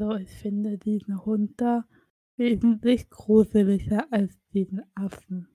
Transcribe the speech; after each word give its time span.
Also 0.00 0.16
ich 0.16 0.30
finde 0.30 0.78
diesen 0.78 1.26
Hund 1.26 1.60
da 1.60 1.84
wesentlich 2.36 3.10
gruseliger 3.10 4.06
als 4.10 4.34
diesen 4.54 4.82
Affen. 4.94 5.46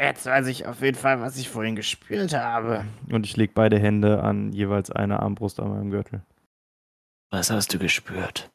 Jetzt 0.00 0.26
weiß 0.26 0.48
ich 0.48 0.66
auf 0.66 0.82
jeden 0.82 0.96
Fall, 0.96 1.20
was 1.20 1.36
ich 1.36 1.48
vorhin 1.48 1.76
gespürt 1.76 2.34
habe. 2.34 2.84
Und 3.12 3.26
ich 3.26 3.36
lege 3.36 3.52
beide 3.54 3.78
Hände 3.78 4.24
an 4.24 4.52
jeweils 4.52 4.90
eine 4.90 5.20
Armbrust 5.20 5.60
an 5.60 5.68
meinem 5.68 5.90
Gürtel. 5.90 6.26
Was 7.30 7.50
hast 7.50 7.72
du 7.72 7.78
gespürt? 7.78 8.50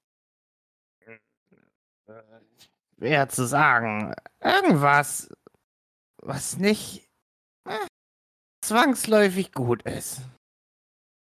Schwer 2.97 3.29
zu 3.29 3.45
sagen. 3.45 4.13
Irgendwas, 4.41 5.33
was 6.21 6.57
nicht 6.57 7.09
äh, 7.65 7.87
zwangsläufig 8.65 9.53
gut 9.53 9.83
ist. 9.83 10.21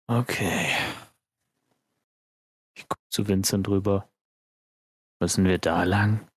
Okay. 0.07 0.71
Zu 3.17 3.27
Vincent 3.27 3.65
drüber. 3.65 4.07
Müssen 5.19 5.43
wir 5.43 5.57
da 5.57 5.85
lang? 5.85 6.29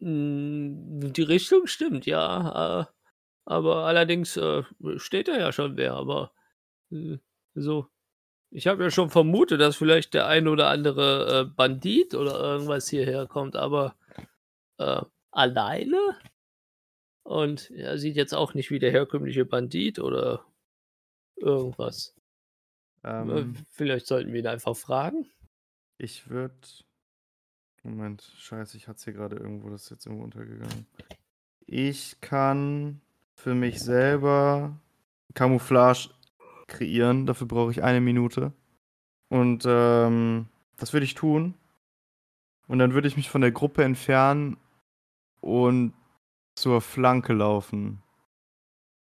Hm, 0.00 1.12
Die 1.12 1.22
Richtung 1.22 1.68
stimmt, 1.68 2.04
ja. 2.04 2.80
äh, 2.80 2.86
Aber 3.44 3.84
allerdings 3.84 4.36
äh, 4.36 4.64
steht 4.96 5.28
da 5.28 5.38
ja 5.38 5.52
schon 5.52 5.76
wer, 5.76 5.94
aber 5.94 6.32
äh, 6.90 7.18
so. 7.54 7.86
Ich 8.50 8.66
habe 8.66 8.82
ja 8.82 8.90
schon 8.90 9.08
vermutet, 9.08 9.60
dass 9.60 9.76
vielleicht 9.76 10.14
der 10.14 10.26
ein 10.26 10.48
oder 10.48 10.68
andere 10.68 11.46
Bandit 11.54 12.16
oder 12.16 12.40
irgendwas 12.40 12.88
hierher 12.88 13.28
kommt, 13.28 13.54
aber 13.54 13.94
äh, 14.78 15.02
alleine? 15.30 16.00
Und 17.22 17.70
er 17.70 17.98
sieht 17.98 18.16
jetzt 18.16 18.34
auch 18.34 18.52
nicht 18.54 18.72
wie 18.72 18.80
der 18.80 18.90
herkömmliche 18.90 19.44
Bandit 19.44 20.00
oder 20.00 20.44
irgendwas. 21.36 22.16
Äh, 23.04 23.10
Ähm, 23.10 23.54
Vielleicht 23.70 24.08
sollten 24.08 24.32
wir 24.32 24.40
ihn 24.40 24.46
einfach 24.48 24.74
fragen. 24.74 25.30
Ich 25.98 26.30
würde. 26.30 26.54
Moment, 27.82 28.22
scheiße, 28.38 28.76
ich 28.76 28.88
hatte 28.88 28.98
es 28.98 29.04
hier 29.04 29.12
gerade 29.12 29.36
irgendwo, 29.36 29.70
das 29.70 29.84
ist 29.84 29.90
jetzt 29.90 30.06
irgendwo 30.06 30.24
untergegangen. 30.24 30.86
Ich 31.66 32.20
kann 32.20 33.00
für 33.34 33.54
mich 33.54 33.80
selber 33.80 34.78
Camouflage 35.34 36.10
kreieren. 36.66 37.26
Dafür 37.26 37.46
brauche 37.46 37.70
ich 37.70 37.82
eine 37.82 38.00
Minute. 38.00 38.52
Und 39.28 39.64
ähm, 39.66 40.46
das 40.76 40.92
würde 40.92 41.04
ich 41.04 41.14
tun. 41.14 41.54
Und 42.66 42.78
dann 42.78 42.94
würde 42.94 43.08
ich 43.08 43.16
mich 43.16 43.30
von 43.30 43.40
der 43.40 43.52
Gruppe 43.52 43.84
entfernen 43.84 44.58
und 45.40 45.94
zur 46.54 46.80
Flanke 46.80 47.32
laufen. 47.32 48.02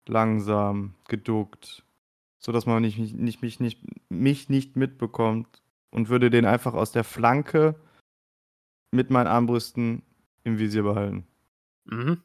Langsam, 0.07 0.95
geduckt. 1.07 1.83
So 2.39 2.51
dass 2.51 2.66
man 2.66 2.81
nicht, 2.81 2.97
nicht, 2.97 3.41
mich, 3.41 3.59
nicht, 3.59 3.79
mich 4.09 4.49
nicht 4.49 4.75
mitbekommt. 4.75 5.61
Und 5.91 6.09
würde 6.09 6.30
den 6.30 6.45
einfach 6.45 6.73
aus 6.73 6.91
der 6.91 7.03
Flanke 7.03 7.75
mit 8.91 9.09
meinen 9.09 9.27
Armbrüsten 9.27 10.03
im 10.44 10.59
Visier 10.59 10.83
behalten. 10.83 11.28
Mhm. 11.85 12.22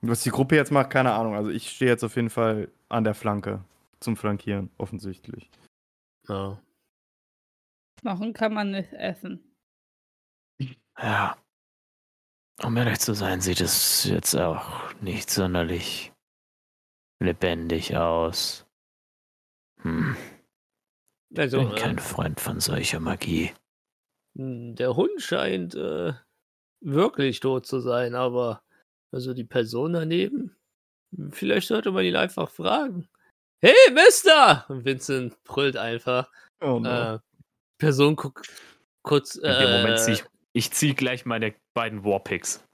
Was 0.00 0.22
die 0.22 0.30
Gruppe 0.30 0.56
jetzt 0.56 0.72
macht, 0.72 0.90
keine 0.90 1.12
Ahnung. 1.12 1.34
Also 1.34 1.50
ich 1.50 1.70
stehe 1.70 1.90
jetzt 1.90 2.02
auf 2.02 2.16
jeden 2.16 2.30
Fall 2.30 2.70
an 2.88 3.04
der 3.04 3.14
Flanke 3.14 3.64
zum 4.00 4.16
Flankieren, 4.16 4.70
offensichtlich. 4.78 5.50
Ja. 6.28 6.60
Knochen 8.00 8.32
kann 8.32 8.54
man 8.54 8.72
nicht 8.72 8.92
essen. 8.92 9.54
Ja. 10.98 11.36
Um 12.62 12.76
ehrlich 12.76 13.00
zu 13.00 13.14
sein, 13.14 13.40
sieht 13.40 13.60
es 13.60 14.04
jetzt 14.04 14.34
auch 14.34 14.92
nicht 15.00 15.30
sonderlich 15.30 16.12
lebendig 17.20 17.96
aus. 17.96 18.66
Hm. 19.82 20.16
Also, 21.36 21.58
Bin 21.58 21.72
äh, 21.72 21.76
kein 21.76 21.98
Freund 21.98 22.40
von 22.40 22.60
solcher 22.60 23.00
Magie. 23.00 23.52
Hm, 24.36 24.74
Der 24.74 24.96
Hund 24.96 25.20
scheint 25.20 25.74
äh, 25.74 26.12
wirklich 26.80 27.40
tot 27.40 27.66
zu 27.66 27.80
sein, 27.80 28.14
aber 28.14 28.62
also 29.12 29.34
die 29.34 29.44
Person 29.44 29.92
daneben, 29.92 30.56
vielleicht 31.30 31.68
sollte 31.68 31.90
man 31.92 32.04
ihn 32.04 32.16
einfach 32.16 32.50
fragen. 32.50 33.08
Hey, 33.60 33.74
Mister! 33.92 34.64
Und 34.68 34.84
Vincent 34.84 35.42
brüllt 35.44 35.76
einfach. 35.76 36.30
Oh 36.60 36.80
Äh, 36.84 37.18
Person 37.78 38.16
guckt 38.16 38.48
kurz. 39.02 39.36
In 39.36 39.42
dem 39.42 39.70
Moment 39.70 39.98
äh, 39.98 40.02
zieh 40.02 40.12
ich, 40.12 40.24
ich 40.52 40.70
zieh 40.72 40.94
gleich 40.94 41.24
meine 41.24 41.54
beiden 41.74 42.04
Warpicks. 42.04 42.64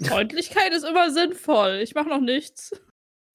Freundlichkeit 0.00 0.72
ist 0.72 0.84
immer 0.84 1.10
sinnvoll. 1.10 1.80
Ich 1.82 1.94
mache 1.94 2.08
noch 2.08 2.20
nichts. 2.20 2.70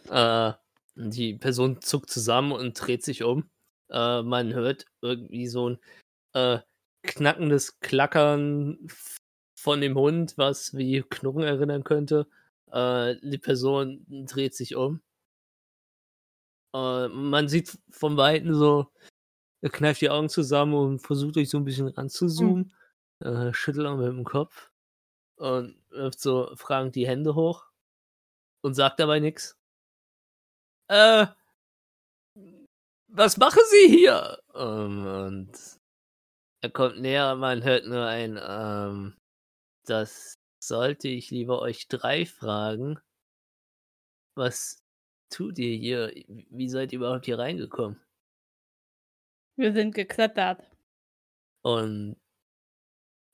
Äh, 0.09 0.53
die 0.95 1.35
Person 1.35 1.81
zuckt 1.81 2.09
zusammen 2.09 2.51
und 2.51 2.73
dreht 2.73 3.03
sich 3.03 3.23
um. 3.23 3.49
Äh, 3.89 4.21
man 4.23 4.53
hört 4.53 4.85
irgendwie 5.01 5.47
so 5.47 5.69
ein 5.71 5.79
äh, 6.33 6.59
knackendes 7.03 7.79
Klackern 7.79 8.87
von 9.55 9.81
dem 9.81 9.95
Hund, 9.95 10.37
was 10.37 10.75
wie 10.75 11.03
Knurren 11.03 11.43
erinnern 11.43 11.83
könnte. 11.83 12.27
Äh, 12.71 13.15
die 13.21 13.37
Person 13.37 14.05
dreht 14.27 14.55
sich 14.55 14.75
um. 14.75 15.01
Äh, 16.73 17.07
man 17.09 17.47
sieht 17.47 17.77
von 17.91 18.17
Weitem 18.17 18.53
so, 18.55 18.91
er 19.61 19.69
kneift 19.69 20.01
die 20.01 20.09
Augen 20.09 20.29
zusammen 20.29 20.73
und 20.73 20.99
versucht 20.99 21.37
euch 21.37 21.49
so 21.49 21.57
ein 21.57 21.65
bisschen 21.65 21.87
ranzuzoomen. 21.87 22.73
Äh, 23.19 23.53
schüttelt 23.53 23.87
auch 23.87 23.97
mit 23.97 24.07
dem 24.07 24.25
Kopf 24.25 24.71
und 25.37 25.77
wirft 25.89 26.19
so 26.19 26.53
fragend 26.55 26.95
die 26.95 27.07
Hände 27.07 27.35
hoch 27.35 27.65
und 28.61 28.73
sagt 28.73 28.99
dabei 28.99 29.19
nichts. 29.19 29.57
Äh, 30.89 31.27
was 33.13 33.37
machen 33.37 33.61
Sie 33.69 33.87
hier? 33.89 34.39
Ähm, 34.55 35.05
und 35.05 35.51
er 36.61 36.69
kommt 36.71 36.99
näher, 36.99 37.35
man 37.35 37.63
hört 37.63 37.85
nur 37.85 38.05
ein, 38.05 38.39
ähm, 38.41 39.15
das 39.85 40.35
sollte 40.59 41.07
ich 41.07 41.29
lieber 41.29 41.59
euch 41.59 41.87
drei 41.87 42.25
fragen. 42.25 42.99
Was 44.35 44.83
tut 45.29 45.59
ihr 45.59 45.77
hier? 45.77 46.11
Wie 46.27 46.69
seid 46.69 46.91
ihr 46.91 46.99
überhaupt 46.99 47.25
hier 47.25 47.37
reingekommen? 47.37 48.01
Wir 49.57 49.73
sind 49.73 49.93
geklettert. 49.93 50.67
Und 51.61 52.17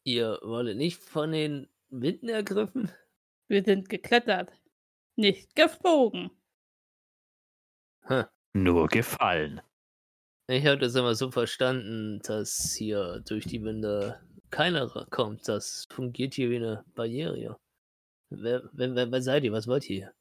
ihr 0.04 0.40
wurdet 0.42 0.78
nicht 0.78 1.02
von 1.02 1.32
den 1.32 1.70
Winden 1.90 2.30
ergriffen? 2.30 2.92
Wir 3.48 3.64
sind 3.64 3.88
geklettert. 3.88 4.52
Nicht 5.16 5.56
geflogen. 5.56 6.32
Hm. 8.02 8.26
Nur 8.54 8.88
gefallen. 8.88 9.62
Ich 10.50 10.66
habe 10.66 10.80
das 10.80 10.96
immer 10.96 11.14
so 11.14 11.30
verstanden, 11.30 12.22
dass 12.24 12.74
hier 12.76 13.22
durch 13.28 13.46
die 13.46 13.64
Winde 13.64 14.20
keiner 14.50 14.88
kommt. 15.12 15.48
Das 15.48 15.88
fungiert 15.92 16.34
hier 16.34 16.50
wie 16.50 16.56
eine 16.56 16.84
Barriere. 16.96 17.60
Wer, 18.32 18.64
wer, 18.74 18.96
wer, 18.96 19.12
wer 19.12 19.22
seid 19.22 19.44
ihr? 19.44 19.52
Was 19.52 19.68
wollt 19.68 19.88
ihr? 19.92 20.12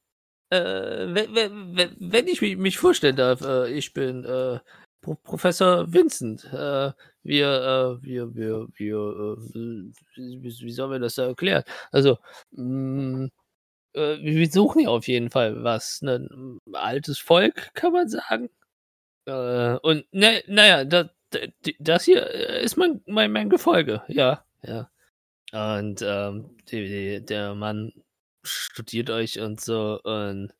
Äh, 0.51 1.07
wenn, 1.15 1.35
wenn, 1.35 1.95
wenn- 1.99 2.27
ich 2.27 2.41
mich, 2.41 2.77
vorstellen 2.77 3.15
darf, 3.15 3.41
äh, 3.41 3.71
ich 3.73 3.93
bin 3.93 4.23
äh, 4.25 4.59
Pro 5.01 5.15
Professor 5.15 5.91
Vincent. 5.91 6.45
Äh, 6.45 6.91
wir, 7.23 7.99
äh, 8.01 8.03
wir, 8.03 8.35
wir, 8.35 8.67
wir, 8.75 8.97
äh, 8.97 10.01
wie, 10.15 10.43
wie 10.43 10.71
soll 10.71 10.89
man 10.89 11.01
das 11.01 11.15
da 11.15 11.25
erklären? 11.27 11.63
Also, 11.91 12.19
mh, 12.51 13.29
äh, 13.93 14.17
wir 14.21 14.49
suchen 14.51 14.81
ja 14.83 14.89
auf 14.89 15.07
jeden 15.07 15.31
Fall 15.31 15.63
was. 15.63 16.01
Ne? 16.03 16.27
Ein 16.31 16.59
altes 16.75 17.19
Volk, 17.19 17.71
kann 17.75 17.93
man 17.93 18.09
sagen. 18.09 18.49
Äh, 19.25 19.75
und 19.77 20.05
ne, 20.11 20.43
naja, 20.47 20.85
das, 20.85 21.09
das 21.79 22.05
hier 22.05 22.27
äh, 22.27 22.63
ist 22.63 22.77
mein, 22.77 23.01
mein, 23.05 23.31
mein 23.31 23.49
Gefolge, 23.49 24.03
ja, 24.07 24.45
ja. 24.63 24.89
Und 25.51 26.01
ähm, 26.03 26.57
die, 26.69 26.87
die, 26.87 27.25
der 27.25 27.55
Mann 27.55 27.91
studiert 28.43 29.09
euch 29.09 29.39
und 29.39 29.59
so 29.59 29.99
und 30.03 30.53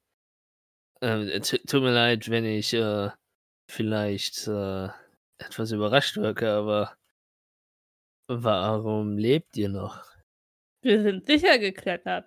ähm, 1.02 1.42
t- 1.42 1.60
tut 1.60 1.82
mir 1.82 1.94
leid, 1.94 2.30
wenn 2.30 2.46
ich 2.46 2.74
äh, 2.74 3.10
vielleicht 3.70 4.48
äh, 4.48 4.90
etwas 5.38 5.72
überrascht 5.72 6.18
wirke, 6.18 6.52
aber 6.52 6.98
warum 8.28 9.18
lebt 9.18 9.56
ihr 9.58 9.70
noch? 9.70 10.04
Wir 10.82 11.02
sind 11.02 11.26
sicher 11.26 11.58
geklettert. 11.60 12.26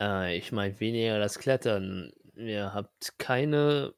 Äh, 0.00 0.36
ich 0.36 0.52
meine 0.52 0.78
weniger 0.80 1.18
das 1.18 1.38
Klettern. 1.38 2.12
Ihr 2.34 2.72
habt 2.74 3.18
keine 3.18 3.94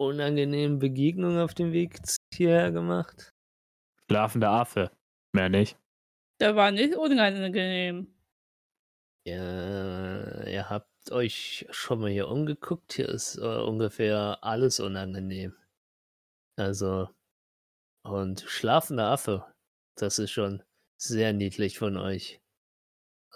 unangenehmen 0.00 0.78
Begegnungen 0.78 1.38
auf 1.38 1.52
dem 1.52 1.72
Weg 1.72 2.00
hierher 2.32 2.72
gemacht? 2.72 3.30
Schlafender 4.08 4.50
Affe. 4.50 4.90
Mehr 5.32 5.50
nicht. 5.50 5.78
Der 6.40 6.56
war 6.56 6.70
nicht 6.70 6.96
unangenehm. 6.96 8.12
Ja, 9.26 10.46
ihr 10.46 10.70
habt 10.70 11.12
euch 11.12 11.66
schon 11.70 12.00
mal 12.00 12.10
hier 12.10 12.28
umgeguckt. 12.28 12.94
Hier 12.94 13.10
ist 13.10 13.36
äh, 13.36 13.42
ungefähr 13.42 14.38
alles 14.42 14.80
unangenehm. 14.80 15.54
Also, 16.56 17.10
und 18.02 18.40
schlafender 18.40 19.10
Affe, 19.10 19.52
das 19.96 20.18
ist 20.18 20.30
schon 20.30 20.62
sehr 20.98 21.34
niedlich 21.34 21.78
von 21.78 21.98
euch. 21.98 22.40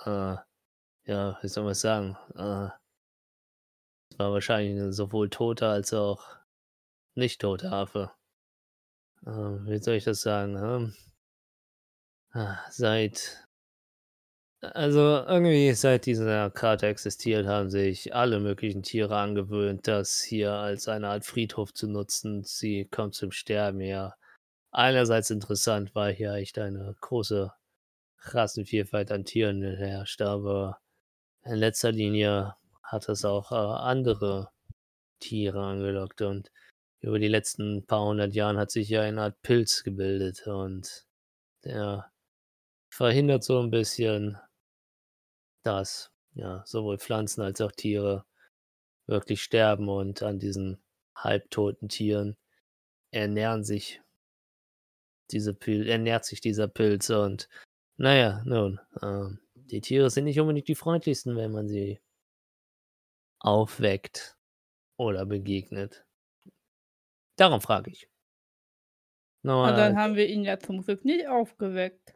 Äh, 0.04 0.36
ja, 1.06 1.38
wie 1.42 1.48
soll 1.48 1.64
man 1.64 1.74
sagen? 1.74 2.16
Äh, 2.34 2.70
es 4.10 4.18
war 4.18 4.32
wahrscheinlich 4.32 4.80
ein 4.80 4.92
sowohl 4.92 5.28
toter 5.28 5.68
als 5.68 5.92
auch 5.92 6.43
nicht 7.14 7.40
toter 7.40 7.72
Affe. 7.72 8.12
äh, 9.26 9.30
wie 9.30 9.78
soll 9.82 9.94
ich 9.94 10.04
das 10.04 10.22
sagen? 10.22 10.56
Ähm, 10.56 10.94
ah, 12.32 12.58
seit 12.70 13.44
also 14.72 15.24
irgendwie 15.26 15.72
seit 15.74 16.06
dieser 16.06 16.50
Karte 16.50 16.86
existiert, 16.86 17.46
haben 17.46 17.70
sich 17.70 18.14
alle 18.14 18.40
möglichen 18.40 18.82
Tiere 18.82 19.16
angewöhnt, 19.16 19.86
das 19.86 20.22
hier 20.22 20.52
als 20.52 20.88
eine 20.88 21.08
Art 21.08 21.24
Friedhof 21.24 21.74
zu 21.74 21.86
nutzen. 21.88 22.44
Sie 22.44 22.86
kommt 22.86 23.14
zum 23.14 23.30
Sterben 23.30 23.80
her. 23.80 24.16
Einerseits 24.70 25.30
interessant, 25.30 25.94
weil 25.94 26.14
hier 26.14 26.32
echt 26.34 26.58
eine 26.58 26.96
große 27.00 27.52
Rassenvielfalt 28.20 29.12
an 29.12 29.24
Tieren 29.24 29.62
herrscht, 29.62 30.22
aber 30.22 30.78
in 31.44 31.56
letzter 31.56 31.92
Linie 31.92 32.56
hat 32.82 33.08
es 33.08 33.24
auch 33.24 33.52
äh, 33.52 33.54
andere 33.54 34.50
Tiere 35.20 35.62
angelockt 35.62 36.22
und 36.22 36.50
über 37.04 37.18
die 37.18 37.28
letzten 37.28 37.84
paar 37.86 38.06
hundert 38.06 38.34
Jahren 38.34 38.56
hat 38.56 38.70
sich 38.70 38.88
ja 38.88 39.02
eine 39.02 39.20
Art 39.22 39.42
Pilz 39.42 39.84
gebildet 39.84 40.46
und 40.46 41.06
der 41.64 42.10
verhindert 42.90 43.44
so 43.44 43.60
ein 43.60 43.70
bisschen, 43.70 44.38
dass 45.62 46.10
ja 46.34 46.62
sowohl 46.66 46.98
Pflanzen 46.98 47.42
als 47.42 47.60
auch 47.60 47.72
Tiere 47.72 48.24
wirklich 49.06 49.42
sterben 49.42 49.88
und 49.88 50.22
an 50.22 50.38
diesen 50.38 50.82
halbtoten 51.14 51.90
Tieren 51.90 52.36
ernähren 53.10 53.64
sich 53.64 54.00
diese 55.30 55.52
Pil 55.54 55.86
ernährt 55.88 56.24
sich 56.24 56.40
dieser 56.40 56.68
Pilz 56.68 57.10
und 57.10 57.48
naja, 57.96 58.42
nun, 58.44 58.80
ähm, 59.02 59.40
die 59.54 59.80
Tiere 59.80 60.10
sind 60.10 60.24
nicht 60.24 60.40
unbedingt 60.40 60.68
die 60.68 60.74
freundlichsten, 60.74 61.36
wenn 61.36 61.52
man 61.52 61.68
sie 61.68 62.00
aufweckt 63.40 64.36
oder 64.96 65.26
begegnet. 65.26 66.04
Darum 67.36 67.60
frage 67.60 67.90
ich. 67.90 68.08
Und 69.42 69.48
dann 69.48 69.56
Normalerweise 69.56 69.96
haben 69.96 70.14
wir 70.16 70.26
ihn 70.28 70.44
ja 70.44 70.58
zum 70.58 70.82
Glück 70.82 71.04
nicht 71.04 71.26
aufgeweckt. 71.28 72.14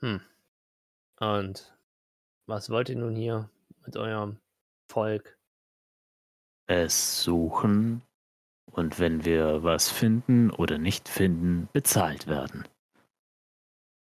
hm. 0.00 0.20
Und 1.20 1.72
was 2.46 2.68
wollt 2.70 2.88
ihr 2.88 2.96
nun 2.96 3.14
hier 3.14 3.48
mit 3.86 3.96
eurem 3.96 4.38
Volk? 4.90 5.38
Es 6.66 7.22
suchen 7.22 8.02
und 8.72 8.98
wenn 8.98 9.24
wir 9.24 9.62
was 9.62 9.90
finden 9.90 10.50
oder 10.50 10.78
nicht 10.78 11.08
finden, 11.08 11.68
bezahlt 11.72 12.26
werden. 12.26 12.66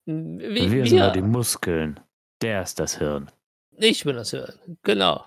Hm, 0.08 0.40
Wir, 0.40 0.50
Wie, 0.56 0.70
sind 0.90 1.00
nur 1.00 1.08
wir, 1.08 1.12
die 1.14 1.22
Muskeln. 1.22 2.00
Der 2.42 2.62
ist 2.62 2.80
das 2.80 2.98
Hirn. 2.98 3.32
ich 3.72 4.04
bin 4.04 4.16
das 4.16 4.32
Hirn, 4.32 4.78
genau. 4.84 5.26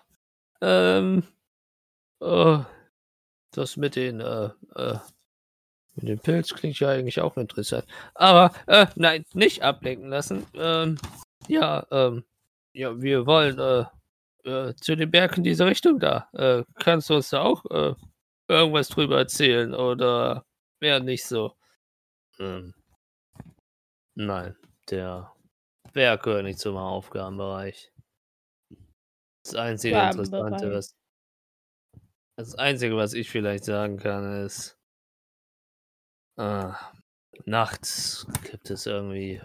Ähm, 0.60 1.22
äh, 2.20 2.58
das 3.52 3.76
mit 3.76 3.96
den, 3.96 4.20
äh, 4.20 4.50
äh, 4.76 4.98
mit 5.96 6.08
dem 6.08 6.18
Pilz 6.18 6.54
klingt 6.54 6.78
ja 6.80 6.90
eigentlich 6.90 7.20
auch 7.20 7.36
interessant. 7.36 7.84
Aber, 8.14 8.52
äh, 8.66 8.86
nein, 8.94 9.24
nicht 9.34 9.62
ablenken 9.62 10.08
lassen. 10.08 10.46
Ähm, 10.54 10.98
ja, 11.48 11.86
ähm, 11.90 12.24
ja, 12.72 13.00
wir 13.00 13.26
wollen, 13.26 13.58
äh, 13.58 13.84
äh, 14.48 14.74
zu 14.76 14.96
den 14.96 15.10
Bergen 15.10 15.36
in 15.38 15.44
diese 15.44 15.66
Richtung 15.66 15.98
da. 15.98 16.28
Äh, 16.32 16.64
kannst 16.76 17.10
du 17.10 17.16
uns 17.16 17.30
da 17.30 17.42
auch, 17.42 17.64
irgendwas 18.48 18.88
drüber 18.88 19.18
erzählen 19.18 19.74
oder 19.74 20.44
wäre 20.80 21.00
nicht 21.00 21.24
so? 21.24 21.56
Ähm, 22.38 22.74
nein, 24.16 24.56
der 24.90 25.32
Berg 25.92 26.24
gehört 26.24 26.44
nicht 26.44 26.58
zum 26.58 26.76
Aufgabenbereich. 26.76 27.92
Das 29.44 29.54
einzige 29.54 29.98
Interessante, 30.00 30.72
was 30.72 30.96
das 32.40 32.54
Einzige, 32.54 32.96
was 32.96 33.12
ich 33.12 33.30
vielleicht 33.30 33.64
sagen 33.64 33.98
kann, 33.98 34.44
ist, 34.44 34.78
äh, 36.38 36.72
nachts 37.44 38.26
gibt 38.50 38.70
es 38.70 38.86
irgendwie 38.86 39.40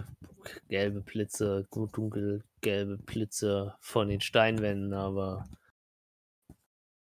gelbe 0.70 1.02
Blitze, 1.02 1.68
gut 1.70 1.98
dunkelgelbe 1.98 2.98
Blitze 3.00 3.76
von 3.82 4.08
den 4.08 4.22
Steinwänden, 4.22 4.94
aber 4.94 5.48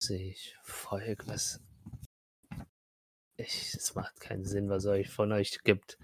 sehe 0.03 0.31
ich 0.31 0.57
Volk, 0.63 1.27
was. 1.29 1.61
Es 3.37 3.95
macht 3.95 4.19
keinen 4.19 4.45
Sinn, 4.45 4.69
was 4.69 4.85
euch 4.87 5.09
von 5.09 5.31
euch 5.31 5.61
gibt. 5.63 5.97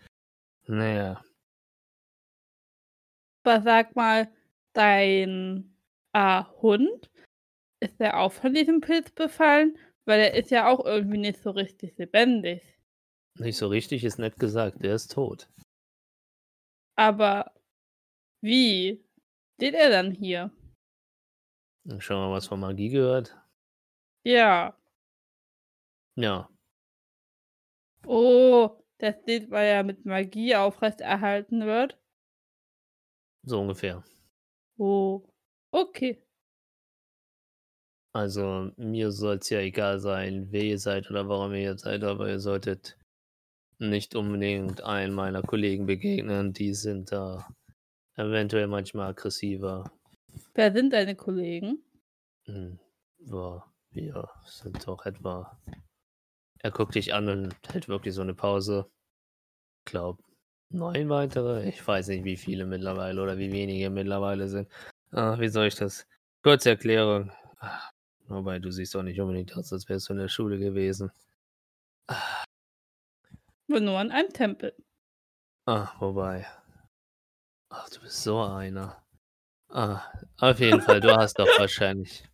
Naja, 0.68 1.24
Aber 3.44 3.60
sag 3.60 3.94
mal, 3.94 4.32
dein 4.72 5.76
äh, 6.14 6.44
Hund, 6.62 7.10
ist 7.84 8.00
der 8.00 8.18
auch 8.20 8.32
von 8.32 8.54
diesem 8.54 8.80
Pilz 8.80 9.10
befallen? 9.10 9.78
Weil 10.06 10.20
er 10.20 10.34
ist 10.34 10.50
ja 10.50 10.68
auch 10.68 10.84
irgendwie 10.84 11.18
nicht 11.18 11.42
so 11.42 11.50
richtig 11.50 11.96
lebendig. 11.98 12.62
nicht 13.38 13.56
so 13.56 13.68
richtig 13.68 14.04
ist 14.04 14.18
nett 14.18 14.38
gesagt, 14.38 14.82
der 14.84 14.94
ist 14.94 15.12
tot. 15.12 15.48
Aber 16.96 17.52
wie 18.42 19.04
steht 19.56 19.74
er 19.74 19.90
dann 19.90 20.12
hier? 20.12 20.50
Schon 21.98 22.16
mal 22.16 22.30
was 22.30 22.46
von 22.46 22.60
Magie 22.60 22.88
gehört? 22.88 23.36
Ja. 24.24 24.76
Ja, 26.16 26.48
Oh, 28.06 28.82
das 28.98 29.16
steht, 29.22 29.50
weil 29.50 29.66
er 29.66 29.82
mit 29.82 30.04
Magie 30.04 30.54
aufrechterhalten 30.56 31.64
wird. 31.66 31.98
so 33.46 33.60
ungefähr. 33.60 34.02
Oh. 34.78 35.22
Okay. 35.70 36.23
Also 38.14 38.70
mir 38.76 39.10
soll 39.10 39.38
es 39.38 39.50
ja 39.50 39.58
egal 39.58 39.98
sein, 39.98 40.46
wer 40.52 40.62
ihr 40.62 40.78
seid 40.78 41.10
oder 41.10 41.28
warum 41.28 41.52
ihr 41.52 41.58
hier 41.58 41.78
seid, 41.78 42.04
aber 42.04 42.28
ihr 42.28 42.38
solltet 42.38 42.96
nicht 43.80 44.14
unbedingt 44.14 44.84
einen 44.84 45.12
meiner 45.12 45.42
Kollegen 45.42 45.86
begegnen. 45.86 46.52
Die 46.52 46.74
sind 46.74 47.10
da 47.10 47.48
eventuell 48.14 48.68
manchmal 48.68 49.10
aggressiver. 49.10 49.90
Wer 50.54 50.72
sind 50.72 50.92
deine 50.92 51.16
Kollegen? 51.16 51.82
Hm, 52.44 52.78
boah, 53.18 53.64
wir 53.90 54.30
sind 54.46 54.86
doch 54.86 55.04
etwa. 55.06 55.60
Er 56.60 56.70
guckt 56.70 56.94
dich 56.94 57.12
an 57.14 57.28
und 57.28 57.56
hält 57.72 57.88
wirklich 57.88 58.14
so 58.14 58.22
eine 58.22 58.34
Pause. 58.34 58.88
Glaub, 59.86 60.22
neun 60.70 61.08
weitere. 61.08 61.68
Ich 61.68 61.84
weiß 61.84 62.06
nicht, 62.08 62.24
wie 62.24 62.36
viele 62.36 62.64
mittlerweile 62.64 63.20
oder 63.20 63.38
wie 63.38 63.50
wenige 63.50 63.90
mittlerweile 63.90 64.48
sind. 64.48 64.68
Ah, 65.10 65.36
wie 65.40 65.48
soll 65.48 65.66
ich 65.66 65.74
das? 65.74 66.06
Kurze 66.44 66.70
Erklärung. 66.70 67.32
Ah, 68.28 68.34
Wobei, 68.34 68.58
du 68.58 68.70
siehst 68.70 68.94
doch 68.94 69.02
nicht 69.02 69.18
unbedingt 69.20 69.56
aus, 69.56 69.72
als 69.72 69.88
wärst 69.88 70.08
du 70.08 70.12
in 70.12 70.18
der 70.18 70.28
Schule 70.28 70.58
gewesen. 70.58 71.10
War 73.68 73.80
nur 73.80 73.98
an 73.98 74.10
einem 74.10 74.30
Tempel. 74.32 74.74
Ah, 75.66 75.94
wobei. 76.00 76.46
Ach, 77.68 77.88
du 77.90 78.00
bist 78.00 78.22
so 78.22 78.40
einer. 78.42 79.04
Ah, 79.70 80.02
auf 80.38 80.60
jeden 80.60 80.80
Fall, 80.82 81.00
du 81.00 81.14
hast 81.16 81.38
doch 81.38 81.48
wahrscheinlich. 81.58 82.24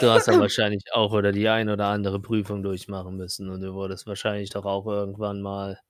Du 0.00 0.10
hast 0.10 0.28
doch 0.28 0.38
wahrscheinlich 0.38 0.84
auch 0.92 1.12
oder 1.12 1.32
die 1.32 1.48
ein 1.48 1.68
oder 1.68 1.86
andere 1.86 2.20
Prüfung 2.20 2.62
durchmachen 2.62 3.16
müssen 3.16 3.48
und 3.50 3.60
du 3.60 3.72
wurdest 3.74 4.06
wahrscheinlich 4.06 4.50
doch 4.50 4.64
auch 4.64 4.86
irgendwann 4.86 5.40
mal 5.42 5.80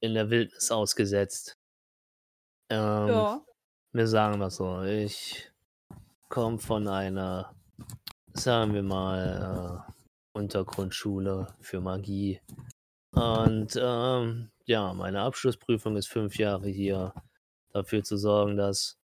in 0.00 0.14
der 0.14 0.28
Wildnis 0.30 0.70
ausgesetzt. 0.72 1.54
Ähm, 2.70 3.08
Ja. 3.08 3.44
Wir 3.92 4.06
sagen 4.06 4.38
mal 4.38 4.50
so, 4.50 4.82
ich 4.82 5.47
komme 6.28 6.58
von 6.58 6.88
einer, 6.88 7.54
sagen 8.32 8.74
wir 8.74 8.82
mal, 8.82 9.84
äh, 9.86 9.92
Untergrundschule 10.38 11.46
für 11.60 11.80
Magie. 11.80 12.40
Und 13.12 13.78
ähm, 13.80 14.50
ja, 14.64 14.92
meine 14.94 15.22
Abschlussprüfung 15.22 15.96
ist 15.96 16.08
fünf 16.08 16.38
Jahre 16.38 16.68
hier 16.68 17.14
dafür 17.72 18.02
zu 18.02 18.16
sorgen, 18.16 18.56
dass 18.56 18.98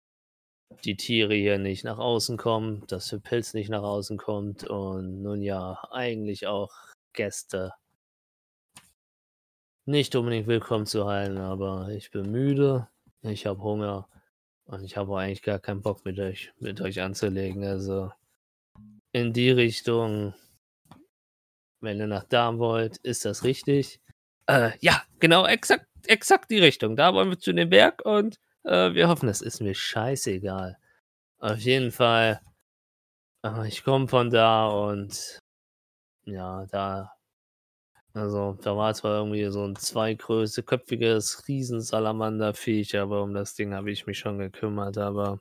die 0.85 0.97
Tiere 0.97 1.35
hier 1.35 1.59
nicht 1.59 1.85
nach 1.85 1.99
außen 1.99 2.37
kommen, 2.37 2.87
dass 2.89 3.09
der 3.09 3.19
Pilz 3.19 3.55
nicht 3.55 3.71
nach 3.71 3.83
außen 3.83 4.19
kommt 4.19 4.65
und 4.65 5.23
nun 5.23 5.43
ja, 5.43 5.79
eigentlich 5.91 6.47
auch 6.47 6.73
Gäste 7.13 7.75
nicht 9.85 10.15
unbedingt 10.15 10.47
willkommen 10.47 10.87
zu 10.87 11.09
heilen, 11.09 11.39
aber 11.39 11.89
ich 11.89 12.11
bin 12.13 12.31
müde, 12.31 12.89
ich 13.23 13.47
habe 13.47 13.61
Hunger 13.63 14.09
und 14.67 14.85
ich 14.85 14.97
habe 14.97 15.19
eigentlich 15.19 15.43
gar 15.43 15.59
keinen 15.59 15.83
Bock 15.83 16.05
mit 16.05 16.19
euch, 16.19 16.53
mit 16.59 16.81
euch 16.81 17.01
anzulegen. 17.01 17.65
Also 17.65 18.13
in 19.13 19.33
die 19.33 19.51
Richtung, 19.51 20.35
wenn 21.81 21.99
ihr 21.99 22.07
nach 22.07 22.25
Darm 22.25 22.59
wollt, 22.59 22.99
ist 22.99 23.25
das 23.25 23.45
richtig. 23.45 24.01
Äh, 24.47 24.73
ja, 24.81 25.03
genau, 25.21 25.47
exakt, 25.47 25.87
exakt 26.07 26.51
die 26.51 26.59
Richtung. 26.59 26.97
Da 26.97 27.15
wollen 27.15 27.31
wir 27.31 27.39
zu 27.39 27.53
dem 27.53 27.71
Berg 27.71 28.05
und 28.05 28.39
äh, 28.65 28.95
wir 28.95 29.09
hoffen, 29.09 29.29
es 29.29 29.43
ist 29.43 29.61
mir 29.61 29.75
scheißegal. 29.75 30.79
Auf 31.39 31.59
jeden 31.59 31.91
Fall, 31.91 32.41
äh, 33.45 33.69
ich 33.69 33.85
komme 33.85 34.09
von 34.09 34.31
da 34.31 34.69
und 34.69 35.39
ja, 36.25 36.67
da, 36.67 37.13
also 38.15 38.59
da 38.61 38.77
war 38.77 38.95
zwar 38.95 39.19
irgendwie 39.19 39.47
so 39.51 39.65
ein 39.65 39.77
zweigrößeköpfiges 39.77 41.49
Riesensalamanderviech, 41.49 42.99
aber 42.99 43.23
um 43.23 43.35
das 43.35 43.55
Ding 43.55 43.75
habe 43.75 43.91
ich 43.91 44.07
mich 44.07 44.19
schon 44.19 44.39
gekümmert, 44.39 44.99
aber 44.99 45.41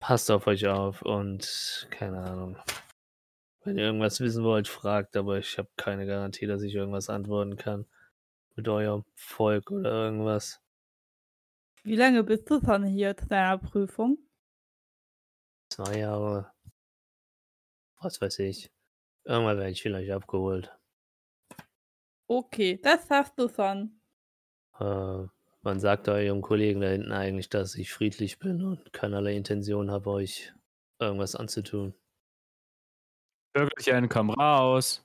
passt 0.00 0.30
auf 0.30 0.46
euch 0.46 0.66
auf 0.66 1.02
und 1.02 1.86
keine 1.90 2.20
Ahnung. 2.22 2.56
Wenn 3.62 3.76
ihr 3.76 3.84
irgendwas 3.84 4.20
wissen 4.20 4.42
wollt, 4.42 4.68
fragt, 4.68 5.16
aber 5.16 5.38
ich 5.38 5.58
habe 5.58 5.68
keine 5.76 6.06
Garantie, 6.06 6.46
dass 6.46 6.62
ich 6.62 6.74
irgendwas 6.74 7.10
antworten 7.10 7.56
kann. 7.56 7.86
Mit 8.56 8.66
eurem 8.68 9.04
Volk 9.14 9.70
oder 9.70 9.90
irgendwas. 9.90 10.62
Wie 11.82 11.96
lange 11.96 12.24
bist 12.24 12.50
du 12.50 12.60
schon 12.60 12.84
hier 12.84 13.16
zu 13.16 13.26
deiner 13.26 13.58
Prüfung? 13.58 14.18
Zwei 15.68 15.98
Jahre. 15.98 16.52
Was 18.00 18.20
weiß 18.20 18.38
ich. 18.40 18.70
Irgendwann 19.24 19.58
werde 19.58 19.70
ich 19.70 19.82
vielleicht 19.82 20.10
abgeholt. 20.10 20.79
Okay, 22.32 22.78
das 22.80 23.10
hast 23.10 23.36
du 23.40 23.48
schon. 23.48 24.00
Äh, 24.78 25.26
man 25.62 25.80
sagt 25.80 26.08
eurem 26.08 26.42
Kollegen 26.42 26.80
da 26.80 26.86
hinten 26.86 27.10
eigentlich, 27.10 27.48
dass 27.48 27.74
ich 27.74 27.92
friedlich 27.92 28.38
bin 28.38 28.62
und 28.62 28.92
keinerlei 28.92 29.34
Intention 29.34 29.90
habe, 29.90 30.10
euch 30.10 30.54
irgendwas 31.00 31.34
anzutun. 31.34 31.92
Bürgerlichen, 33.52 34.08
komm 34.08 34.30
raus. 34.30 35.04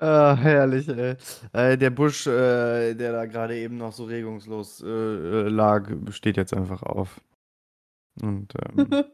Ah, 0.00 0.34
herrlich, 0.34 0.88
ey. 0.88 1.18
Äh, 1.52 1.78
der 1.78 1.90
Busch, 1.90 2.26
äh, 2.26 2.94
der 2.94 3.12
da 3.12 3.26
gerade 3.26 3.56
eben 3.56 3.76
noch 3.76 3.92
so 3.92 4.06
regungslos 4.06 4.82
äh, 4.82 4.88
äh, 4.88 5.48
lag, 5.48 5.88
steht 6.10 6.36
jetzt 6.36 6.52
einfach 6.52 6.82
auf. 6.82 7.20
Und 8.20 8.52
ähm, 8.60 9.04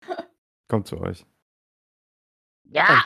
kommt 0.70 0.86
zu 0.86 0.98
euch. 0.98 1.26
Ja! 2.70 3.04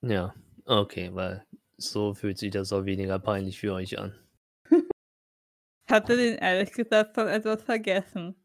Ja, 0.00 0.32
okay, 0.68 1.10
weil 1.14 1.44
so 1.76 2.14
fühlt 2.14 2.38
sich 2.38 2.50
das 2.50 2.72
auch 2.72 2.84
weniger 2.84 3.18
peinlich 3.18 3.58
für 3.58 3.74
euch 3.74 3.98
an. 3.98 4.14
Ich 5.90 5.94
hatte 5.94 6.18
den 6.18 6.34
ehrlich 6.34 6.72
gesagt 6.72 7.14
schon 7.14 7.28
etwas 7.28 7.62
vergessen. 7.62 8.36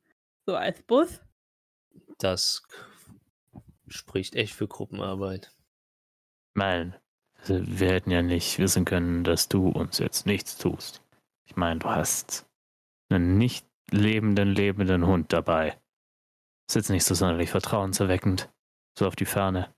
So 0.46 0.56
als 0.56 0.82
Bus? 0.82 1.20
Das 2.18 2.64
spricht 3.88 4.36
echt 4.36 4.54
für 4.54 4.70
Gruppenarbeit. 4.70 5.54
Nein, 6.56 6.96
wir 7.46 7.90
hätten 7.90 8.12
ja 8.12 8.22
nicht 8.22 8.60
wissen 8.60 8.86
können, 8.86 9.26
dass 9.26 9.50
du 9.50 9.68
uns 9.68 9.98
jetzt 9.98 10.26
nichts 10.26 10.58
tust. 10.58 11.02
Ich 11.46 11.58
meine, 11.58 11.82
du 11.82 11.90
hast 11.90 12.46
einen 13.10 13.38
nicht 13.38 13.68
lebenden, 13.92 14.50
lebenden 14.50 15.06
Hund 15.06 15.34
dabei. 15.34 15.78
Ist 16.68 16.76
jetzt 16.76 16.90
nicht 16.90 17.04
so 17.04 17.14
sonderlich 17.14 17.50
vertrauenserweckend. 17.50 18.50
So 18.98 19.08
auf 19.08 19.16
die 19.16 19.26
Ferne. 19.26 19.74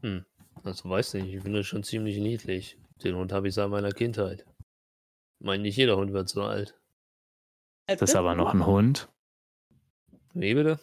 Hm, 0.00 0.24
also 0.66 0.88
weiß 0.88 1.14
nicht, 1.14 1.32
ich 1.32 1.42
finde 1.42 1.58
das 1.58 1.66
schon 1.66 1.84
ziemlich 1.84 2.18
niedlich. 2.18 2.78
Den 3.02 3.16
Hund 3.16 3.32
habe 3.32 3.48
ich 3.48 3.54
seit 3.54 3.70
meiner 3.70 3.92
Kindheit. 3.92 4.46
Ich 5.38 5.46
meine, 5.46 5.62
nicht 5.62 5.76
jeder 5.76 5.96
Hund 5.96 6.12
wird 6.12 6.28
so 6.28 6.42
alt. 6.42 6.80
Ist 7.88 8.02
das 8.02 8.16
aber 8.16 8.34
noch 8.34 8.52
ein 8.52 8.66
Hund? 8.66 9.08
Wie 10.34 10.54
bitte? 10.54 10.80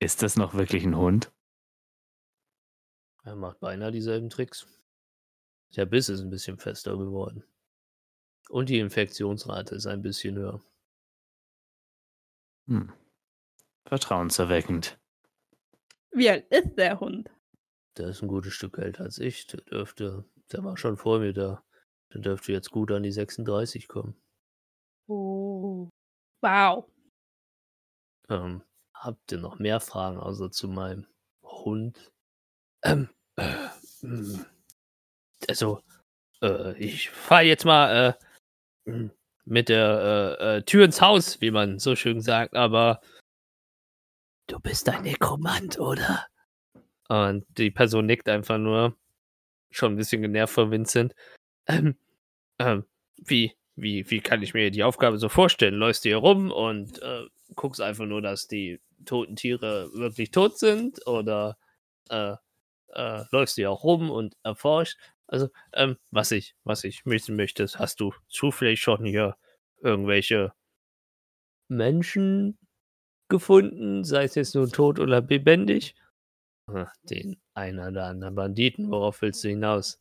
Ist 0.00 0.22
das 0.22 0.36
noch 0.36 0.54
wirklich 0.54 0.84
ein 0.84 0.96
Hund? 0.96 1.32
Er 3.22 3.36
macht 3.36 3.60
beinahe 3.60 3.92
dieselben 3.92 4.28
Tricks. 4.28 4.66
Der 5.76 5.86
Biss 5.86 6.08
ist 6.08 6.20
ein 6.20 6.30
bisschen 6.30 6.58
fester 6.58 6.96
geworden. 6.96 7.44
Und 8.48 8.68
die 8.68 8.78
Infektionsrate 8.78 9.74
ist 9.74 9.86
ein 9.86 10.02
bisschen 10.02 10.36
höher. 10.36 10.62
Hm. 12.66 12.92
Vertrauenserweckend. 13.86 14.98
Wie 16.10 16.30
alt 16.30 16.46
ist 16.50 16.76
der 16.76 16.98
Hund? 17.00 17.30
Der 17.96 18.08
ist 18.08 18.22
ein 18.22 18.28
gutes 18.28 18.52
Stück 18.52 18.78
älter 18.78 19.04
als 19.04 19.18
ich. 19.18 19.46
Der 19.46 19.60
dürfte, 19.60 20.24
der 20.52 20.64
war 20.64 20.76
schon 20.76 20.96
vor 20.96 21.18
mir 21.18 21.32
da. 21.32 21.62
Der 22.12 22.20
dürfte 22.20 22.52
jetzt 22.52 22.70
gut 22.70 22.90
an 22.92 23.02
die 23.02 23.12
36 23.12 23.88
kommen. 23.88 24.16
Oh. 25.08 25.88
Wow. 26.42 26.84
Ähm, 28.28 28.62
habt 28.94 29.32
ihr 29.32 29.38
noch 29.38 29.58
mehr 29.58 29.80
Fragen 29.80 30.18
außer 30.18 30.50
zu 30.50 30.68
meinem 30.68 31.06
Hund? 31.42 32.12
Ähm, 32.82 33.08
äh, 33.36 33.68
also, 35.48 35.82
äh, 36.42 36.76
ich 36.78 37.10
fahre 37.10 37.44
jetzt 37.44 37.64
mal 37.64 38.16
äh, 38.84 39.08
mit 39.44 39.68
der 39.68 40.36
äh, 40.40 40.56
äh, 40.56 40.62
Tür 40.62 40.84
ins 40.84 41.00
Haus, 41.00 41.40
wie 41.40 41.50
man 41.50 41.78
so 41.78 41.96
schön 41.96 42.20
sagt, 42.20 42.54
aber 42.54 43.00
du 44.48 44.58
bist 44.60 44.88
ein 44.88 45.02
Nekromant, 45.02 45.78
oder? 45.78 46.26
Und 47.08 47.46
die 47.56 47.70
Person 47.70 48.06
nickt 48.06 48.28
einfach 48.28 48.58
nur, 48.58 48.96
schon 49.70 49.92
ein 49.92 49.96
bisschen 49.96 50.22
genervt 50.22 50.54
von 50.54 50.70
Vincent. 50.70 51.14
Ähm, 51.66 51.96
ähm, 52.58 52.84
wie, 53.16 53.54
wie, 53.76 54.10
wie 54.10 54.20
kann 54.20 54.42
ich 54.42 54.54
mir 54.54 54.70
die 54.70 54.84
Aufgabe 54.84 55.18
so 55.18 55.28
vorstellen? 55.28 55.74
Läufst 55.74 56.04
du 56.04 56.08
hier 56.08 56.18
rum 56.18 56.50
und 56.50 57.02
äh, 57.02 57.24
guckst 57.54 57.80
einfach 57.80 58.06
nur, 58.06 58.22
dass 58.22 58.48
die 58.48 58.80
toten 59.04 59.36
Tiere 59.36 59.90
wirklich 59.94 60.30
tot 60.30 60.58
sind? 60.58 61.06
Oder 61.06 61.58
äh, 62.10 62.34
äh, 62.94 63.24
läufst 63.30 63.56
du 63.56 63.62
hier 63.62 63.70
auch 63.70 63.84
rum 63.84 64.10
und 64.10 64.36
erforscht? 64.42 64.98
Also, 65.26 65.48
ähm, 65.72 65.96
was 66.10 66.30
ich, 66.30 66.54
was 66.64 66.84
ich 66.84 67.04
wissen 67.04 67.36
möchte, 67.36 67.66
hast 67.74 68.00
du 68.00 68.14
zufällig 68.28 68.80
schon 68.80 69.04
hier 69.04 69.36
irgendwelche 69.82 70.52
Menschen 71.68 72.58
gefunden, 73.28 74.04
sei 74.04 74.24
es 74.24 74.36
jetzt 74.36 74.54
nur 74.54 74.70
tot 74.70 75.00
oder 75.00 75.20
lebendig? 75.20 75.94
Ach, 76.68 76.94
Den 77.10 77.40
einen 77.54 77.80
oder 77.80 78.04
anderen 78.06 78.36
Banditen, 78.36 78.88
worauf 78.92 79.20
willst 79.20 79.42
du 79.42 79.48
hinaus? 79.48 80.00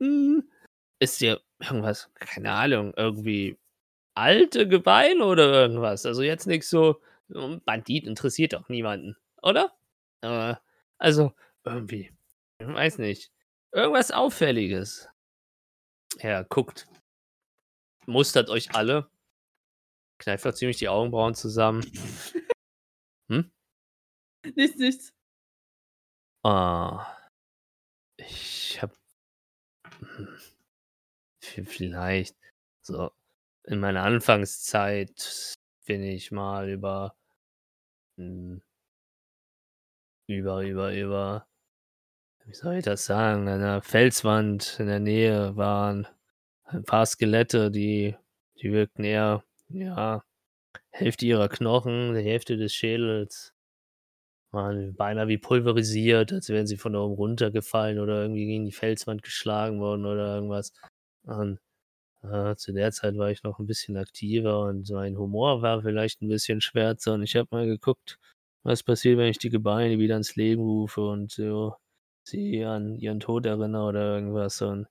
Hm, 0.00 0.48
ist 0.98 1.20
dir 1.20 1.40
irgendwas, 1.60 2.10
keine 2.16 2.52
Ahnung, 2.52 2.92
irgendwie 2.96 3.58
alte 4.14 4.68
Gebeine 4.68 5.24
oder 5.24 5.52
irgendwas? 5.52 6.06
Also 6.06 6.22
jetzt 6.22 6.46
nichts 6.46 6.70
so, 6.70 7.00
hm, 7.30 7.62
Bandit 7.64 8.06
interessiert 8.06 8.54
doch 8.54 8.68
niemanden, 8.68 9.16
oder? 9.42 9.72
Aber, 10.22 10.62
also, 10.98 11.32
irgendwie, 11.64 12.12
ich 12.60 12.68
weiß 12.68 12.98
nicht, 12.98 13.32
irgendwas 13.72 14.12
Auffälliges. 14.12 15.08
Er 16.18 16.42
guckt, 16.42 16.88
mustert 18.06 18.48
euch 18.48 18.74
alle, 18.74 19.10
kneift 20.18 20.44
doch 20.44 20.54
ziemlich 20.54 20.78
die 20.78 20.88
Augenbrauen 20.88 21.34
zusammen. 21.34 21.84
Nichts, 24.56 24.76
nichts. 24.78 25.13
Ah, 26.46 27.16
ich 28.18 28.80
hab 28.82 28.92
hm, 31.42 31.66
vielleicht 31.66 32.36
so 32.82 33.10
in 33.64 33.80
meiner 33.80 34.02
Anfangszeit 34.04 35.54
bin 35.86 36.02
ich 36.02 36.32
mal 36.32 36.70
über 36.70 37.14
hm 38.18 38.58
über 40.28 40.62
über 40.64 40.92
über 40.94 41.46
wie 42.46 42.54
soll 42.54 42.76
ich 42.76 42.84
das 42.84 43.06
sagen, 43.06 43.48
an 43.48 43.60
'ner 43.60 43.82
Felswand 43.82 44.76
in 44.78 44.86
der 44.86 45.00
Nähe 45.00 45.56
waren 45.56 46.06
ein 46.64 46.84
paar 46.84 47.06
Skelette, 47.06 47.70
die 47.70 48.16
die 48.60 48.72
wirkten 48.72 49.04
eher, 49.04 49.44
ja, 49.70 50.22
Hälfte 50.90 51.26
ihrer 51.26 51.48
Knochen, 51.50 52.14
die 52.14 52.22
Hälfte 52.24 52.58
des 52.58 52.74
Schädels 52.74 53.53
waren 54.54 54.94
beinahe 54.94 55.28
wie 55.28 55.38
pulverisiert, 55.38 56.32
als 56.32 56.48
wären 56.48 56.66
sie 56.66 56.76
von 56.78 56.96
oben 56.96 57.14
runtergefallen 57.14 57.98
oder 58.00 58.22
irgendwie 58.22 58.46
gegen 58.46 58.64
die 58.66 58.72
Felswand 58.72 59.22
geschlagen 59.22 59.80
worden 59.80 60.06
oder 60.06 60.36
irgendwas. 60.36 60.72
Und, 61.24 61.58
äh, 62.22 62.56
zu 62.56 62.72
der 62.72 62.92
Zeit 62.92 63.16
war 63.18 63.30
ich 63.30 63.42
noch 63.42 63.58
ein 63.58 63.66
bisschen 63.66 63.96
aktiver 63.96 64.62
und 64.66 64.90
mein 64.90 65.18
Humor 65.18 65.62
war 65.62 65.82
vielleicht 65.82 66.22
ein 66.22 66.28
bisschen 66.28 66.60
schwärzer 66.60 67.14
und 67.14 67.22
ich 67.22 67.36
habe 67.36 67.48
mal 67.52 67.66
geguckt, 67.66 68.18
was 68.64 68.82
passiert, 68.82 69.18
wenn 69.18 69.28
ich 69.30 69.38
die 69.38 69.50
Gebeine 69.50 69.98
wieder 69.98 70.16
ins 70.16 70.36
Leben 70.36 70.62
rufe 70.62 71.02
und 71.02 71.32
so 71.32 71.76
sie 72.24 72.64
an 72.64 72.96
ihren 72.98 73.20
Tod 73.20 73.46
erinnere 73.46 73.88
oder 73.88 74.14
irgendwas 74.16 74.62
und 74.62 74.86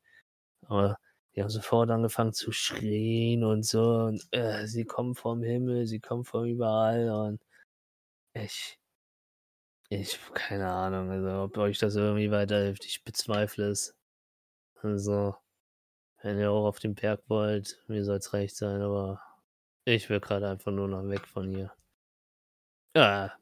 aber 0.68 0.98
die 1.36 1.42
haben 1.42 1.50
sofort 1.50 1.90
angefangen 1.92 2.34
zu 2.34 2.52
schreien 2.52 3.44
und 3.44 3.66
so 3.66 3.82
und, 4.06 4.24
äh, 4.32 4.68
sie 4.68 4.86
kommen 4.86 5.16
vom 5.16 5.44
Himmel, 5.44 5.88
sie 5.88 6.00
kommen 6.00 6.26
von 6.26 6.48
überall 6.48 7.10
und 7.12 7.42
ich 8.34 8.78
ich 10.02 10.20
keine 10.34 10.70
Ahnung, 10.70 11.10
also, 11.12 11.44
ob 11.44 11.58
euch 11.58 11.80
das 11.80 11.96
irgendwie 11.96 12.32
weiterhilft. 12.32 12.86
Ich 12.86 13.04
bezweifle 13.04 13.70
es. 13.70 13.96
Also, 14.82 15.36
wenn 16.22 16.40
ihr 16.40 16.52
auch 16.52 16.66
auf 16.68 16.80
den 16.80 16.96
Berg 16.96 17.22
wollt, 17.28 17.84
mir 17.88 18.04
soll's 18.06 18.34
recht 18.34 18.56
sein, 18.56 18.82
aber 18.82 19.22
ich 19.86 20.10
will 20.10 20.20
gerade 20.20 20.50
einfach 20.50 20.72
nur 20.72 20.88
noch 20.88 21.08
weg 21.10 21.28
von 21.28 21.50
hier. 21.50 21.74
Ja, 22.96 23.34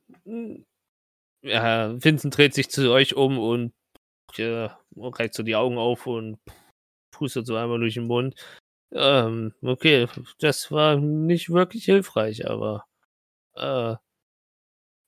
ja, 1.44 2.04
Vincent 2.04 2.38
dreht 2.38 2.54
sich 2.54 2.70
zu 2.70 2.92
euch 2.92 3.16
um 3.16 3.40
und, 3.40 3.74
ja, 4.36 4.80
reißt 4.98 5.34
so 5.36 5.44
die 5.44 5.56
Augen 5.56 5.78
auf 5.78 6.08
und 6.08 6.40
pustet 7.12 7.48
so 7.48 7.56
einmal 7.56 7.80
durch 7.80 7.96
den 7.96 8.08
Mund. 8.08 8.36
Ähm, 8.94 9.54
okay, 9.64 10.08
das 10.40 10.72
war 10.72 10.98
nicht 10.98 11.50
wirklich 11.52 11.86
hilfreich, 11.86 12.48
aber, 12.50 12.86
äh 13.56 13.96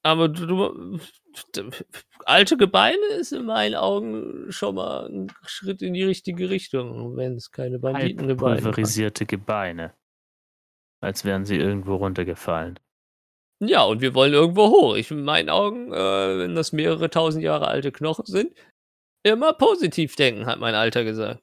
aber 0.03 0.27
du 0.29 0.45
du 0.45 0.99
alte 2.25 2.57
Gebeine 2.57 3.05
ist 3.19 3.31
in 3.31 3.45
meinen 3.45 3.75
Augen 3.75 4.51
schon 4.51 4.75
mal 4.75 5.07
'n 5.09 5.31
Schritt 5.45 5.81
in 5.81 5.93
die 5.93 6.03
richtige 6.03 6.49
Richtung, 6.49 7.15
wenn's 7.17 7.51
keine 7.51 7.79
Banditengebeine 7.79 8.41
waren. 8.41 8.63
Pulverisierte 8.63 9.25
Gebeine. 9.25 9.93
Als 11.01 11.25
wären 11.25 11.45
sie 11.45 11.57
irgendwo 11.57 11.95
runtergefallen. 11.95 12.79
Ja, 13.61 13.83
und 13.83 14.01
wir 14.01 14.13
wollen 14.13 14.33
irgendwo 14.33 14.67
hoch. 14.69 14.95
Ich 14.95 15.09
in 15.11 15.23
meinen 15.23 15.49
Augen, 15.49 15.91
äh, 15.93 16.39
wenn 16.39 16.55
das 16.55 16.71
mehrere 16.73 17.09
tausend 17.09 17.43
Jahre 17.43 17.67
alte 17.67 17.91
Knochen 17.91 18.25
sind, 18.25 18.53
immer 19.25 19.53
positiv 19.53 20.15
denken, 20.15 20.45
hat 20.45 20.59
mein 20.59 20.75
Alter 20.75 21.03
gesagt. 21.03 21.41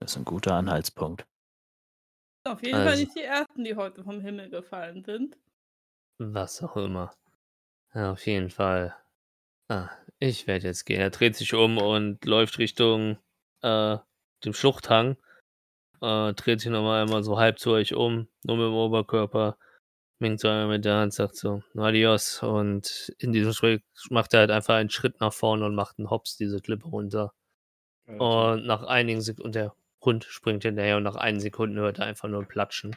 Das 0.00 0.12
ist 0.12 0.16
ein 0.16 0.24
guter 0.24 0.54
Anhaltspunkt. 0.54 1.26
Auf 2.46 2.62
jeden 2.62 2.76
Fall 2.76 2.88
Also. 2.88 3.02
nicht 3.02 3.16
die 3.16 3.22
ersten, 3.22 3.64
die 3.64 3.74
heute 3.74 4.04
vom 4.04 4.20
Himmel 4.20 4.50
gefallen 4.50 5.02
sind. 5.02 5.36
Was 6.18 6.62
auch 6.62 6.76
immer. 6.76 7.12
Ja, 7.94 8.12
auf 8.12 8.26
jeden 8.26 8.50
Fall. 8.50 8.94
Ah, 9.68 9.90
ich 10.18 10.46
werde 10.46 10.66
jetzt 10.66 10.84
gehen. 10.84 11.00
Er 11.00 11.10
dreht 11.10 11.36
sich 11.36 11.54
um 11.54 11.78
und 11.78 12.24
läuft 12.24 12.58
Richtung 12.58 13.18
äh, 13.62 13.98
dem 14.44 14.52
Schluchthang. 14.52 15.16
Äh, 16.00 16.34
dreht 16.34 16.60
sich 16.60 16.70
nochmal 16.70 17.02
einmal 17.02 17.22
so 17.22 17.38
halb 17.38 17.58
zu 17.58 17.70
euch 17.72 17.94
um, 17.94 18.28
nur 18.42 18.56
mit 18.56 18.66
dem 18.66 18.74
Oberkörper. 18.74 19.56
Winkt 20.18 20.40
so 20.40 20.48
einmal 20.48 20.68
mit 20.68 20.84
der 20.84 20.96
Hand, 20.96 21.14
sagt 21.14 21.36
so, 21.36 21.62
adios. 21.76 22.42
Und 22.42 23.14
in 23.18 23.32
diesem 23.32 23.52
Schritt 23.52 23.82
macht 24.10 24.34
er 24.34 24.40
halt 24.40 24.50
einfach 24.50 24.74
einen 24.74 24.90
Schritt 24.90 25.20
nach 25.20 25.32
vorne 25.32 25.64
und 25.64 25.74
macht 25.74 25.98
einen 25.98 26.10
Hops 26.10 26.36
diese 26.36 26.60
Klippe 26.60 26.88
runter. 26.88 27.32
Und 28.06 28.66
nach 28.66 28.82
einigen 28.82 29.20
Sekunden, 29.22 29.46
und 29.48 29.54
der 29.54 29.74
Hund 30.04 30.24
springt 30.24 30.62
hinterher 30.64 30.98
und 30.98 31.04
nach 31.04 31.16
einigen 31.16 31.40
Sekunden 31.40 31.78
hört 31.78 31.98
er 31.98 32.06
einfach 32.06 32.28
nur 32.28 32.44
Platschen. 32.44 32.94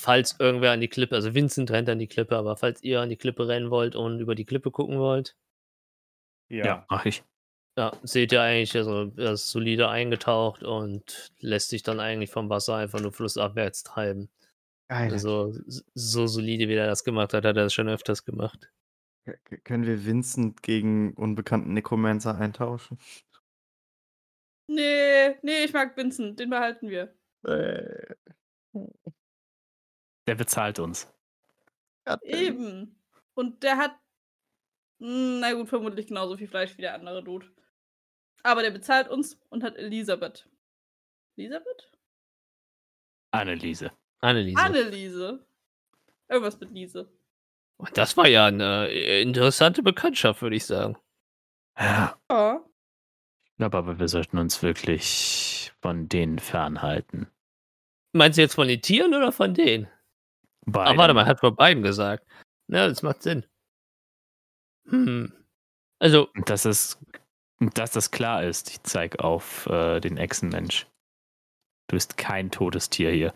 Falls 0.00 0.36
irgendwer 0.38 0.72
an 0.72 0.80
die 0.80 0.88
Klippe, 0.88 1.14
also 1.16 1.34
Vincent 1.34 1.70
rennt 1.70 1.88
an 1.88 1.98
die 1.98 2.06
Klippe, 2.06 2.36
aber 2.36 2.56
falls 2.56 2.82
ihr 2.82 3.00
an 3.00 3.10
die 3.10 3.16
Klippe 3.16 3.48
rennen 3.48 3.70
wollt 3.70 3.96
und 3.96 4.20
über 4.20 4.34
die 4.34 4.44
Klippe 4.44 4.70
gucken 4.70 4.98
wollt, 4.98 5.36
ja. 6.50 6.64
Ja, 6.64 6.86
mach 6.88 7.04
ich. 7.04 7.24
ja, 7.76 7.92
seht 8.02 8.32
ihr 8.32 8.42
eigentlich, 8.42 8.74
also 8.76 9.12
er 9.16 9.32
ist 9.32 9.50
solide 9.50 9.88
eingetaucht 9.88 10.62
und 10.62 11.32
lässt 11.40 11.68
sich 11.68 11.82
dann 11.82 12.00
eigentlich 12.00 12.30
vom 12.30 12.48
Wasser 12.48 12.76
einfach 12.76 13.00
nur 13.00 13.12
flussabwärts 13.12 13.82
treiben. 13.82 14.30
Geil. 14.88 15.12
Also 15.12 15.52
so 15.94 16.26
solide, 16.26 16.68
wie 16.68 16.74
er 16.74 16.86
das 16.86 17.04
gemacht 17.04 17.34
hat, 17.34 17.44
hat 17.44 17.56
er 17.56 17.64
das 17.64 17.74
schon 17.74 17.88
öfters 17.88 18.24
gemacht. 18.24 18.70
Können 19.64 19.84
wir 19.84 20.06
Vincent 20.06 20.62
gegen 20.62 21.12
unbekannten 21.12 21.74
Necromancer 21.74 22.38
eintauschen? 22.38 22.98
Nee, 24.70 25.36
nee, 25.42 25.64
ich 25.64 25.72
mag 25.72 25.96
Vincent, 25.96 26.40
den 26.40 26.50
behalten 26.50 26.88
wir. 26.88 27.14
Äh, 27.44 28.14
Der 30.28 30.34
bezahlt 30.34 30.78
uns. 30.78 31.10
Eben. 32.22 33.00
Und 33.32 33.62
der 33.62 33.78
hat, 33.78 33.92
hm, 35.00 35.40
na 35.40 35.54
gut, 35.54 35.70
vermutlich 35.70 36.06
genauso 36.08 36.36
viel 36.36 36.48
Fleisch 36.48 36.76
wie 36.76 36.82
der 36.82 36.94
andere 36.94 37.24
Dude. 37.24 37.46
Aber 38.42 38.62
der 38.62 38.70
bezahlt 38.70 39.08
uns 39.08 39.40
und 39.48 39.62
hat 39.64 39.76
Elisabeth. 39.76 40.46
Elisabeth? 41.36 41.90
Anneliese. 43.30 43.90
Anneliese. 44.20 44.60
Anneliese. 44.60 45.46
Irgendwas 46.28 46.60
mit 46.60 46.72
Liese. 46.72 47.10
Und 47.78 47.96
das 47.96 48.16
war 48.18 48.28
ja 48.28 48.46
eine 48.46 48.88
äh, 48.90 49.22
interessante 49.22 49.82
Bekanntschaft, 49.82 50.42
würde 50.42 50.56
ich 50.56 50.66
sagen. 50.66 50.98
Ja, 51.78 52.18
Ja. 52.30 52.62
ich 53.46 53.56
glaube 53.56 53.78
aber, 53.78 53.98
wir 53.98 54.08
sollten 54.08 54.36
uns 54.36 54.62
wirklich 54.62 55.72
von 55.80 56.08
denen 56.08 56.38
fernhalten. 56.38 57.28
Meinst 58.12 58.36
du 58.36 58.42
jetzt 58.42 58.56
von 58.56 58.68
den 58.68 58.82
Tieren 58.82 59.14
oder 59.14 59.32
von 59.32 59.54
denen? 59.54 59.88
Beide. 60.70 60.90
Ach, 60.90 60.96
warte 60.98 61.14
mal, 61.14 61.22
er 61.22 61.26
hat 61.28 61.40
von 61.40 61.56
beiden 61.56 61.82
gesagt. 61.82 62.26
Ja, 62.68 62.86
das 62.86 63.02
macht 63.02 63.22
Sinn. 63.22 63.46
Hm. 64.88 65.32
Also, 65.98 66.28
Und 66.34 66.50
Dass 66.50 66.64
es, 66.64 66.98
dass 67.58 67.92
das 67.92 68.10
klar 68.10 68.44
ist, 68.44 68.70
ich 68.70 68.82
zeige 68.82 69.24
auf 69.24 69.66
äh, 69.66 70.00
den 70.00 70.18
Echsenmensch. 70.18 70.86
Du 71.88 71.96
bist 71.96 72.18
kein 72.18 72.50
totes 72.50 72.90
Tier 72.90 73.10
hier. 73.10 73.34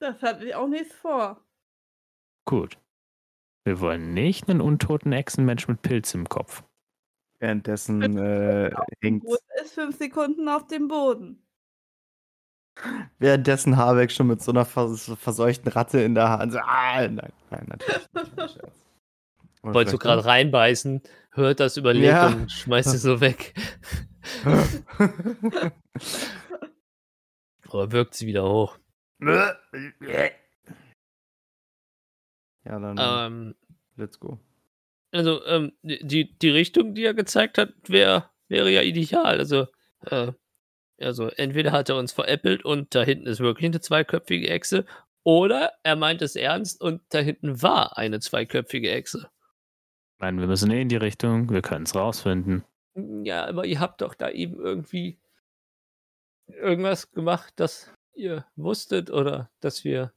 Das 0.00 0.20
hatte 0.22 0.44
ich 0.44 0.54
auch 0.54 0.66
nichts 0.66 0.94
vor. 0.94 1.40
Gut. 2.46 2.78
Wir 3.64 3.80
wollen 3.80 4.12
nicht 4.12 4.48
einen 4.48 4.60
untoten 4.60 5.12
Echsenmensch 5.12 5.68
mit 5.68 5.82
Pilz 5.82 6.14
im 6.14 6.28
Kopf. 6.28 6.64
Währenddessen 7.38 8.18
äh, 8.18 8.74
hängt, 9.00 9.24
ist 9.62 9.74
fünf 9.74 9.96
Sekunden 9.96 10.48
auf 10.48 10.66
dem 10.66 10.88
Boden? 10.88 11.46
Währenddessen 13.18 13.76
Habeck 13.76 14.10
schon 14.12 14.26
mit 14.28 14.42
so 14.42 14.52
einer 14.52 14.64
vers 14.64 15.12
verseuchten 15.18 15.70
Ratte 15.70 16.00
in 16.00 16.14
der 16.14 16.28
Hand. 16.30 16.52
So, 16.52 16.58
ah, 16.60 17.06
nein, 17.08 17.32
nein, 17.50 17.66
natürlich 17.68 18.08
nicht. 18.12 18.58
wolltest 19.62 19.94
du 19.94 19.98
gerade 19.98 20.24
reinbeißen, 20.24 21.02
hört 21.32 21.60
das, 21.60 21.76
überlegt 21.76 22.06
Ja. 22.06 22.28
und 22.28 22.50
schmeißt 22.50 22.94
es 22.94 23.02
so 23.02 23.20
weg. 23.20 23.54
Oder 27.70 27.92
wirkt 27.92 28.14
sie 28.14 28.26
wieder 28.26 28.44
hoch. 28.50 28.78
ja, 29.20 29.52
dann 32.64 32.96
Ähm, 32.98 33.54
let's 33.96 34.18
go. 34.18 34.38
also, 35.12 35.44
ähm, 35.46 35.72
die, 35.82 36.36
die 36.38 36.50
Richtung, 36.50 36.94
die 36.94 37.04
er 37.04 37.14
gezeigt 37.14 37.58
hat, 37.58 37.72
wär, 37.86 38.30
wäre 38.48 38.70
ja 38.70 38.82
ideal. 38.82 39.38
Also, 39.38 39.66
äh, 40.06 40.32
also, 41.00 41.28
entweder 41.28 41.72
hat 41.72 41.88
er 41.88 41.96
uns 41.96 42.12
veräppelt 42.12 42.64
und 42.64 42.94
da 42.94 43.02
hinten 43.02 43.26
ist 43.26 43.40
wirklich 43.40 43.66
eine 43.66 43.80
zweiköpfige 43.80 44.48
Echse, 44.48 44.84
oder 45.22 45.72
er 45.82 45.96
meint 45.96 46.22
es 46.22 46.36
ernst 46.36 46.80
und 46.80 47.02
da 47.10 47.18
hinten 47.18 47.62
war 47.62 47.98
eine 47.98 48.20
zweiköpfige 48.20 48.90
Echse. 48.90 49.30
Meine, 50.18 50.40
wir 50.40 50.46
müssen 50.46 50.70
eh 50.70 50.82
in 50.82 50.88
die 50.88 50.96
Richtung, 50.96 51.50
wir 51.50 51.62
können 51.62 51.84
es 51.84 51.94
rausfinden. 51.94 52.64
Ja, 52.94 53.46
aber 53.46 53.64
ihr 53.64 53.80
habt 53.80 54.02
doch 54.02 54.14
da 54.14 54.30
eben 54.30 54.60
irgendwie 54.60 55.18
irgendwas 56.46 57.10
gemacht, 57.12 57.52
das 57.56 57.90
ihr 58.14 58.44
wusstet 58.56 59.10
oder 59.10 59.50
dass 59.60 59.84
wir. 59.84 60.12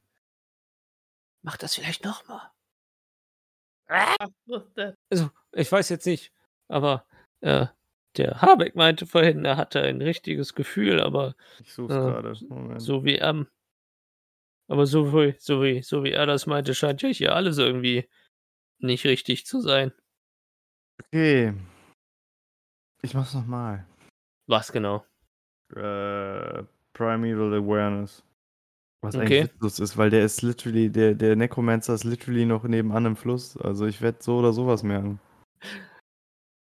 Macht 1.42 1.64
das 1.64 1.76
vielleicht 1.76 2.06
nochmal. 2.06 2.52
Wusste. 4.46 4.98
Also, 5.10 5.30
ich 5.52 5.72
weiß 5.72 5.90
jetzt 5.90 6.06
nicht, 6.06 6.32
aber 6.68 7.06
äh, 7.42 7.68
der 8.18 8.42
Habeck 8.42 8.76
meinte 8.76 9.06
vorhin, 9.06 9.46
er 9.46 9.58
hatte 9.58 9.82
ein 9.82 10.02
richtiges 10.02 10.54
Gefühl, 10.54 11.00
aber 11.02 11.36
Ich 11.60 11.74
such's 11.74 11.94
Äh, 11.94 12.00
gerade. 12.00 12.36
So 12.80 13.04
wie 13.04 13.16
er. 13.16 13.46
Aber 14.68 14.86
so 14.86 15.14
wie, 15.14 15.36
so, 15.40 15.62
wie, 15.62 15.82
so 15.82 16.04
wie 16.04 16.12
er 16.12 16.26
das 16.26 16.46
meinte, 16.46 16.74
scheint 16.74 17.02
ja 17.02 17.10
hier 17.10 17.36
alles 17.36 17.58
irgendwie 17.58 18.08
nicht 18.80 19.06
richtig 19.06 19.46
zu 19.46 19.60
sein. 19.62 19.92
Okay. 21.06 21.54
Ich 23.02 23.14
mach's 23.14 23.34
nochmal. 23.34 23.86
Was 24.48 24.72
genau? 24.72 25.06
Äh, 25.76 26.64
Primeval 26.94 27.54
Awareness. 27.56 28.24
Was 29.02 29.16
Okay. 29.16 29.24
eigentlich 29.42 29.44
witzlos 29.54 29.80
ist, 29.80 29.98
weil 29.98 30.10
der 30.10 30.24
ist 30.24 30.42
literally, 30.42 30.90
der, 30.90 31.14
der 31.14 31.36
Necromancer 31.36 31.94
ist 31.94 32.06
literally 32.06 32.46
noch 32.46 32.64
nebenan 32.64 33.06
im 33.06 33.16
Fluss. 33.18 33.58
Also 33.58 33.86
ich 33.86 34.02
werde 34.02 34.20
so 34.22 34.38
oder 34.38 34.54
sowas 34.54 34.84
merken. 34.84 35.20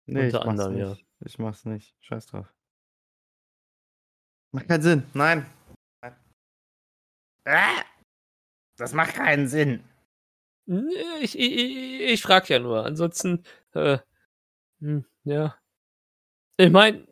Nee, 0.05 0.25
Unter 0.25 0.45
anderem, 0.45 0.77
ja. 0.77 0.97
Ich 1.25 1.39
mach's 1.39 1.65
nicht. 1.65 1.95
Scheiß 1.99 2.27
drauf. 2.27 2.53
Macht 4.51 4.67
keinen 4.67 4.81
Sinn. 4.81 5.03
Nein. 5.13 5.45
Ah! 7.45 7.83
Das 8.77 8.93
macht 8.93 9.15
keinen 9.15 9.47
Sinn. 9.47 9.83
Ich, 11.21 11.37
ich, 11.37 11.51
ich, 11.53 12.01
ich 12.01 12.21
frag 12.21 12.49
ja 12.49 12.59
nur. 12.59 12.85
Ansonsten, 12.85 13.43
äh, 13.73 13.99
hm, 14.79 15.05
ja. 15.23 15.57
Ich 16.57 16.71
meine, 16.71 17.07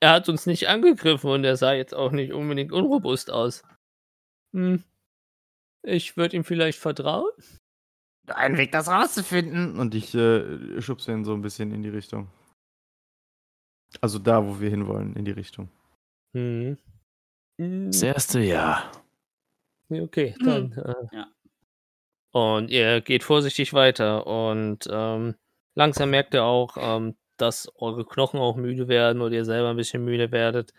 er 0.00 0.10
hat 0.12 0.28
uns 0.28 0.46
nicht 0.46 0.68
angegriffen 0.68 1.30
und 1.30 1.44
er 1.44 1.56
sah 1.56 1.72
jetzt 1.72 1.94
auch 1.94 2.10
nicht 2.10 2.32
unbedingt 2.32 2.72
unrobust 2.72 3.30
aus. 3.30 3.62
Hm. 4.52 4.82
Ich 5.82 6.16
würde 6.16 6.36
ihm 6.36 6.44
vielleicht 6.44 6.78
vertrauen. 6.78 7.30
Ein 8.26 8.56
Weg, 8.56 8.72
das 8.72 8.88
rauszufinden. 8.88 9.78
Und 9.78 9.94
ich 9.94 10.14
äh, 10.14 10.80
schubse 10.80 11.12
ihn 11.12 11.24
so 11.24 11.34
ein 11.34 11.42
bisschen 11.42 11.72
in 11.72 11.82
die 11.82 11.90
Richtung. 11.90 12.28
Also 14.00 14.18
da, 14.18 14.44
wo 14.46 14.60
wir 14.60 14.70
hinwollen, 14.70 15.14
in 15.16 15.24
die 15.24 15.30
Richtung. 15.32 15.68
Hm. 16.34 16.76
Hm, 17.60 17.86
Das 17.86 18.02
erste 18.02 18.40
Jahr. 18.40 18.90
Okay, 19.90 20.34
Hm, 20.38 20.46
dann. 20.46 20.72
Äh, 20.72 21.16
ja. 21.16 21.26
Und 22.32 22.70
ihr 22.70 23.00
geht 23.00 23.22
vorsichtig 23.22 23.72
weiter 23.74 24.26
und 24.26 24.88
ähm, 24.90 25.36
langsam 25.76 26.10
merkt 26.10 26.34
ihr 26.34 26.42
auch, 26.44 26.76
ähm, 26.78 27.16
dass 27.36 27.70
eure 27.76 28.04
Knochen 28.04 28.40
auch 28.40 28.56
müde 28.56 28.88
werden 28.88 29.22
oder 29.22 29.34
ihr 29.34 29.44
selber 29.44 29.70
ein 29.70 29.76
bisschen 29.76 30.04
müde 30.04 30.32
werdet. 30.32 30.72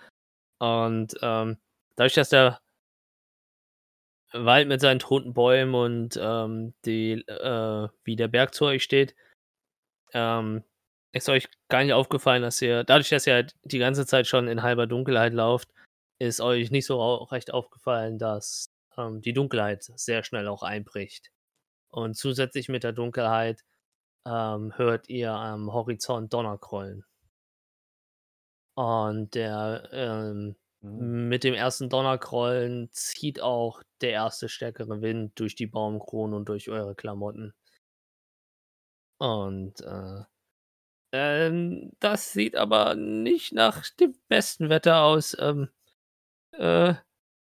Und 0.60 1.15
ähm, 1.21 1.58
dadurch, 1.95 2.13
dass 2.15 2.30
der 2.30 2.60
Wald 4.34 4.67
mit 4.67 4.82
seinen 4.82 4.99
toten 4.99 5.34
Bäumen 5.34 5.75
und 5.75 6.19
ähm, 6.21 6.73
die, 6.84 7.13
äh, 7.28 7.88
wie 8.04 8.15
der 8.17 8.28
Berg 8.28 8.54
zu 8.54 8.65
euch 8.65 8.84
steht, 8.84 9.15
ähm, 10.13 10.63
ist 11.15 11.30
euch 11.30 11.47
gar 11.69 11.84
nicht 11.84 11.93
aufgefallen, 11.93 12.41
dass 12.41 12.62
ihr, 12.62 12.84
dadurch, 12.84 13.10
dass 13.10 13.25
ihr 13.25 13.34
halt 13.36 13.56
die 13.63 13.80
ganze 13.80 14.06
Zeit 14.06 14.28
schon 14.28 14.47
in 14.49 14.63
halber 14.63 14.86
Dunkelheit 14.86 15.34
lauft, 15.34 15.69
ist 16.19 16.41
euch 16.41 16.71
nicht 16.71 16.86
so 16.86 17.15
recht 17.32 17.51
aufgefallen, 17.54 18.19
dass 18.19 18.69
ähm, 18.97 19.21
die 19.21 19.34
Dunkelheit 19.34 19.84
sehr 19.84 20.23
schnell 20.23 20.47
auch 20.47 20.63
einbricht. 20.63 21.32
Und 21.89 22.15
zusätzlich 22.15 22.69
mit 22.69 22.84
der 22.84 22.91
Dunkelheit 22.93 23.63
ähm, 24.28 24.78
hört 24.78 25.10
ihr 25.10 25.32
am 25.32 25.71
Horizont 25.73 26.34
Donnergrollen. 26.34 27.06
Und 28.78 29.36
der, 29.36 29.89
ähm, 29.93 30.56
Mit 30.82 31.43
dem 31.43 31.54
ersten 31.54 31.89
Donnerkrollen 31.89 32.89
zieht 32.91 33.41
auch 33.41 33.82
der 34.01 34.12
erste 34.12 34.49
stärkere 34.49 35.01
Wind 35.01 35.39
durch 35.39 35.56
die 35.56 35.67
Baumkronen 35.67 36.36
und 36.36 36.49
durch 36.49 36.69
eure 36.69 36.95
Klamotten. 36.95 37.54
Und 39.17 39.82
äh, 39.82 40.23
ähm, 41.15 41.91
das 41.99 42.34
sieht 42.34 42.56
aber 42.56 42.95
nicht 42.95 43.54
nach 43.54 43.89
dem 43.99 44.15
besten 44.28 44.69
Wetter 44.69 45.04
aus. 45.04 45.36
Ähm, 45.39 45.69
äh, 46.54 46.95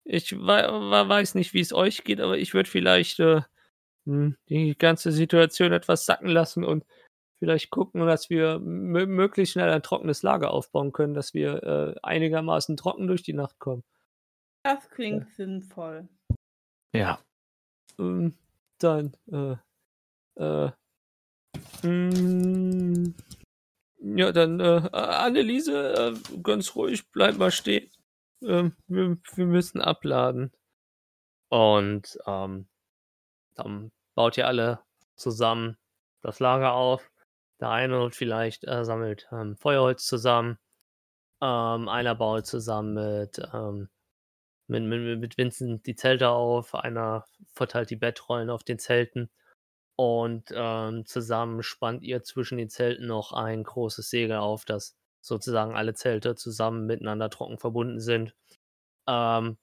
ich 0.03 0.31
we 0.31 0.39
weiß 0.41 1.35
nicht, 1.35 1.53
wie 1.53 1.59
es 1.59 1.73
euch 1.73 2.03
geht, 2.03 2.19
aber 2.19 2.37
ich 2.37 2.53
würde 2.53 2.69
vielleicht 2.69 3.19
äh, 3.19 3.41
hm, 4.05 4.37
die 4.49 4.77
ganze 4.77 5.11
Situation 5.11 5.71
etwas 5.71 6.05
sacken 6.05 6.29
lassen 6.29 6.63
und 6.63 6.85
vielleicht 7.39 7.69
gucken, 7.69 8.05
dass 8.05 8.29
wir 8.29 8.59
möglichst 8.59 9.53
schnell 9.53 9.69
ein 9.69 9.83
trockenes 9.83 10.23
Lager 10.23 10.51
aufbauen 10.51 10.91
können, 10.91 11.13
dass 11.13 11.33
wir 11.33 11.63
äh, 11.63 11.95
einigermaßen 12.03 12.75
trocken 12.75 13.07
durch 13.07 13.23
die 13.23 13.33
Nacht 13.33 13.59
kommen. 13.59 13.83
Das 14.63 14.89
klingt 14.89 15.27
ja. 15.29 15.35
sinnvoll. 15.35 16.09
Ja. 16.93 17.19
Ähm, 17.97 18.35
dann, 18.79 19.15
äh, 19.31 19.55
äh, 20.41 20.71
mh, 21.83 21.87
mm, 21.87 23.15
ja, 24.01 24.31
dann, 24.31 24.59
äh, 24.59 24.89
Anneliese, 24.91 25.93
äh, 25.93 26.39
ganz 26.41 26.75
ruhig, 26.75 27.09
bleib 27.11 27.37
mal 27.37 27.51
stehen. 27.51 27.91
Ähm, 28.41 28.75
wir, 28.87 29.17
wir 29.35 29.45
müssen 29.45 29.81
abladen. 29.81 30.51
Und 31.49 32.17
ähm, 32.25 32.67
dann 33.55 33.91
baut 34.15 34.37
ihr 34.37 34.47
alle 34.47 34.79
zusammen 35.15 35.77
das 36.21 36.39
Lager 36.39 36.73
auf. 36.73 37.11
Der 37.59 37.69
eine 37.71 38.11
vielleicht 38.11 38.65
äh, 38.65 38.85
sammelt 38.85 39.27
ähm, 39.31 39.57
Feuerholz 39.57 40.05
zusammen. 40.05 40.59
Ähm, 41.41 41.89
einer 41.89 42.15
baut 42.15 42.45
zusammen 42.45 42.93
mit, 42.93 43.41
ähm, 43.53 43.89
mit, 44.67 44.83
mit, 44.83 45.19
mit 45.19 45.37
Vincent 45.37 45.85
die 45.85 45.95
Zelte 45.95 46.29
auf. 46.29 46.75
Einer 46.75 47.25
verteilt 47.53 47.89
die 47.89 47.95
Bettrollen 47.97 48.49
auf 48.49 48.63
den 48.63 48.79
Zelten. 48.79 49.29
Und 49.99 50.45
ähm, 50.55 51.05
zusammen 51.05 51.61
spannt 51.61 52.03
ihr 52.03 52.23
zwischen 52.23 52.57
den 52.57 52.69
Zelten 52.69 53.05
noch 53.05 53.33
ein 53.33 53.65
großes 53.65 54.09
Segel 54.09 54.37
auf, 54.37 54.63
dass 54.63 54.95
sozusagen 55.19 55.75
alle 55.75 55.93
Zelte 55.93 56.35
zusammen 56.35 56.85
miteinander 56.85 57.29
trocken 57.29 57.57
verbunden 57.57 57.99
sind. 57.99 58.33
Ähm, 59.09 59.57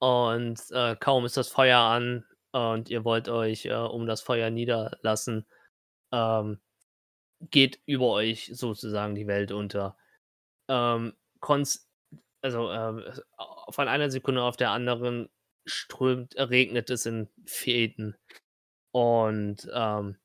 und 0.00 0.60
äh, 0.72 0.96
kaum 0.96 1.24
ist 1.24 1.36
das 1.36 1.46
Feuer 1.46 1.78
an 1.78 2.24
und 2.50 2.90
ihr 2.90 3.04
wollt 3.04 3.28
euch 3.28 3.66
äh, 3.66 3.74
um 3.74 4.08
das 4.08 4.22
Feuer 4.22 4.50
niederlassen, 4.50 5.46
ähm, 6.12 6.58
geht 7.50 7.78
über 7.86 8.10
euch 8.10 8.50
sozusagen 8.52 9.14
die 9.14 9.28
Welt 9.28 9.52
unter. 9.52 9.96
Ähm, 10.68 11.14
also 12.42 12.72
ähm, 12.72 13.04
von 13.68 13.86
einer 13.86 14.10
Sekunde 14.10 14.42
auf 14.42 14.56
der 14.56 14.72
anderen 14.72 15.28
strömt, 15.64 16.34
regnet 16.36 16.90
es 16.90 17.06
in 17.06 17.28
Fäden 17.44 18.16
und 18.96 19.68
ähm, 19.74 20.16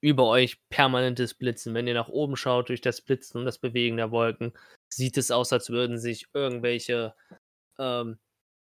über 0.00 0.28
euch 0.28 0.66
permanentes 0.70 1.34
Blitzen. 1.34 1.74
Wenn 1.74 1.86
ihr 1.86 1.92
nach 1.92 2.08
oben 2.08 2.34
schaut 2.34 2.70
durch 2.70 2.80
das 2.80 3.02
Blitzen 3.02 3.38
und 3.38 3.44
das 3.44 3.58
Bewegen 3.58 3.98
der 3.98 4.10
Wolken, 4.10 4.54
sieht 4.88 5.18
es 5.18 5.30
aus, 5.30 5.52
als 5.52 5.68
würden 5.68 5.98
sich 5.98 6.28
irgendwelche 6.32 7.14
ähm, 7.78 8.18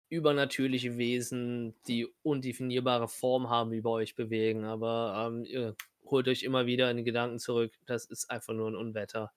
übernatürliche 0.09 0.97
Wesen, 0.97 1.75
die 1.87 2.09
undefinierbare 2.23 3.07
Form 3.07 3.49
haben, 3.49 3.71
über 3.71 3.91
euch 3.91 4.15
bewegen. 4.15 4.65
Aber 4.65 5.29
ähm, 5.29 5.45
ihr 5.45 5.77
holt 6.03 6.27
euch 6.27 6.43
immer 6.43 6.65
wieder 6.65 6.91
in 6.91 6.97
die 6.97 7.05
Gedanken 7.05 7.39
zurück, 7.39 7.71
das 7.85 8.03
ist 8.03 8.29
einfach 8.29 8.53
nur 8.53 8.69
ein 8.69 8.75
Unwetter. 8.75 9.31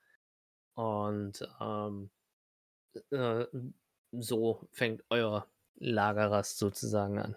Und 0.74 1.48
ähm, 1.60 2.10
äh, 3.12 3.46
so 4.10 4.66
fängt 4.72 5.04
euer 5.08 5.46
Lagerrast 5.76 6.58
sozusagen 6.58 7.20
an. 7.20 7.36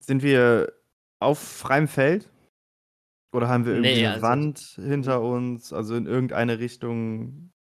Sind 0.00 0.22
wir 0.22 0.83
auf 1.20 1.38
freiem 1.38 1.88
Feld? 1.88 2.30
Oder 3.32 3.48
haben 3.48 3.66
wir 3.66 3.74
irgendwie 3.74 3.92
Nee, 3.92 4.06
eine 4.06 4.20
also 4.20 4.22
Wand 4.22 4.60
hinter 4.76 5.20
uns, 5.20 5.72
also 5.72 5.94
in 5.96 6.06
irgendeine 6.06 6.58
Richtung, 6.58 7.52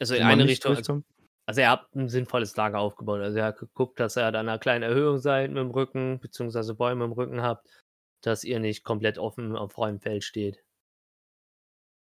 also 0.00 0.14
in 0.14 0.22
eine 0.22 0.46
Richtung, 0.48 0.76
also, 0.76 1.02
also 1.46 1.60
ihr 1.60 1.70
habt 1.70 1.94
ein 1.96 2.08
sinnvolles 2.08 2.56
Lager 2.56 2.78
aufgebaut. 2.80 3.20
Also 3.20 3.38
ihr 3.38 3.44
habt 3.44 3.60
geguckt, 3.60 4.00
dass 4.00 4.16
ihr 4.16 4.26
an 4.26 4.36
einer 4.36 4.58
kleinen 4.58 4.82
Erhöhung 4.84 5.18
seid 5.18 5.50
mit 5.50 5.58
dem 5.60 5.70
Rücken, 5.70 6.20
beziehungsweise 6.20 6.74
Bäume 6.74 7.04
im 7.04 7.12
Rücken 7.12 7.42
habt, 7.42 7.68
dass 8.22 8.44
ihr 8.44 8.60
nicht 8.60 8.84
komplett 8.84 9.18
offen 9.18 9.56
auf 9.56 9.72
freiem 9.72 10.00
Feld 10.00 10.24
steht. 10.24 10.64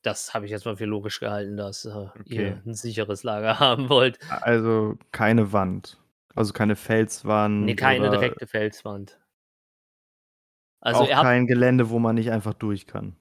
Das 0.03 0.33
habe 0.33 0.45
ich 0.45 0.51
jetzt 0.51 0.65
mal 0.65 0.75
für 0.77 0.85
logisch 0.85 1.19
gehalten, 1.19 1.55
dass 1.57 1.85
äh, 1.85 2.07
ihr 2.25 2.55
Okay. 2.55 2.61
ein 2.65 2.73
sicheres 2.73 3.23
Lager 3.23 3.59
haben 3.59 3.89
wollt. 3.89 4.19
Also 4.27 4.97
keine 5.11 5.51
Wand. 5.53 6.01
Also 6.35 6.53
keine 6.53 6.75
Ne, 7.57 7.73
Felswand 7.75 7.75
keine 7.75 8.09
oder 8.09 8.11
direkte 8.11 8.45
Felswand. 8.45 9.19
Also 10.83 11.03
auch 11.03 11.09
habt 11.15 11.23
kein 11.23 11.47
Gelände, 11.47 11.89
wo 11.89 11.99
man 11.99 12.15
nicht 12.15 12.31
einfach 12.31 12.53
durch 12.53 12.87
kann. 12.87 13.15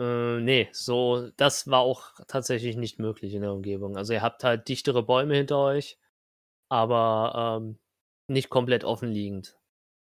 Äh, 0.00 0.40
ne, 0.40 0.68
so 0.72 1.30
das 1.36 1.68
war 1.70 1.80
auch 1.80 2.12
tatsächlich 2.26 2.76
nicht 2.76 2.98
möglich 2.98 3.34
in 3.34 3.42
der 3.42 3.52
Umgebung. 3.52 3.96
Also, 3.96 4.12
ihr 4.12 4.22
habt 4.22 4.42
halt 4.44 4.68
dichtere 4.68 5.02
Bäume 5.02 5.34
hinter 5.36 5.58
euch, 5.58 5.98
aber, 6.70 7.60
ähm, 7.62 7.78
nicht 8.28 8.50
komplett 8.50 8.84
offen 8.84 9.10
liegend. 9.10 9.58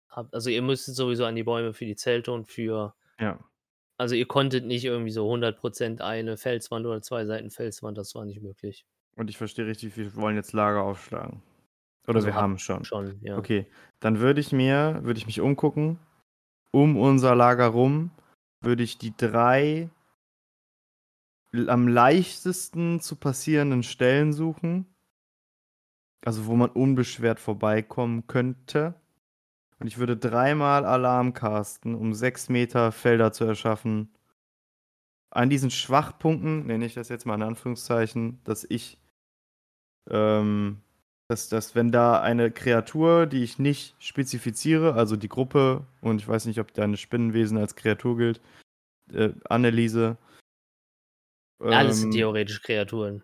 Also, 0.09 0.49
ihr 0.49 0.61
müsstet 0.61 0.95
sowieso 0.95 1.25
an 1.25 1.35
die 1.35 1.43
Bäume 1.43 1.73
für 1.73 1.85
die 1.85 1.95
Zelte 1.95 2.31
und 2.33 2.45
für 2.47 2.95
Ja. 3.19 3.39
also, 3.97 4.15
ihr 4.15 4.27
konntet 4.27 4.65
nicht 4.65 4.85
irgendwie 4.85 5.11
so 5.11 5.27
100% 5.29 6.01
eine 6.01 6.37
Felswand 6.37 6.85
oder 6.85 7.01
2 7.01 7.25
Seiten 7.25 7.51
Felswand, 7.51 7.97
das 7.97 8.15
war 8.15 8.25
nicht 8.25 8.41
möglich. 8.41 8.85
Und 9.15 9.29
ich 9.29 9.37
verstehe 9.37 9.65
richtig, 9.67 9.97
wir 9.97 10.15
wollen 10.15 10.35
jetzt 10.35 10.53
Lager 10.53 10.83
aufschlagen. 10.83 11.41
Oder 12.07 12.15
Also, 12.17 12.27
wir 12.27 12.35
haben 12.35 12.57
schon. 12.59 12.83
schon, 12.85 13.19
ja. 13.21 13.37
Okay, 13.37 13.67
dann 13.99 14.19
würde 14.19 14.41
ich 14.41 14.51
mir 14.51 14.99
würde 15.03 15.19
ich 15.19 15.27
mich 15.27 15.41
umgucken. 15.41 15.99
Um 16.71 16.97
unser 16.97 17.35
Lager 17.35 17.67
rum 17.67 18.11
würde 18.61 18.83
ich 18.83 18.97
die 18.97 19.15
3 19.15 19.89
l 21.53 21.69
am 21.69 21.87
leichtesten 21.87 23.01
zu 23.01 23.17
passierenden 23.17 23.83
Stellen 23.83 24.31
suchen. 24.31 24.85
Also, 26.23 26.45
wo 26.45 26.55
man 26.55 26.69
unbeschwert 26.69 27.39
vorbeikommen 27.39 28.27
könnte. 28.27 28.93
Und 29.79 29.87
ich 29.87 29.97
würde 29.97 30.15
dreimal 30.15 30.85
Alarm 30.85 31.33
casten, 31.33 31.95
um 31.95 32.13
6 32.13 32.49
Meter 32.49 32.91
Felder 32.91 33.33
zu 33.33 33.45
erschaffen. 33.45 34.13
An 35.31 35.49
diesen 35.49 35.71
Schwachpunkten, 35.71 36.67
nenne 36.67 36.85
ich 36.85 36.93
das 36.93 37.09
jetzt 37.09 37.25
mal 37.25 37.35
in 37.35 37.41
Anführungszeichen, 37.41 38.39
dass 38.43 38.63
ich 38.69 38.99
ähm, 40.09 40.81
dass 41.31 41.49
dass 41.49 41.73
wenn 41.75 41.91
da 41.91 42.21
eine 42.21 42.51
Kreatur, 42.51 43.25
die 43.25 43.43
ich 43.43 43.57
nicht 43.57 43.95
spezifiziere, 43.99 44.93
also 44.93 45.15
die 45.15 45.29
Gruppe 45.29 45.85
und 46.01 46.21
ich 46.21 46.27
weiß 46.27 46.45
nicht, 46.45 46.59
ob 46.59 46.73
deine 46.73 46.97
Spinnenwesen 46.97 47.57
als 47.57 47.75
Kreatur 47.75 48.17
gilt, 48.17 48.41
äh, 49.13 49.29
Anneliese 49.45 50.17
Alles 51.59 52.01
sind 52.01 52.09
ähm 52.11 52.17
theoretisch 52.17 52.61
Kreaturen. 52.61 53.23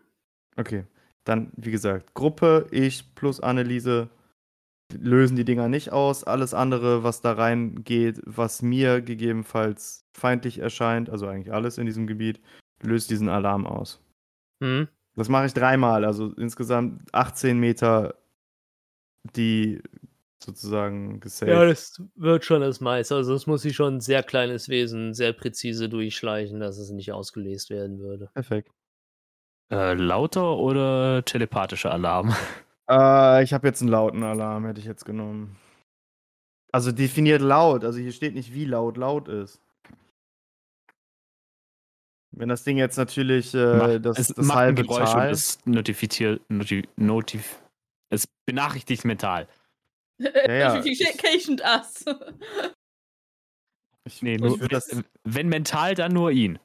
Okay, 0.55 0.85
dann, 1.25 1.51
wie 1.57 1.71
gesagt, 1.71 2.13
Gruppe, 2.13 2.67
ich 2.71 3.13
plus 3.15 3.39
Anneliese 3.39 4.09
lösen 4.93 5.35
die 5.35 5.45
Dinger 5.45 5.67
nicht 5.67 5.91
aus. 5.91 6.23
Alles 6.23 6.53
andere, 6.53 7.03
was 7.03 7.21
da 7.21 7.33
reingeht, 7.33 8.21
was 8.25 8.61
mir 8.61 9.01
gegebenenfalls 9.01 10.05
feindlich 10.17 10.59
erscheint, 10.59 11.09
also 11.09 11.27
eigentlich 11.27 11.53
alles 11.53 11.77
in 11.77 11.85
diesem 11.85 12.07
Gebiet, 12.07 12.39
löst 12.81 13.09
diesen 13.09 13.27
Alarm 13.27 13.67
aus. 13.67 14.01
Mhm. 14.61 14.87
Das 15.17 15.29
mache 15.29 15.47
ich 15.47 15.53
dreimal, 15.55 16.05
also 16.05 16.31
insgesamt 16.37 17.01
18 17.11 17.57
Meter, 17.59 18.13
die 19.35 19.81
sozusagen 20.43 21.19
Ja, 21.45 21.63
gesaved. 21.63 21.65
das 21.65 22.01
wird 22.15 22.43
schon 22.45 22.61
das 22.61 22.81
meiste. 22.81 23.15
Also, 23.15 23.33
es 23.33 23.47
muss 23.47 23.61
sich 23.61 23.75
schon 23.75 23.95
'n 23.95 24.01
sehr 24.01 24.21
kleines 24.23 24.69
Wesen 24.69 25.13
sehr 25.13 25.33
präzise 25.33 25.87
durchschleichen, 25.87 26.59
dass 26.59 26.77
es 26.77 26.89
nicht 26.89 27.11
ausgelesen 27.13 27.75
werden 27.75 27.99
würde. 27.99 28.29
Perfekt. 28.35 28.69
Äh, 29.71 29.95
lauter 29.95 30.57
oder 30.57 31.23
telepathischer 31.25 31.91
Alarm? 31.91 32.33
Äh, 32.89 33.43
ich 33.43 33.53
habe 33.53 33.67
jetzt 33.67 33.81
'n 33.81 33.89
lauten 33.89 34.23
Alarm, 34.23 34.65
hätte 34.65 34.79
ich 34.79 34.85
jetzt 34.85 35.03
genommen. 35.05 35.57
Also, 36.73 36.91
definiert 36.91 37.41
laut. 37.41 37.83
Also, 37.85 37.99
hier 37.99 38.11
steht 38.11 38.33
nicht, 38.35 38.53
wie 38.53 38.65
laut 38.65 38.97
laut 38.97 39.27
ist. 39.29 39.61
Wenn 42.33 42.49
das 42.49 42.63
Ding 42.63 42.77
jetzt 42.77 42.97
natürlich, 42.97 43.53
Mach 43.71 43.89
äh, 43.89 43.99
das 43.99 44.27
es 44.29 44.33
das 44.33 44.53
macht 44.53 44.53
halbe 44.53 44.85
Geräusch 44.85 45.15
und 45.15 45.29
Tal 45.29 45.31
es 45.31 45.59
notifiziert 45.65 46.41
noti 46.49 46.87
notif 46.95 47.61
es 48.09 48.25
benachrichtigt 48.45 49.03
mental. 49.03 49.47
Ja, 50.45 50.53
ja, 50.53 50.85
Notificationed 50.85 51.61
us. 51.61 52.03
ich 54.05 54.21
Ne, 54.21 54.39
ich 54.43 54.59
nur 54.59 54.59
würde 54.59 54.75
we 54.75 54.77
das 54.77 54.89
wenn 55.23 55.49
mental, 55.49 55.93
dann 55.95 56.13
nur 56.13 56.31
ihn. 56.31 56.59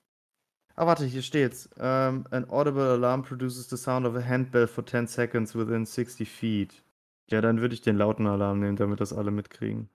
Ah, 0.77 0.87
warte, 0.87 1.05
hier 1.05 1.21
steht's. 1.23 1.69
Ähm, 1.79 2.25
an 2.31 2.49
audible 2.49 2.83
alarm 2.93 3.23
produces 3.23 3.69
the 3.69 3.77
sound 3.77 4.07
of 4.07 4.15
a 4.17 4.23
handbell 4.27 4.67
for 4.67 4.85
10 4.85 5.07
seconds 5.07 5.55
within 5.55 5.85
60 5.85 6.31
feet. 6.31 6.83
Ja, 7.31 7.41
dann 7.43 7.61
würde 7.61 7.75
ich 7.75 7.83
den 7.83 7.97
lauten 7.97 8.27
Alarm 8.27 8.61
nehmen, 8.61 8.77
damit 8.77 9.01
das 9.01 9.13
alle 9.13 9.31
mitkriegen. 9.31 9.89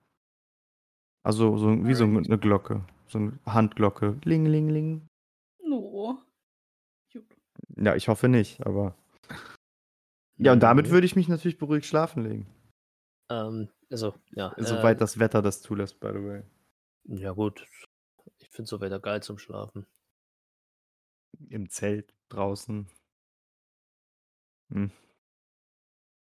Also, 1.25 1.57
so 1.57 1.85
wie 1.85 1.93
so 1.93 2.05
'ne 2.05 2.37
Glocke, 2.37 2.85
so 3.07 3.19
'ne 3.19 3.39
Handglocke. 3.45 4.17
Ling, 4.25 4.45
ling, 4.45 4.69
ling. 4.69 5.07
Ja, 7.79 7.95
ich 7.95 8.07
hoffe 8.07 8.27
nicht, 8.27 8.65
aber 8.65 8.95
Ja, 10.39 10.53
und 10.53 10.61
damit 10.61 10.87
Mhm. 10.87 10.91
würde 10.91 11.05
ich 11.05 11.15
mich 11.15 11.27
natürlich 11.27 11.57
beruhigt 11.57 11.85
schlafen 11.85 12.23
legen. 12.23 12.47
Ähm, 13.29 13.69
also, 13.89 14.13
ja. 14.31 14.53
Soweit 14.57 14.97
äh, 14.97 14.99
das 14.99 15.19
Wetter 15.19 15.41
das 15.41 15.61
zulässt, 15.61 15.99
by 15.99 16.09
the 16.09 16.23
way. 16.23 16.43
Ja, 17.05 17.31
gut. 17.31 17.65
Ich 18.37 18.49
finde 18.49 18.69
so 18.69 18.79
Wetter 18.81 18.99
geil 18.99 19.23
zum 19.23 19.37
Schlafen. 19.37 19.87
Im 21.49 21.69
Zelt 21.69 22.13
draußen. 22.29 22.87
Hm. 24.69 24.91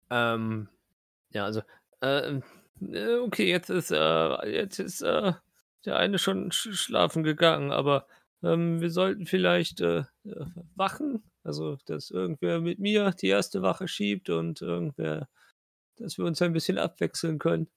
Ähm, 0.09 0.69
ja, 1.31 1.45
also, 1.45 1.61
ähm, 2.01 2.43
äh, 2.81 3.15
okay, 3.17 3.49
jetzt 3.49 3.69
ist, 3.69 3.91
äh, 3.91 4.47
jetzt 4.49 4.79
ist, 4.79 5.01
äh, 5.01 5.33
der 5.85 5.97
eine 5.97 6.19
schon 6.19 6.51
sch 6.51 6.69
schlafen 6.73 7.23
gegangen, 7.23 7.71
aber, 7.71 8.07
ähm, 8.45 8.81
wir 8.81 8.91
sollten 8.91 9.25
vielleicht, 9.25 9.81
äh, 9.81 9.99
äh, 10.25 10.45
wachen. 10.75 11.23
Also, 11.43 11.77
dass 11.85 12.11
irgendwer 12.11 12.61
mit 12.61 12.79
mir 12.79 13.11
die 13.11 13.27
erste 13.27 13.61
Wache 13.61 13.87
schiebt 13.87 14.29
und 14.29 14.61
irgendwer 14.61 15.29
dass 15.97 16.17
wir 16.17 16.25
uns 16.25 16.41
ein 16.41 16.53
bisschen 16.53 16.77
abwechseln 16.79 17.39
können. 17.39 17.69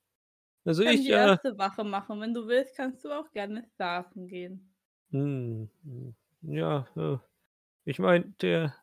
Also, 0.65 0.83
Ich 0.83 0.89
kann 0.89 0.95
ich, 0.95 1.03
die 1.03 1.11
äh 1.13 1.37
erste 1.37 1.57
Wache 1.59 1.85
machen. 1.85 2.21
Wenn 2.21 2.35
du 2.35 2.47
willst, 2.49 2.75
kannst 2.77 3.05
du 3.05 3.11
auch 3.13 3.31
gerne 3.33 3.65
schlafen 3.77 4.27
gehen. 4.29 4.75
Hm, 5.11 5.69
ja, 6.43 6.87
äh, 6.97 7.19
ich 7.85 7.99
meine, 7.99 8.35
der 8.43 8.77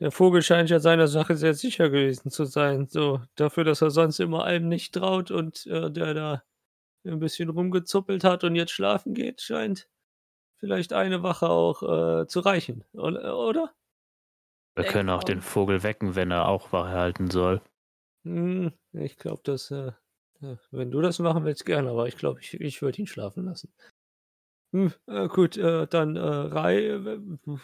der 0.00 0.10
Vogel 0.12 0.42
scheint 0.42 0.70
ja 0.70 0.80
seiner 0.80 1.08
Sache 1.08 1.36
sehr 1.36 1.54
sicher 1.54 1.90
gewesen 1.90 2.30
zu 2.30 2.44
sein, 2.44 2.86
so 2.88 3.20
dafür, 3.36 3.64
dass 3.64 3.82
er 3.82 3.90
sonst 3.90 4.20
immer 4.20 4.44
allem 4.44 4.68
nicht 4.68 4.94
traut 4.94 5.30
und, 5.30 5.66
äh, 5.66 5.90
der 5.90 6.14
da 6.14 6.44
ein 7.04 7.20
bisschen 7.20 7.48
rumgezuppelt 7.50 8.24
hat 8.24 8.44
und 8.44 8.56
jetzt 8.56 8.72
schlafen 8.72 9.14
geht, 9.14 9.40
scheint 9.42 9.88
vielleicht 10.58 10.92
eine 10.92 11.22
Wache 11.22 11.48
auch, 11.48 11.82
äh, 12.22 12.26
zu 12.26 12.40
reichen, 12.40 12.84
ol 12.94 13.16
oder? 13.18 13.74
Wir 14.76 14.84
Denk 14.84 14.86
können 14.86 15.10
auch 15.10 15.24
den. 15.24 15.42
Vogel 15.42 15.82
wecken, 15.82 16.14
wenn 16.14 16.30
er 16.30 16.48
auch 16.48 16.72
Wache 16.72 16.92
halten 16.92 17.30
soll. 17.30 17.60
Hm, 18.24 18.72
ich 18.92 19.16
glaube, 19.16 19.42
dass, 19.44 19.70
äh, 19.70 19.92
äh, 20.40 20.56
wenn 20.70 20.90
du 20.90 21.00
das 21.00 21.18
machen 21.18 21.44
willst, 21.44 21.64
gerne, 21.66 21.90
aber 21.90 22.06
ich 22.08 22.16
glaube, 22.16 22.40
ich 22.40 22.54
ich 22.60 22.82
würde 22.82 22.98
ihn 23.00 23.06
schlafen 23.06 23.44
lassen. 23.44 23.72
Hm, 24.72 24.92
äh, 25.06 25.28
gut, 25.28 25.56
äh, 25.56 25.86
dann, 25.86 26.16
äh, 26.16 26.20
Rai, 26.20 26.98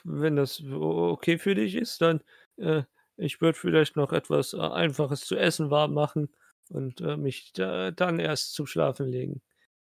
wenn 0.05 0.37
das 0.37 0.63
okay 0.65 1.37
für 1.39 1.55
dich 1.55 1.75
ist, 1.75 2.01
dann, 2.01 2.23
äh, 2.57 2.85
ich 3.17 3.41
würde 3.43 3.59
vielleicht 3.59 3.97
noch 3.97 4.13
etwas, 4.13 4.55
äh, 4.55 4.59
Einfaches 4.61 5.21
zu 5.27 5.37
essen 5.37 5.71
warm 5.71 5.93
machen 5.93 6.35
und, 6.71 7.03
äh, 7.03 7.17
mich 7.19 7.53
da 7.53 7.91
dann 7.91 8.19
erst 8.19 8.55
zum 8.55 8.67
Schlafen 8.67 9.07
legen. 9.07 9.43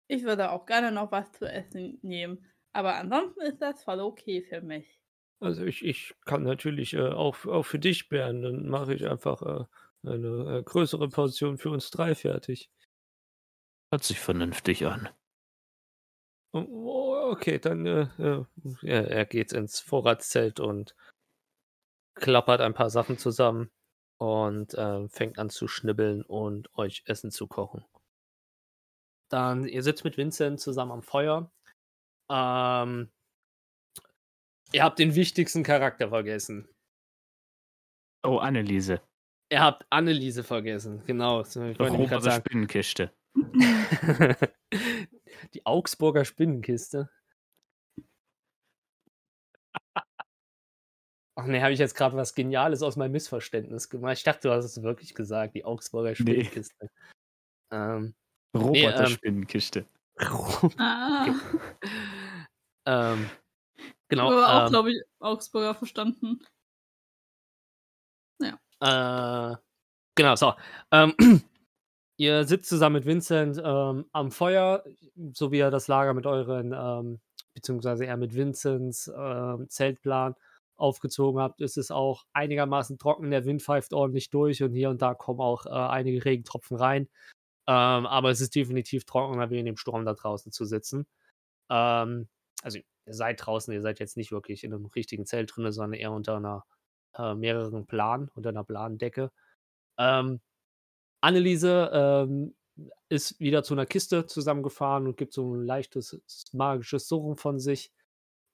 Ich 0.08 0.24
würde 0.24 0.52
auch 0.52 0.66
gerne 0.66 0.92
noch 0.94 1.12
was 1.12 1.32
zu 1.34 1.46
essen 1.46 2.00
nehmen, 2.04 2.46
aber 2.74 2.96
ansonsten 2.96 3.42
ist 3.42 3.62
das 3.62 3.84
voll 3.84 4.00
okay 4.02 4.42
für 4.44 4.62
mich. 4.62 5.00
Also, 5.42 5.64
ich 5.66 5.84
ich 5.86 6.16
kann 6.26 6.44
natürlich, 6.44 6.94
äh, 6.94 7.10
auch 7.10 7.46
auch 7.46 7.64
für 7.64 7.78
dich 7.80 8.10
bären, 8.10 8.42
dann 8.42 8.68
mache 8.70 8.94
ich 8.94 9.08
einfach, 9.08 9.42
äh, 9.42 9.66
eine, 10.10 10.60
äh, 10.60 10.64
größere 10.64 11.10
Portion 11.10 11.58
für 11.58 11.70
uns 11.72 11.92
3 11.92 12.16
fertig. 12.16 12.70
Hört 13.94 14.04
sich 14.04 14.20
vernünftig 14.20 14.86
an. 14.86 15.08
O 16.54 16.60
o 16.62 17.32
okay, 17.32 17.60
dann, 17.60 17.86
äh, 17.86 18.08
äh, 18.20 18.44
er 18.84 19.08
er 19.10 19.26
geht 19.26 19.54
ins 19.54 19.80
Vorratszelt 19.80 20.60
und 20.60 20.96
klappert 22.16 22.60
ein 22.62 22.74
paar 22.74 22.90
Sachen 22.90 23.18
zusammen 23.20 23.70
und, 24.18 24.74
äh, 24.74 25.08
fängt 25.10 25.38
an 25.40 25.50
zu 25.52 25.68
schnibbeln 25.68 26.24
und 26.24 26.74
euch 26.76 27.04
Essen 27.06 27.30
zu 27.32 27.48
kochen. 27.48 27.86
Dann 29.32 29.66
ihr 29.68 29.84
sitzt 29.84 30.04
mit 30.04 30.18
Vincent 30.18 30.60
zusammen 30.60 30.92
am 30.92 31.02
Feuer. 31.04 31.52
Ähm 32.34 33.10
ihr 34.72 34.84
habt 34.84 34.98
den 34.98 35.14
wichtigsten 35.14 35.62
Charakter 35.64 36.10
vergessen. 36.10 36.68
Oh, 38.24 38.38
Anneliese. 38.38 39.02
Ihr 39.52 39.62
habt 39.62 39.86
Anneliese 39.92 40.44
vergessen, 40.44 41.04
genau. 41.06 41.42
Obere 41.42 42.22
sagen. 42.22 42.44
Spinnenkiste. 42.48 43.14
Die 45.54 45.66
Augsburger 45.66 46.26
Spinnenkiste. 46.26 47.10
Ach 51.36 51.46
ne, 51.46 51.62
habe 51.62 51.74
ich 51.74 51.80
jetzt 51.80 51.96
grad 51.96 52.14
was 52.16 52.36
Geniales 52.36 52.82
aus 52.84 52.96
meinem 52.96 53.12
Missverständnis 53.12 53.90
gemacht? 53.90 54.18
Ich 54.18 54.24
dachte, 54.24 54.48
du 54.48 54.54
hast 54.54 54.66
es 54.66 54.82
wirklich 54.82 55.14
gesagt, 55.16 55.56
die 55.56 55.66
Augsburger 55.66 56.10
Ne. 56.10 56.16
Spinnenkiste. 56.16 56.90
Ähm, 57.72 58.14
ne, 58.54 58.60
ähm 58.60 58.62
Roboter-Spinnenkiste. 58.62 59.86
Ah. 60.78 61.34
Ähm, 62.86 63.30
genau, 64.08 64.32
habe 64.32 64.48
auch, 64.48 64.66
ähm 64.66 64.70
glaube 64.70 64.92
ich, 64.92 65.02
Augsburger 65.20 65.76
verstanden. 65.76 66.46
Ja. 68.40 69.52
Äh, 69.52 69.58
genau, 70.16 70.36
so. 70.36 70.54
Ähm, 70.92 71.16
ihr 72.18 72.46
sitzt 72.46 72.70
zusammen 72.70 72.96
mit 72.96 73.06
Vincent, 73.06 73.62
ähm, 73.64 74.06
am 74.12 74.32
Feuer, 74.32 74.84
so 75.34 75.52
wie 75.52 75.60
ihr 75.60 75.72
das 75.72 75.88
Lager 75.88 76.14
mit 76.14 76.26
euren, 76.26 76.74
ähm 76.74 77.22
beziehungsweise 77.54 78.06
eher 78.06 78.18
mit 78.18 78.36
Vincents, 78.36 79.12
ähm, 79.16 79.70
Zeltplan 79.70 80.36
aufgezogen 80.76 81.42
habt, 81.42 81.62
ist 81.62 81.78
es 81.78 81.92
auch 81.92 82.26
einigermaßen 82.34 82.98
trocken. 82.98 83.32
Der 83.32 83.46
Wind 83.46 83.62
pfeift 83.62 83.94
ordentlich 83.94 84.30
durch 84.30 84.64
und 84.64 84.74
hier 84.74 84.90
und 84.90 85.02
da 85.02 85.14
kommen 85.14 85.40
auch, 85.40 85.66
äh, 85.66 85.70
einige 85.70 86.26
Regentropfen 86.26 86.78
rein. 86.78 87.10
Ähm, 87.68 88.06
aber 88.08 88.32
es 88.32 88.42
ist 88.42 88.56
definitiv 88.56 89.06
trockener, 89.06 89.50
wie 89.50 89.60
in 89.60 89.66
dem 89.66 89.78
Sturm 89.78 90.06
da 90.06 90.14
draußen 90.14 90.52
zu 90.52 90.66
sitzen. 90.66 91.08
Ähm, 91.70 92.28
also, 92.64 92.80
ihr 92.80 93.14
seid 93.14 93.46
draußen, 93.46 93.74
ihr 93.74 93.82
seid 93.84 94.00
jetzt 94.00 94.18
nicht 94.18 94.32
wirklich 94.34 94.64
in 94.64 94.72
'nem 94.72 94.86
richtigen 94.88 95.26
Zelt 95.28 95.56
drinne, 95.56 95.72
sondern 95.74 96.00
eher 96.00 96.12
unter 96.14 96.40
'ner 96.40 96.66
äh, 97.18 97.36
mehreren 97.36 97.86
Plan 97.88 98.30
unter 98.36 98.52
'ner 98.54 98.64
Plandecke. 98.66 99.32
Ähm, 100.00 100.42
Anneliese, 101.22 101.92
ähm, 101.94 102.56
ist 103.10 103.40
wieder 103.42 103.64
zu 103.64 103.76
'ner 103.76 103.86
Kiste 103.88 104.28
zusammengefahren 104.28 105.08
und 105.08 105.18
gibt 105.18 105.34
so 105.34 105.54
'n 105.56 105.66
leichtes 105.66 106.22
magisches 106.54 107.08
Surren 107.10 107.38
von 107.38 107.60
sich. 107.60 107.92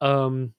Ähm 0.02 0.54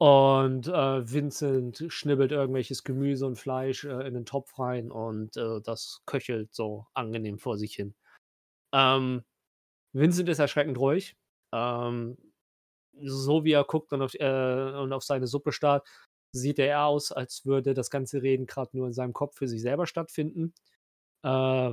und, 0.00 0.66
äh, 0.68 1.10
Vincent 1.10 1.84
schnibbelt 1.88 2.30
irgendwelches 2.30 2.84
Gemüse 2.84 3.26
und 3.26 3.36
Fleisch, 3.38 3.84
äh, 3.84 4.06
in 4.06 4.12
'nen 4.12 4.26
Topf 4.26 4.58
rein 4.58 4.90
und, 4.90 5.36
äh, 5.38 5.60
das 5.62 6.02
köchelt 6.04 6.52
so 6.54 6.86
angenehm 6.92 7.38
vor 7.38 7.56
sich 7.56 7.74
hin. 7.74 7.94
Ähm, 8.72 9.24
Vincent 9.94 10.28
ist 10.30 10.40
erschreckend 10.40 10.78
ruhig. 10.78 11.14
Ähm, 11.56 12.18
so 13.02 13.44
wie 13.44 13.52
er 13.52 13.64
guckt 13.64 13.92
und 13.92 14.02
auf 14.02 14.14
äh, 14.14 14.72
und 14.74 14.92
auf 14.92 15.04
seine 15.04 15.26
Suppe 15.26 15.52
starrt, 15.52 15.86
sieht 16.32 16.58
er 16.58 16.86
aus, 16.86 17.12
als 17.12 17.46
würde 17.46 17.74
das 17.74 17.90
ganze 17.90 18.22
Reden 18.22 18.46
grad 18.46 18.74
nur 18.74 18.86
in 18.86 18.92
seinem 18.92 19.12
Kopf 19.14 19.36
für 19.38 19.48
sich 19.48 19.62
selber 19.62 19.86
stattfinden. 19.86 20.54
Äh, 21.24 21.72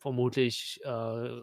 vermutlich, 0.00 0.80
äh, 0.84 1.42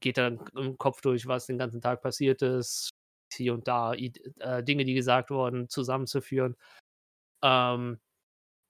geht 0.00 0.18
er 0.18 0.38
im 0.56 0.78
Kopf 0.78 1.00
durch, 1.02 1.26
was 1.26 1.46
den 1.46 1.58
ganzen 1.58 1.80
Tag 1.80 2.02
passiert 2.02 2.42
ist, 2.42 2.90
hier 3.32 3.54
und 3.54 3.68
da 3.68 3.94
äh, 3.94 4.62
Dinge, 4.64 4.84
die 4.84 4.94
gesagt 4.94 5.30
wurden, 5.30 5.68
zusammenzuführen. 5.68 6.56
Ähm, 7.42 7.98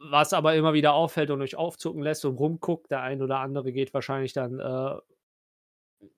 was 0.00 0.32
aber 0.32 0.54
immer 0.56 0.74
wieder 0.74 0.94
auffällt 0.94 1.30
und 1.30 1.42
euch 1.42 1.56
aufzucken 1.56 2.02
lässt 2.02 2.24
und 2.24 2.36
rumguckt, 2.36 2.90
der 2.90 3.02
ein 3.02 3.22
oder 3.22 3.40
andere 3.40 3.72
geht 3.72 3.94
wahrscheinlich 3.94 4.32
dann, 4.32 4.60
äh 4.60 4.98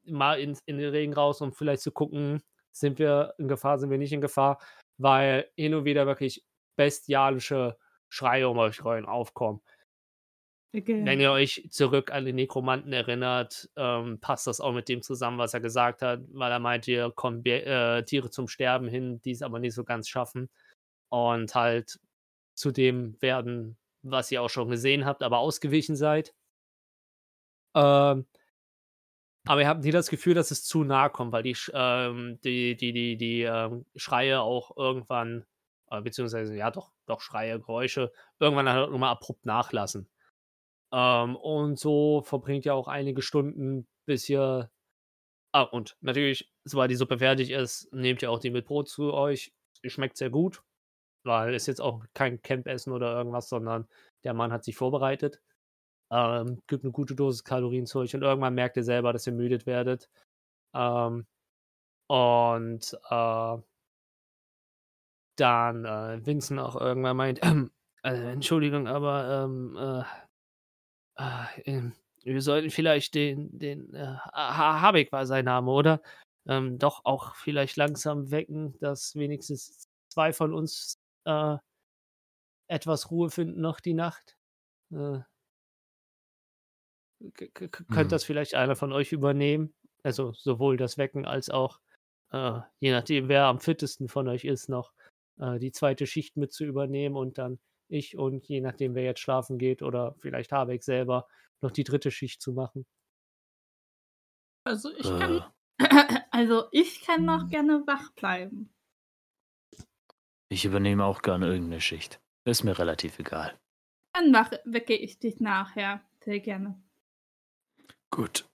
mal 0.04 0.40
ins 0.40 0.60
in 0.66 0.78
den 0.78 0.90
Regen 0.90 1.12
raus, 1.12 1.40
um 1.40 1.52
vielleicht 1.52 1.82
zu 1.82 1.92
gucken, 1.92 2.42
sind 2.72 2.98
wir 2.98 3.34
in 3.38 3.48
Gefahr, 3.48 3.78
sind 3.78 3.90
wir 3.90 3.98
nicht 3.98 4.12
in 4.12 4.20
Gefahr, 4.20 4.60
weil 4.98 5.50
hin 5.56 5.74
und 5.74 5.84
wieder 5.84 6.06
wirklich 6.06 6.44
bestialische 6.76 7.76
Schreie 8.08 8.48
um 8.48 8.58
euch 8.58 8.84
rum 8.84 9.06
aufkommen. 9.06 9.60
Wenn 10.72 11.20
ihr 11.20 11.32
euch 11.32 11.66
zurück 11.70 12.12
an 12.12 12.24
den 12.24 12.36
Nekromanten 12.36 12.92
erinnert, 12.92 13.68
ähm, 13.76 14.20
passt 14.20 14.46
das 14.46 14.60
auch 14.60 14.72
mit 14.72 14.88
dem 14.88 15.02
zusammen, 15.02 15.38
was 15.38 15.52
er 15.52 15.60
gesagt 15.60 16.00
hat, 16.00 16.20
weil 16.32 16.52
er 16.52 16.60
meinte, 16.60 16.92
hier 16.92 17.10
kommen 17.10 17.44
äh, 17.44 18.04
Tiere 18.04 18.30
zum 18.30 18.46
Sterben 18.46 18.86
hin, 18.86 19.20
die 19.22 19.32
es 19.32 19.42
aber 19.42 19.58
nicht 19.58 19.74
so 19.74 19.82
ganz 19.82 20.08
schaffen 20.08 20.48
und 21.08 21.54
halt 21.56 21.98
zu 22.54 22.70
dem 22.70 23.20
werden, 23.20 23.78
was 24.02 24.30
ihr 24.30 24.42
auch 24.42 24.50
schon 24.50 24.70
gesehen 24.70 25.06
habt, 25.06 25.24
aber 25.24 25.38
ausgewichen 25.38 25.96
seid. 25.96 26.34
Ähm 27.74 28.26
aber 29.46 29.62
ihr 29.62 29.68
habt 29.68 29.84
nie 29.84 29.90
das 29.90 30.10
Gefühl, 30.10 30.34
dass 30.34 30.50
es 30.50 30.64
zu 30.64 30.84
nahe 30.84 31.10
kommt, 31.10 31.32
weil 31.32 31.42
die 31.42 31.56
ähm, 31.72 32.38
die 32.44 32.76
die 32.76 32.92
die 32.92 33.16
die, 33.16 33.42
ähm, 33.42 33.86
Schreie 33.96 34.40
auch 34.40 34.76
irgendwann 34.76 35.44
äh, 35.90 36.00
beziehungsweise 36.02 36.56
ja 36.56 36.70
doch 36.70 36.92
doch 37.06 37.20
Schreie, 37.20 37.58
Geräusche 37.60 38.12
irgendwann 38.38 38.68
halt 38.68 38.92
immer 38.92 39.08
abrupt 39.08 39.46
nachlassen. 39.46 40.08
Ähm, 40.92 41.36
und 41.36 41.78
so 41.78 42.22
verbringt 42.22 42.66
ihr 42.66 42.74
auch 42.74 42.88
einige 42.88 43.22
Stunden, 43.22 43.86
bis 44.06 44.28
ihr 44.28 44.70
ah, 45.52 45.62
und 45.62 45.96
natürlich, 46.00 46.52
sobald 46.64 46.90
die 46.90 46.96
Suppe 46.96 47.18
fertig 47.18 47.50
ist, 47.50 47.92
nehmt 47.92 48.22
ihr 48.22 48.30
auch 48.30 48.40
die 48.40 48.50
mit 48.50 48.66
Brot 48.66 48.88
zu 48.88 49.12
euch. 49.12 49.52
Die 49.84 49.90
schmeckt 49.90 50.16
sehr 50.16 50.30
gut, 50.30 50.62
weil 51.24 51.54
ist 51.54 51.66
jetzt 51.66 51.80
auch 51.80 52.04
kein 52.14 52.42
Campessen 52.42 52.92
oder 52.92 53.14
irgendwas, 53.16 53.48
sondern 53.48 53.88
der 54.24 54.34
Mann 54.34 54.52
hat 54.52 54.64
sich 54.64 54.76
vorbereitet. 54.76 55.40
Ähm, 56.12 56.62
gibt 56.66 56.84
'ne 56.84 56.90
gute 56.92 57.14
Dosis 57.14 57.44
Kalorien 57.44 57.86
zu 57.86 58.00
euch 58.00 58.14
und 58.14 58.22
irgendwann 58.22 58.54
merkt 58.54 58.76
ihr 58.76 58.84
selber, 58.84 59.12
dass 59.12 59.26
ihr 59.26 59.32
müde 59.34 59.64
werdet. 59.66 60.08
Ähm, 60.74 61.26
und, 62.08 62.98
äh 63.10 63.58
dann, 65.36 65.84
äh, 65.84 66.24
Vincent 66.24 66.60
auch 66.60 66.76
irgendwann 66.76 67.16
meint: 67.16 67.40
äh, 68.04 68.32
Entschuldigung, 68.32 68.86
aber 68.88 69.44
ähm, 69.44 69.76
äh, 69.78 70.02
äh, 71.18 71.60
ähm, 71.64 71.92
wir 72.22 72.42
sollten 72.42 72.70
vielleicht 72.70 73.14
den, 73.14 73.58
den 73.58 73.92
äh, 73.94 74.06
Ha- 74.32 74.80
Habeck 74.80 75.12
war 75.12 75.26
sein 75.26 75.44
Name, 75.46 75.70
oder? 75.70 76.02
Ähm, 76.48 76.78
doch 76.78 77.04
auch 77.04 77.34
vielleicht 77.36 77.76
langsam 77.76 78.30
wecken, 78.30 78.74
dass 78.80 79.14
wenigstens 79.16 79.88
zwei 80.08 80.32
von 80.32 80.52
uns 80.54 80.98
äh, 81.24 81.56
etwas 82.68 83.10
Ruhe 83.10 83.30
finden 83.30 83.60
noch 83.60 83.80
die 83.80 83.94
Nacht. 83.94 84.36
Äh, 84.92 85.20
Könnte 87.90 88.08
das 88.08 88.24
vielleicht 88.24 88.54
einer 88.54 88.76
von 88.76 88.92
euch 88.92 89.12
übernehmen? 89.12 89.74
Also 90.02 90.32
sowohl 90.32 90.76
das 90.76 90.96
Wecken 90.98 91.26
als 91.26 91.50
auch, 91.50 91.80
äh, 92.32 92.60
je 92.78 92.92
nachdem, 92.92 93.28
wer 93.28 93.44
am 93.44 93.60
fittesten 93.60 94.08
von 94.08 94.28
euch 94.28 94.44
ist, 94.44 94.68
noch 94.68 94.92
äh, 95.38 95.58
die 95.58 95.72
zweite 95.72 96.06
Schicht 96.06 96.36
mit 96.36 96.52
zu 96.52 96.64
übernehmen 96.64 97.16
und 97.16 97.38
dann 97.38 97.58
ich 97.88 98.16
und 98.16 98.46
je 98.48 98.60
nachdem, 98.60 98.94
wer 98.94 99.04
jetzt 99.04 99.20
schlafen 99.20 99.58
geht 99.58 99.82
oder 99.82 100.14
vielleicht 100.18 100.52
Habeck 100.52 100.82
selber 100.82 101.26
noch 101.60 101.72
die 101.72 101.84
dritte 101.84 102.10
Schicht 102.10 102.40
zu 102.40 102.52
machen. 102.52 102.86
Also 104.64 104.90
ich 104.96 105.14
kann, 105.16 105.42
Äh, 105.78 105.80
also 106.30 106.64
ich 106.72 107.02
kann 107.02 107.24
noch 107.26 107.48
gerne 107.48 107.86
wach 107.86 108.12
bleiben. 108.14 108.72
ich 110.50 110.66
übernehme 110.66 111.04
auch 111.06 111.22
gerne 111.22 111.46
irgendeine 111.46 111.80
Schicht. 111.80 112.20
Ist 112.44 112.62
mir 112.62 112.78
relativ 112.78 113.18
egal. 113.18 113.58
Dann 114.12 114.32
wach, 114.32 114.52
wecke 114.64 114.94
ich 114.94 115.18
dich 115.18 115.40
nachher. 115.40 116.00
Sehr 116.20 116.38
gerne. 116.38 116.80
Gut. 118.10 118.48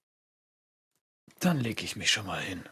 Dann 1.41 1.61
lege 1.61 1.85
ich 1.85 1.97
mich 1.97 2.11
schon 2.11 2.27
mal 2.27 2.41
hin. 2.41 2.69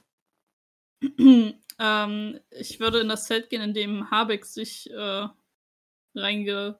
ähm, 1.78 2.40
ich 2.50 2.80
würde 2.80 3.00
in 3.00 3.08
das 3.08 3.26
Zelt 3.26 3.50
gehen, 3.50 3.62
in 3.62 3.74
dem 3.74 4.10
Habeck 4.10 4.44
sich 4.44 4.90
äh, 4.90 5.28
reinge 6.14 6.78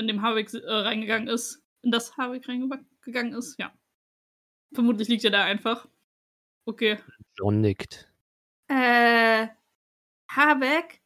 in 0.00 0.08
dem 0.08 0.22
Habeck 0.22 0.52
äh, 0.52 0.58
reingegangen 0.66 1.28
ist. 1.28 1.62
In 1.82 1.90
das 1.90 2.16
Habeck 2.16 2.48
reingegangen 2.48 3.34
ist, 3.34 3.58
ja. 3.58 3.72
Vermutlich 4.72 5.08
liegt 5.08 5.24
er 5.24 5.30
da 5.30 5.44
einfach. 5.44 5.88
Okay. 6.64 6.98
John 7.36 7.60
nickt. 7.60 8.10
Äh, 8.68 9.48
Habeck? 10.28 11.00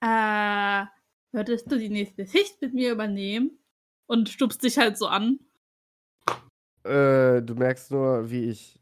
Äh, 0.00 0.86
würdest 1.32 1.70
du 1.70 1.78
die 1.78 1.88
nächste 1.88 2.26
Schicht 2.26 2.60
mit 2.60 2.74
mir 2.74 2.92
übernehmen? 2.92 3.58
Und 4.06 4.28
stupst 4.28 4.62
dich 4.62 4.76
halt 4.78 4.98
so 4.98 5.06
an. 5.06 5.40
Äh, 6.84 7.40
du 7.42 7.54
merkst 7.54 7.90
nur, 7.90 8.30
wie 8.30 8.50
ich 8.50 8.78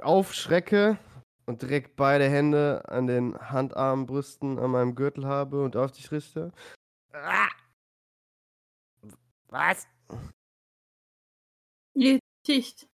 aufschrecke 0.00 0.98
und 1.46 1.62
direkt 1.62 1.96
beide 1.96 2.28
Hände 2.28 2.82
an 2.88 3.06
den 3.06 3.38
Handarmbrüsten 3.38 4.58
an 4.58 4.70
meinem 4.70 4.94
Gürtel 4.94 5.26
habe 5.26 5.62
und 5.62 5.76
auf 5.76 5.92
dich 5.92 6.10
richte. 6.12 6.52
Ah! 7.12 7.48
Was? 9.48 9.86
Die 11.94 12.20
Schicht. 12.46 12.88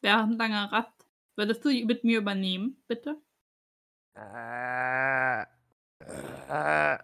Während 0.00 0.38
langer 0.38 0.70
Rast. 0.72 1.06
Würdest 1.36 1.64
du 1.64 1.70
mit 1.86 2.04
mir 2.04 2.18
übernehmen, 2.18 2.82
bitte? 2.88 3.22
Äh, 4.14 5.42
äh, 6.48 6.98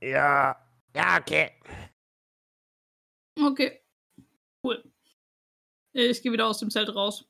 ja. 0.00 0.56
Ja, 0.94 1.18
okay. 1.18 1.52
Okay. 3.40 3.80
Ich 5.92 6.22
gehe 6.22 6.32
wieder 6.32 6.46
aus 6.46 6.58
dem 6.58 6.70
Zelt 6.70 6.94
raus. 6.94 7.28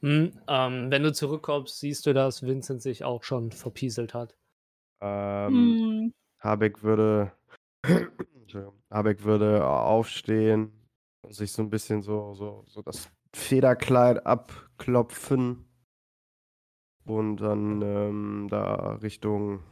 Hm, 0.00 0.38
ähm, 0.48 0.90
wenn 0.90 1.02
du 1.02 1.12
zurückkommst, 1.12 1.78
siehst 1.78 2.06
du, 2.06 2.12
dass 2.12 2.42
Vincent 2.42 2.82
sich 2.82 3.04
auch 3.04 3.22
schon 3.22 3.52
verpieselt 3.52 4.14
hat. 4.14 4.36
Ähm, 5.00 5.52
Hm, 5.52 6.14
Habeck 6.40 6.82
würde. 6.82 7.32
Habeck 8.90 9.24
würde 9.24 9.66
aufstehen 9.66 10.72
und 11.24 11.34
sich 11.34 11.52
so 11.52 11.62
ein 11.62 11.70
bisschen 11.70 12.02
so, 12.02 12.34
so, 12.34 12.64
so 12.66 12.82
das 12.82 13.10
Federkleid 13.34 14.26
abklopfen 14.26 15.64
und 17.06 17.38
dann 17.38 17.80
ähm, 17.82 18.48
da 18.50 18.94
Richtung 18.96 19.62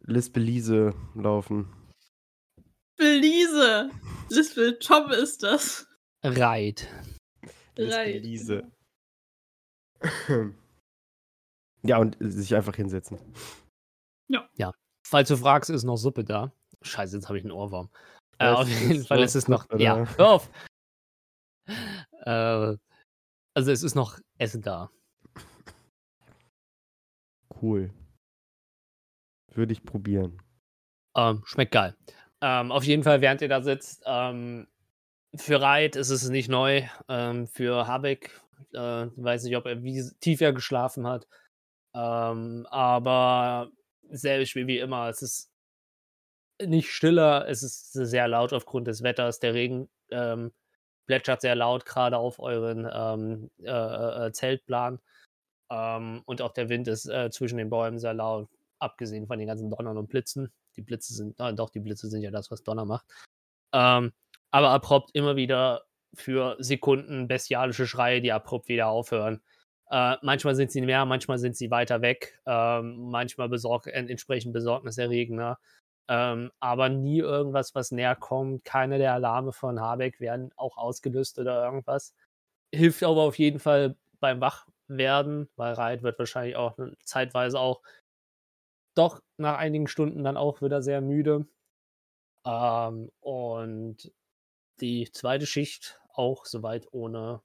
Lispelise 0.00 0.94
laufen. 1.14 1.72
Belize. 2.96 3.90
Lispel 4.30 4.78
Tom 4.78 5.10
ist 5.10 5.42
das. 5.42 5.86
Reit. 6.24 6.88
Right. 7.78 8.16
Lispelise. 8.22 8.70
ja, 11.82 11.98
und 11.98 12.16
sich 12.20 12.54
einfach 12.54 12.74
hinsetzen. 12.76 13.18
Falls 15.06 15.28
du 15.28 15.36
fragst, 15.36 15.70
ist 15.70 15.84
noch 15.84 15.96
Suppe 15.96 16.24
da. 16.24 16.50
Scheiße, 16.82 17.16
jetzt 17.16 17.28
habe 17.28 17.38
ich 17.38 17.44
einen 17.44 17.52
Ohrwurm. 17.52 17.90
Äh, 18.38 18.46
Es 18.50 18.56
auf 18.56 18.68
jeden 18.68 18.90
ist 18.92 19.06
Fall 19.06 19.18
noch 19.18 19.24
ist 19.24 19.34
es 19.34 19.48
noch. 19.48 19.62
Suppe 19.62 19.82
Ja, 19.82 19.96
da. 20.04 20.16
hör 20.16 20.28
auf! 20.30 20.50
Äh, 21.66 22.76
also 23.54 23.70
es 23.70 23.82
ist 23.82 23.94
noch 23.94 24.18
Essen 24.38 24.62
da. 24.62 24.90
Cool. 27.60 27.92
Würde 29.52 29.72
ich 29.72 29.84
probieren. 29.84 30.42
Ähm, 31.16 31.42
schmeckt 31.44 31.72
geil. 31.72 31.94
Ähm, 32.40 32.72
auf 32.72 32.84
jeden 32.84 33.02
Fall, 33.04 33.20
während 33.20 33.40
ihr 33.42 33.48
da 33.48 33.62
sitzt, 33.62 34.02
ähm, 34.06 34.66
für 35.36 35.60
Reit 35.60 35.96
ist 35.96 36.10
es 36.10 36.28
nicht 36.28 36.48
neu. 36.48 36.82
Ähm, 37.08 37.46
für 37.46 37.86
Habeck, 37.86 38.40
äh, 38.72 38.78
weiß 39.16 39.44
nicht, 39.44 39.56
ob 39.56 39.66
er 39.66 39.82
wie 39.82 40.10
tief 40.20 40.40
er 40.40 40.52
geschlafen 40.52 41.06
hat. 41.06 41.26
Ähm, 41.94 42.66
aber 42.70 43.70
selbe 44.10 44.46
Spiel 44.46 44.66
wie 44.66 44.78
immer. 44.78 45.08
Es 45.08 45.22
ist 45.22 45.50
nicht 46.62 46.90
stiller, 46.90 47.48
es 47.48 47.62
ist 47.62 47.92
sehr 47.92 48.28
laut 48.28 48.52
aufgrund 48.52 48.86
des 48.86 49.02
Wetters. 49.02 49.40
Der 49.40 49.54
Regen 49.54 49.88
ähm, 50.10 50.52
plätschert 51.06 51.40
sehr 51.40 51.54
laut, 51.54 51.84
gerade 51.84 52.18
auf 52.18 52.38
euren 52.38 52.88
ähm, 52.92 53.50
äh, 53.62 54.26
äh, 54.26 54.32
Zeltplan. 54.32 55.00
Ähm, 55.70 56.22
und 56.26 56.42
auch 56.42 56.52
der 56.52 56.68
Wind 56.68 56.88
ist 56.88 57.06
äh, 57.06 57.30
zwischen 57.30 57.58
den 57.58 57.70
Bäumen 57.70 57.98
sehr 57.98 58.14
laut, 58.14 58.48
abgesehen 58.78 59.26
von 59.26 59.38
den 59.38 59.48
ganzen 59.48 59.70
Donnern 59.70 59.98
und 59.98 60.08
Blitzen. 60.08 60.52
Die 60.76 60.82
Blitze 60.82 61.14
sind, 61.14 61.38
äh, 61.40 61.54
doch, 61.54 61.70
die 61.70 61.80
Blitze 61.80 62.08
sind 62.08 62.22
ja 62.22 62.30
das, 62.30 62.50
was 62.50 62.62
Donner 62.62 62.84
macht. 62.84 63.06
Ähm, 63.72 64.12
aber 64.54 64.70
abrupt 64.70 65.10
immer 65.14 65.34
wieder 65.36 65.82
für 66.14 66.56
Sekunden 66.60 67.26
bestialische 67.26 67.88
Schreie, 67.88 68.20
die 68.20 68.32
abrupt 68.32 68.68
wieder 68.68 68.86
aufhören. 68.86 69.42
Äh, 69.90 70.16
manchmal 70.22 70.54
sind 70.54 70.70
sie 70.70 70.80
mehr, 70.80 71.04
manchmal 71.06 71.38
sind 71.38 71.56
sie 71.56 71.72
weiter 71.72 72.02
weg, 72.02 72.40
ähm, 72.46 73.10
manchmal 73.10 73.48
besorg 73.48 73.88
en- 73.88 74.08
entsprechend 74.08 74.52
besorgniserregender. 74.52 75.58
Ähm, 76.08 76.52
aber 76.60 76.88
nie 76.88 77.18
irgendwas, 77.18 77.74
was 77.74 77.90
näher 77.90 78.14
kommt. 78.14 78.64
Keine 78.64 78.98
der 78.98 79.14
Alarme 79.14 79.52
von 79.52 79.80
Habeck 79.80 80.20
werden 80.20 80.52
auch 80.56 80.76
ausgelöst 80.76 81.38
oder 81.40 81.64
irgendwas. 81.64 82.14
Hilft 82.74 83.02
aber 83.02 83.22
auf 83.22 83.38
jeden 83.38 83.58
Fall 83.60 83.96
beim 84.20 84.40
Wachwerden, 84.40 85.48
weil 85.56 85.74
Reit 85.74 86.02
wird 86.04 86.18
wahrscheinlich 86.20 86.56
auch 86.56 86.78
zeitweise 87.04 87.58
auch 87.58 87.82
doch 88.96 89.20
nach 89.36 89.58
einigen 89.58 89.88
Stunden 89.88 90.24
dann 90.24 90.36
auch 90.36 90.62
wieder 90.62 90.82
sehr 90.82 91.00
müde. 91.00 91.46
Ähm, 92.46 93.10
und 93.20 94.12
die 94.80 95.10
zweite 95.12 95.46
Schicht 95.46 96.00
auch 96.12 96.46
soweit 96.46 96.88
ohne 96.92 97.42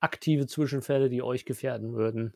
aktive 0.00 0.46
Zwischenfälle, 0.46 1.08
die 1.08 1.22
euch 1.22 1.44
gefährden 1.44 1.94
würden, 1.94 2.34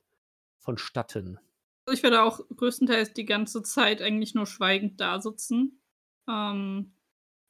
vonstatten. 0.58 1.38
Also 1.86 1.96
ich 1.96 2.02
werde 2.02 2.22
auch 2.22 2.40
größtenteils 2.56 3.12
die 3.12 3.26
ganze 3.26 3.62
Zeit 3.62 4.02
eigentlich 4.02 4.34
nur 4.34 4.46
schweigend 4.46 5.00
da 5.00 5.20
sitzen. 5.20 5.80
Ähm, 6.28 6.92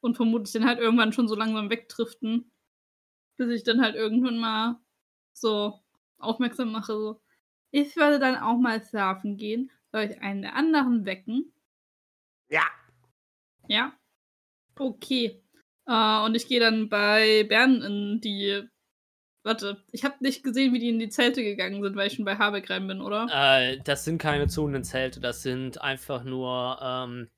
und 0.00 0.16
vermutlich 0.16 0.52
dann 0.52 0.64
halt 0.64 0.78
irgendwann 0.78 1.12
schon 1.12 1.28
so 1.28 1.34
langsam 1.34 1.70
wegdriften, 1.70 2.50
bis 3.36 3.50
ich 3.50 3.64
dann 3.64 3.82
halt 3.82 3.96
irgendwann 3.96 4.38
mal 4.38 4.80
so 5.32 5.78
aufmerksam 6.18 6.72
mache, 6.72 6.92
so, 6.92 7.20
ich 7.70 7.96
würde 7.96 8.18
dann 8.18 8.36
auch 8.36 8.58
mal 8.58 8.82
schlafen 8.82 9.36
gehen, 9.36 9.70
soll 9.92 10.02
ich 10.02 10.20
einen 10.20 10.42
der 10.42 10.56
anderen 10.56 11.04
wecken? 11.04 11.52
Ja. 12.48 12.64
Ja? 13.68 13.92
Okay. 14.78 15.42
Äh, 15.90 16.24
und 16.24 16.34
ich 16.36 16.46
gehe 16.46 16.60
dann 16.60 16.88
bei 16.88 17.44
Bern 17.44 17.82
in 17.82 18.20
die. 18.20 18.62
Warte, 19.42 19.78
ich 19.90 20.04
habe 20.04 20.16
nicht 20.20 20.44
gesehen, 20.44 20.72
wie 20.74 20.78
die 20.78 20.90
in 20.90 20.98
die 20.98 21.08
Zelte 21.08 21.42
gegangen 21.42 21.82
sind, 21.82 21.96
weil 21.96 22.06
ich 22.06 22.12
schon 22.14 22.26
bei 22.26 22.36
Habeck 22.36 22.68
rein 22.70 22.86
bin, 22.86 23.00
oder? 23.00 23.26
Äh, 23.32 23.78
das 23.84 24.04
sind 24.04 24.18
keine 24.18 24.48
zonenden 24.48 24.84
Zelte, 24.84 25.18
das 25.18 25.42
sind 25.42 25.80
einfach 25.80 26.24
nur 26.24 26.78
ähm, 26.82 27.28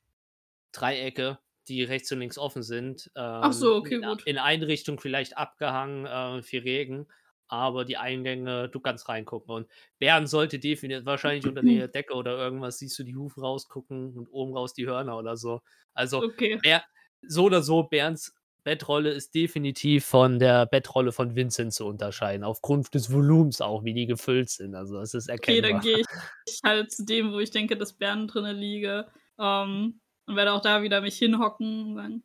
Dreiecke, 0.72 1.38
die 1.68 1.84
rechts 1.84 2.10
und 2.10 2.18
links 2.18 2.38
offen 2.38 2.64
sind. 2.64 3.10
Ähm, 3.14 3.40
Ach 3.42 3.52
so, 3.52 3.76
okay, 3.76 3.96
in, 3.96 4.02
gut. 4.02 4.26
In 4.26 4.38
eine 4.38 4.66
Richtung 4.66 4.98
vielleicht 4.98 5.38
abgehangen, 5.38 6.06
äh, 6.06 6.42
viel 6.42 6.62
Regen, 6.62 7.06
aber 7.46 7.84
die 7.84 7.98
Eingänge, 7.98 8.68
du 8.68 8.80
kannst 8.80 9.08
reingucken. 9.08 9.54
Und 9.54 9.68
Bären 10.00 10.26
sollte 10.26 10.58
definitiv, 10.58 11.06
wahrscheinlich 11.06 11.46
unter 11.46 11.62
der 11.62 11.86
Decke 11.88 12.14
oder 12.14 12.36
irgendwas, 12.36 12.78
siehst 12.78 12.98
du 12.98 13.04
die 13.04 13.16
Hufen 13.16 13.44
rausgucken 13.44 14.16
und 14.18 14.28
oben 14.32 14.56
raus 14.56 14.74
die 14.74 14.86
Hörner 14.86 15.16
oder 15.16 15.36
so. 15.36 15.62
Also 15.94 16.22
Okay. 16.24 16.58
Bär, 16.62 16.82
so 17.22 17.44
oder 17.44 17.62
so, 17.62 17.84
Bärens 17.84 18.34
Bettrolle 18.64 19.10
ist 19.10 19.34
definitiv 19.34 20.04
von 20.04 20.38
der 20.38 20.66
Bettrolle 20.66 21.12
von 21.12 21.34
Vincent 21.34 21.72
zu 21.72 21.86
unterscheiden, 21.86 22.44
aufgrund 22.44 22.94
des 22.94 23.12
Volumens 23.12 23.60
auch, 23.60 23.84
wie 23.84 23.94
die 23.94 24.06
gefüllt 24.06 24.50
sind. 24.50 24.74
Also 24.74 24.98
es 25.00 25.14
ist 25.14 25.30
Okay, 25.30 25.58
erkennbar. 25.58 25.70
dann 25.70 25.80
gehe 25.80 25.98
ich 26.46 26.60
halt 26.64 26.92
zu 26.92 27.04
dem, 27.04 27.32
wo 27.32 27.38
ich 27.40 27.50
denke, 27.50 27.76
dass 27.76 27.92
Bern 27.92 28.28
drinne 28.28 28.52
liege. 28.52 29.08
Ähm, 29.38 30.00
und 30.26 30.36
werde 30.36 30.52
auch 30.52 30.60
da 30.60 30.82
wieder 30.82 31.00
mich 31.00 31.18
hinhocken 31.18 31.86
und 31.86 31.94
sagen, 31.96 32.24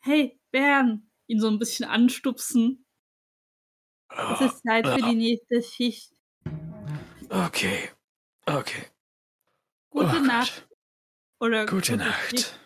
hey, 0.00 0.38
Bern, 0.50 1.10
ihn 1.26 1.40
so 1.40 1.48
ein 1.48 1.58
bisschen 1.58 1.88
anstupsen. 1.88 2.84
Es 4.10 4.40
ist 4.40 4.62
Zeit 4.62 4.86
für 4.86 5.00
die 5.00 5.14
nächste 5.14 5.62
Schicht. 5.62 6.12
Okay. 7.30 7.90
Okay. 8.46 8.86
Gute 9.90 10.16
Oh 10.18 10.24
Nacht. 10.24 10.68
Oder 11.40 11.66
Gute 11.66 11.92
gute 11.92 12.12
Schicht. 12.30 12.58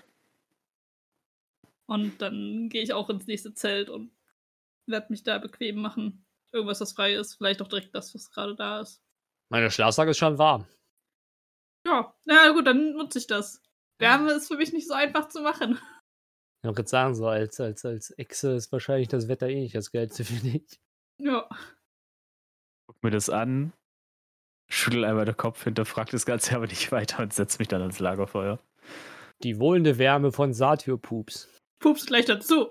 Und 1.93 2.23
dann 2.23 2.71
gehe 2.71 2.83
ich 2.83 2.95
auch 2.95 3.11
ins 3.11 3.27
nächste 3.27 3.53
Zelt 3.53 3.91
und 3.91 4.17
werde 4.89 5.09
mich 5.11 5.25
da 5.25 5.37
bequem 5.37 5.77
machen. 5.77 6.25
Irgendwas, 6.51 6.81
was 6.81 6.95
frei 6.95 7.13
ist. 7.13 7.35
Vielleicht 7.35 7.61
auch 7.61 7.69
direkt 7.69 7.95
das, 7.95 8.15
was 8.15 8.31
gerade 8.31 8.57
da 8.57 8.81
ist. 8.81 9.03
Meine 9.51 9.71
Schlafsack 9.71 10.09
ist 10.09 10.17
schon 10.17 10.39
warm. 10.39 10.67
Ja, 11.87 12.15
na 12.25 12.51
gut, 12.53 12.67
dann 12.67 12.95
nutze 12.95 13.19
ich 13.19 13.27
das. 13.27 13.61
Wärme 13.99 14.33
ist 14.33 14.49
für 14.49 14.57
mich 14.57 14.73
nicht 14.73 14.89
so 14.89 14.95
einfach 14.95 15.29
zu 15.29 15.43
machen. 15.43 15.79
Ich 16.65 16.69
wollte 16.69 16.83
gerade 16.83 16.91
sagen, 16.91 17.15
so 17.17 17.27
als, 17.27 17.59
als, 17.59 17.85
als 17.85 18.17
Echse 18.19 18.53
ist 18.53 18.71
wahrscheinlich 18.71 19.09
das 19.09 19.27
Wetter 19.27 19.49
eh 19.49 19.63
nicht 19.63 19.75
das 19.75 19.91
Geilste 19.91 20.25
für 20.25 20.41
dich. 20.49 20.79
Ja. 21.19 21.49
Guck 22.87 23.03
mir 23.03 23.11
das 23.11 23.29
an, 23.29 23.73
schüttel 24.71 25.05
einmal 25.05 25.25
den 25.25 25.37
Kopf, 25.37 25.65
hinterfrag 25.65 26.11
das 26.11 26.25
Ganze 26.25 26.55
aber 26.55 26.69
nicht 26.69 26.93
weiter 26.93 27.21
und 27.21 27.33
setz 27.33 27.59
mich 27.59 27.67
dann 27.67 27.81
ans 27.81 27.99
Lagerfeuer. 27.99 28.61
Die 29.43 29.59
wohlende 29.59 29.99
Wärme 29.99 30.31
von 30.31 30.55
Satyr-Pups. 30.55 31.62
Pups 31.83 32.07
gleich 32.07 32.25
dazu. 32.25 32.71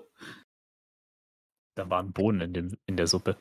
Da 1.76 1.88
waren 1.88 2.12
Bohnen 2.12 2.40
in, 2.40 2.52
dem, 2.52 2.78
in 2.86 2.96
der 2.96 3.06
Suppe. 3.06 3.36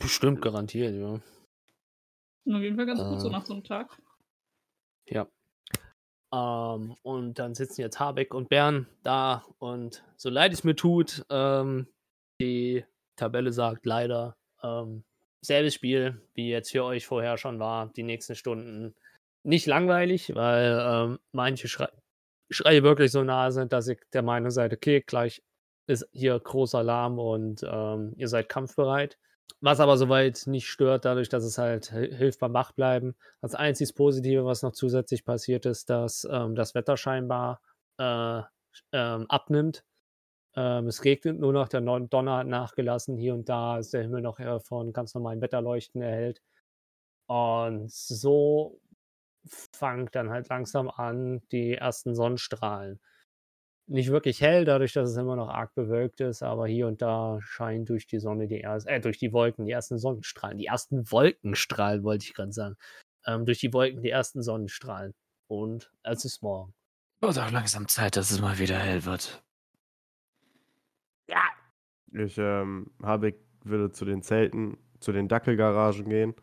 Bestimmt 0.00 0.42
garantiert, 0.42 0.94
ja. 0.94 1.14
Auf 1.14 2.62
jeden 2.62 2.76
Fall 2.76 2.86
ganz 2.86 3.00
gut 3.00 3.20
so 3.20 3.28
Äh. 3.28 3.32
nach 3.32 3.46
so 3.46 3.54
einem 3.54 3.64
Tag. 3.64 3.96
Ja. 5.06 5.28
Ähm, 6.32 6.94
und 7.02 7.38
dann 7.38 7.54
sitzen 7.54 7.80
jetzt 7.80 7.98
Habeck 7.98 8.34
und 8.34 8.48
Bern 8.48 8.86
da 9.02 9.44
und 9.58 10.04
so 10.16 10.30
leid 10.30 10.52
es 10.52 10.62
mir 10.64 10.76
tut, 10.76 11.24
ähm, 11.28 11.88
die 12.40 12.84
Tabelle 13.16 13.52
sagt 13.52 13.84
leider, 13.84 14.36
ähm, 14.62 15.04
selbes 15.42 15.74
Spiel, 15.74 16.22
wie 16.34 16.50
jetzt 16.50 16.70
für 16.70 16.84
euch 16.84 17.06
vorher 17.06 17.36
schon 17.36 17.58
war, 17.58 17.88
die 17.88 18.02
nächsten 18.02 18.34
Stunden. 18.34 18.94
Nicht 19.42 19.66
langweilig, 19.66 20.34
weil 20.34 20.78
ähm, 20.80 21.18
manche 21.32 21.66
Schrei 21.66 21.86
Schreie 21.86 22.02
wirklich 22.50 23.12
so 23.12 23.22
nahe 23.22 23.52
sind, 23.52 23.72
dass 23.72 23.88
ich 23.88 24.00
der 24.12 24.22
Meinung 24.22 24.50
seid, 24.50 24.72
okay, 24.72 25.00
gleich 25.00 25.42
ist 25.86 26.08
hier 26.12 26.38
großer 26.38 26.78
Alarm 26.78 27.18
und 27.18 27.64
ähm, 27.64 28.12
ihr 28.16 28.28
seid 28.28 28.48
kampfbereit. 28.48 29.18
Was 29.60 29.80
aber 29.80 29.96
soweit 29.98 30.44
nicht 30.46 30.68
stört, 30.68 31.04
dadurch, 31.04 31.28
dass 31.28 31.44
es 31.44 31.58
halt 31.58 31.92
hi- 31.92 32.14
hilft 32.14 32.40
beim 32.40 32.54
Wachbleiben. 32.54 33.14
Das 33.40 33.54
einzig 33.54 33.94
Positive, 33.94 34.44
was 34.44 34.62
noch 34.62 34.72
zusätzlich 34.72 35.24
passiert 35.24 35.66
ist, 35.66 35.90
dass 35.90 36.26
ähm, 36.30 36.54
das 36.54 36.74
Wetter 36.74 36.96
scheinbar 36.96 37.60
äh, 37.98 38.42
ähm, 38.92 39.26
abnimmt. 39.28 39.84
Ähm, 40.56 40.86
es 40.86 41.04
regnet 41.04 41.38
nur 41.38 41.52
noch, 41.52 41.68
der 41.68 41.80
Donner 41.80 42.38
hat 42.38 42.46
nachgelassen. 42.46 43.16
Hier 43.16 43.34
und 43.34 43.48
da 43.48 43.78
ist 43.78 43.92
der 43.92 44.02
Himmel 44.02 44.22
noch 44.22 44.38
äh, 44.38 44.60
von 44.60 44.92
ganz 44.92 45.14
normalen 45.14 45.40
Wetterleuchten 45.40 46.00
erhellt. 46.00 46.40
Und 47.26 47.90
so 47.90 48.80
fangt 49.44 50.14
dann 50.14 50.30
halt 50.30 50.48
langsam 50.48 50.88
an, 50.90 51.42
die 51.52 51.74
ersten 51.74 52.14
Sonnenstrahlen. 52.14 53.00
Nicht 53.86 54.10
wirklich 54.10 54.40
hell, 54.40 54.64
dadurch, 54.64 54.92
dass 54.92 55.10
es 55.10 55.16
immer 55.16 55.34
noch 55.34 55.48
arg 55.48 55.74
bewölkt 55.74 56.20
ist, 56.20 56.42
aber 56.42 56.68
hier 56.68 56.86
und 56.86 57.02
da 57.02 57.38
scheinen 57.42 57.84
durch 57.84 58.06
die 58.06 58.20
Sonne 58.20 58.46
die 58.46 58.60
ersten, 58.60 58.88
äh, 58.88 59.00
durch 59.00 59.18
die 59.18 59.32
Wolken 59.32 59.66
die 59.66 59.72
ersten 59.72 59.98
Sonnenstrahlen, 59.98 60.58
die 60.58 60.66
ersten 60.66 61.10
Wolkenstrahlen, 61.10 62.04
wollte 62.04 62.24
ich 62.24 62.34
gerade 62.34 62.52
sagen. 62.52 62.76
Ähm, 63.26 63.46
durch 63.46 63.58
die 63.58 63.72
Wolken 63.72 64.02
die 64.02 64.10
ersten 64.10 64.42
Sonnenstrahlen. 64.42 65.12
Und 65.48 65.92
es 66.04 66.24
ist 66.24 66.42
morgen. 66.42 66.72
Wird 67.20 67.38
auch 67.38 67.50
langsam 67.50 67.88
Zeit, 67.88 68.16
dass 68.16 68.30
es 68.30 68.40
mal 68.40 68.58
wieder 68.58 68.78
hell 68.78 69.04
wird. 69.04 69.42
Ich, 72.12 72.38
ähm, 72.38 72.90
Habeck 73.02 73.40
würde 73.64 73.92
zu 73.92 74.04
den 74.04 74.22
Zelten, 74.22 74.78
zu 75.00 75.12
den 75.12 75.28
Dackelgaragen 75.28 76.08
gehen 76.08 76.34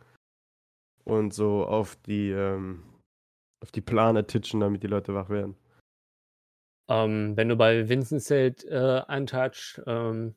und 1.07 1.33
so 1.33 1.65
auf 1.65 1.95
die, 1.95 2.31
ähm, 2.31 2.83
auf 3.63 3.71
die 3.71 3.81
Plane 3.81 4.27
titschen, 4.27 4.59
damit 4.59 4.83
die 4.83 4.87
Leute 4.87 5.13
wach 5.13 5.29
werden. 5.29 5.55
Ähm, 6.89 7.35
wenn 7.35 7.49
du 7.49 7.55
bei 7.55 7.87
Vincents 7.87 8.25
Zelt 8.25 8.65
äh, 8.65 9.01
antatsch, 9.07 9.79
ähm, 9.87 10.35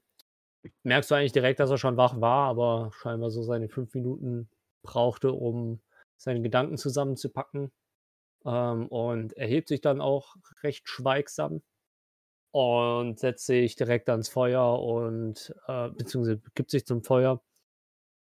merkst 0.84 1.10
du 1.10 1.16
eigentlich 1.16 1.32
direkt, 1.32 1.58
dass 1.58 1.70
er 1.70 1.78
schon 1.78 1.96
wach 1.96 2.20
war, 2.20 2.48
aber 2.48 2.92
scheinbar 2.94 3.30
so 3.30 3.42
seine 3.42 3.68
fünf 3.68 3.94
Minuten 3.94 4.48
brauchte, 4.82 5.32
um 5.32 5.80
seine 6.16 6.40
Gedanken 6.40 6.76
zusammenzupacken. 6.76 7.72
Ähm, 8.44 8.86
und 8.88 9.32
erhebt 9.34 9.68
sich 9.68 9.80
dann 9.80 10.00
auch 10.00 10.36
recht 10.62 10.88
schweigsam 10.88 11.62
und 12.52 13.18
setzt 13.18 13.46
sich 13.46 13.74
direkt 13.76 14.08
ans 14.08 14.28
Feuer 14.28 14.80
und 14.80 15.54
äh, 15.66 15.90
beziehungsweise 15.90 16.38
begibt 16.38 16.70
sich 16.70 16.86
zum 16.86 17.02
Feuer 17.02 17.42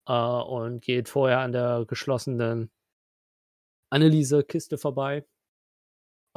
äh, 0.08 0.12
und 0.12 0.82
geht 0.82 1.08
vorher 1.08 1.40
an 1.40 1.52
der 1.52 1.84
geschlossenen 1.86 2.70
Anneliese-Kiste 3.90 4.78
vorbei 4.78 5.24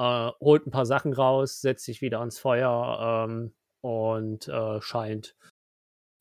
äh, 0.02 0.32
holt 0.42 0.66
ein 0.66 0.72
paar 0.72 0.86
Sachen 0.86 1.14
raus, 1.14 1.62
setzt 1.62 1.86
sich 1.86 2.02
wieder 2.02 2.20
ans 2.20 2.40
Feuer 2.40 3.26
ähm, 3.28 3.54
und 3.82 4.48
äh, 4.48 4.82
scheint 4.82 5.36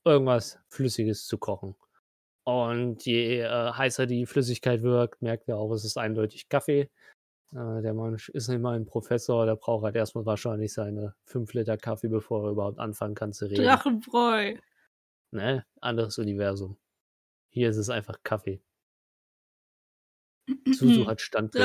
irgendwas 0.05 0.59
Flüssiges 0.68 1.26
zu 1.26 1.38
kochen. 1.38 1.74
Und 2.44 3.05
je 3.05 3.40
äh, 3.40 3.72
heißer 3.72 4.07
die 4.07 4.26
Flüssigkeit 4.26 4.82
wirkt, 4.82 5.22
merkt 5.22 5.48
er 5.48 5.59
auch, 5.59 5.72
es 5.72 5.84
ist 5.84 5.98
eindeutig 5.98 6.48
Kaffee. 6.48 6.90
Äh, 7.53 7.82
der 7.82 7.94
Mann 7.94 8.14
ist 8.14 8.48
immer 8.48 8.72
ein 8.72 8.86
Professor, 8.86 9.46
der 9.46 9.57
braucht 9.57 9.84
halt 9.84 9.96
erstmal 9.96 10.26
wahrscheinlich 10.26 10.72
seine 10.72 11.14
5 11.26 11.53
Liter 11.55 11.76
Kaffee, 11.76 12.09
bevor 12.09 12.44
er 12.44 12.51
überhaupt 12.51 12.78
anfangen 12.78 13.14
kann 13.14 13.32
zu 13.32 13.46
reden. 13.46 13.64
Drachenbräu. 13.64 14.57
Ne? 15.32 15.64
Anderes 15.80 16.18
Universum. 16.18 16.76
Hier 17.51 17.68
ist 17.70 17.76
es 17.76 17.90
einfach 17.90 18.22
Kaffee. 18.22 18.62
Susu 20.66 21.07
hat 21.07 21.20
Standbild. 21.20 21.64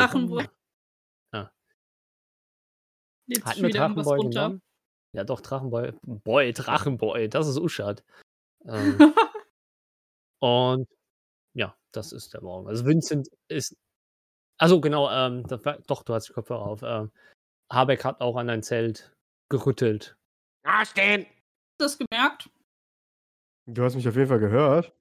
Lädt 3.28 3.38
sich 3.38 3.46
Hatten 3.46 3.62
wir 3.62 3.70
wieder 3.70 3.82
irgendwas 3.82 4.06
Drachenboy 4.06 4.24
runter. 4.26 4.42
genommen? 4.42 4.62
Ja, 5.14 5.24
doch, 5.24 5.42
Drachenboy. 5.42 5.94
Boy, 6.04 6.54
Drachenboy, 6.54 7.30
das 7.30 7.48
ist 7.48 7.58
Uschat. 7.58 8.04
Ähm, 8.66 8.98
und 10.42 10.88
ja, 11.54 11.76
das 11.92 12.12
ist 12.12 12.34
der 12.34 12.42
Morgen. 12.42 12.68
Also 12.68 12.86
Vincent 12.86 13.30
ist. 13.48 13.76
Also 14.58 14.80
genau, 14.80 15.10
ähm, 15.10 15.46
das 15.48 15.64
war, 15.66 15.80
doch, 15.80 16.04
du 16.04 16.14
hast 16.14 16.30
die 16.30 16.34
Kopfhörer 16.34 16.66
auf. 16.66 16.82
Ähm, 16.84 17.12
Habeck 17.72 18.06
hat 18.06 18.22
auch 18.22 18.36
an 18.38 18.50
ein 18.50 18.64
Zelt 18.64 19.12
gerüttelt. 19.50 20.16
das 21.80 21.98
gemerkt. 21.98 22.50
Du 23.68 23.84
hast 23.84 23.96
mich 23.96 24.08
auf 24.08 24.16
jeden 24.16 24.30
Fall 24.30 24.40
gehört. 24.40 24.94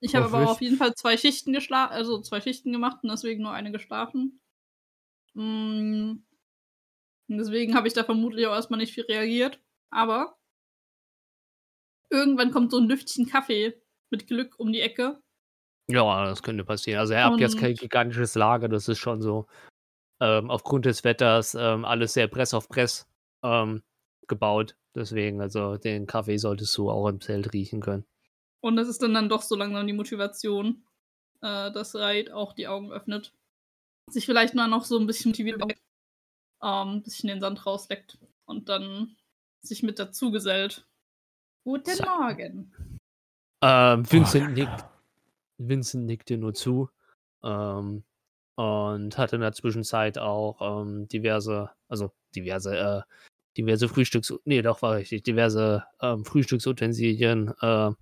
Ich 0.00 0.14
habe 0.14 0.26
aber 0.26 0.50
auf 0.50 0.60
jeden 0.60 0.76
Fall 0.76 0.94
zwei 0.94 1.16
Schichten 1.16 1.52
geschlafen, 1.52 1.92
also 1.92 2.20
zwei 2.20 2.40
Schichten 2.40 2.72
gemacht 2.72 2.98
und 3.02 3.10
deswegen 3.10 3.42
nur 3.42 3.52
eine 3.52 3.72
geschlafen. 3.72 4.40
Mm. 5.34 6.22
Und 7.28 7.38
Deswegen 7.38 7.74
habe 7.74 7.88
ich 7.88 7.94
da 7.94 8.04
vermutlich 8.04 8.46
auch 8.46 8.54
erstmal 8.54 8.78
nicht 8.78 8.94
viel 8.94 9.04
reagiert. 9.04 9.60
Aber 9.90 10.38
irgendwann 12.10 12.50
kommt 12.50 12.70
so 12.70 12.78
ein 12.78 12.88
Lüftchen 12.88 13.26
Kaffee 13.26 13.80
mit 14.10 14.26
Glück 14.26 14.58
um 14.58 14.72
die 14.72 14.80
Ecke. 14.80 15.20
Ja, 15.88 16.24
das 16.24 16.42
könnte 16.42 16.64
passieren. 16.64 17.00
Also, 17.00 17.14
er 17.14 17.26
hat 17.26 17.40
jetzt 17.40 17.58
kein 17.58 17.74
gigantisches 17.74 18.34
Lager, 18.34 18.68
das 18.68 18.88
ist 18.88 18.98
schon 18.98 19.22
so. 19.22 19.46
Ähm, 20.20 20.50
aufgrund 20.50 20.86
des 20.86 21.04
Wetters 21.04 21.54
ähm, 21.54 21.84
alles 21.84 22.14
sehr 22.14 22.26
Press 22.26 22.54
auf 22.54 22.68
Press 22.68 23.08
ähm, 23.44 23.82
gebaut. 24.26 24.76
Deswegen, 24.94 25.40
also 25.40 25.76
den 25.76 26.06
Kaffee 26.06 26.38
solltest 26.38 26.76
du 26.78 26.90
auch 26.90 27.06
im 27.08 27.20
Zelt 27.20 27.52
riechen 27.52 27.80
können. 27.80 28.06
Und 28.66 28.74
das 28.74 28.88
ist 28.88 29.00
dann, 29.00 29.14
dann 29.14 29.28
doch 29.28 29.42
so 29.42 29.54
langsam 29.54 29.86
die 29.86 29.92
Motivation, 29.92 30.82
äh, 31.40 31.70
dass 31.70 31.94
Reit 31.94 32.32
auch 32.32 32.52
die 32.52 32.66
Augen 32.66 32.90
öffnet. 32.90 33.32
Sich 34.10 34.26
vielleicht 34.26 34.56
mal 34.56 34.66
noch 34.66 34.84
so 34.84 34.98
ein 34.98 35.06
bisschen 35.06 35.30
motiviert, 35.30 35.62
ähm, 35.62 35.78
ein 36.60 37.02
bisschen 37.04 37.28
den 37.28 37.40
Sand 37.40 37.64
rausleckt 37.64 38.18
und 38.44 38.68
dann 38.68 39.14
sich 39.62 39.84
mit 39.84 40.00
dazu 40.00 40.32
gesellt. 40.32 40.84
Guten 41.62 41.94
So. 41.94 42.04
Morgen. 42.06 42.72
Ähm, 43.62 44.10
Vincent, 44.10 44.48
Oh, 44.48 44.50
nickt, 44.50 44.84
Vincent 45.58 46.06
nickt 46.06 46.28
dir 46.28 46.38
nur 46.38 46.52
zu 46.52 46.90
ähm, 47.44 48.02
und 48.56 49.16
hat 49.16 49.32
in 49.32 49.42
der 49.42 49.52
Zwischenzeit 49.52 50.18
auch 50.18 50.82
ähm, 50.82 51.06
diverse, 51.06 51.70
also 51.86 52.10
diverse, 52.34 52.76
äh, 52.76 53.02
diverse 53.56 53.88
Frühstücks, 53.88 54.34
nee, 54.44 54.60
doch 54.60 54.82
war 54.82 54.96
richtig, 54.96 55.22
diverse 55.22 55.84
ähm, 56.00 56.24
Frühstücksutensilien 56.24 57.54
äh, 57.60 57.92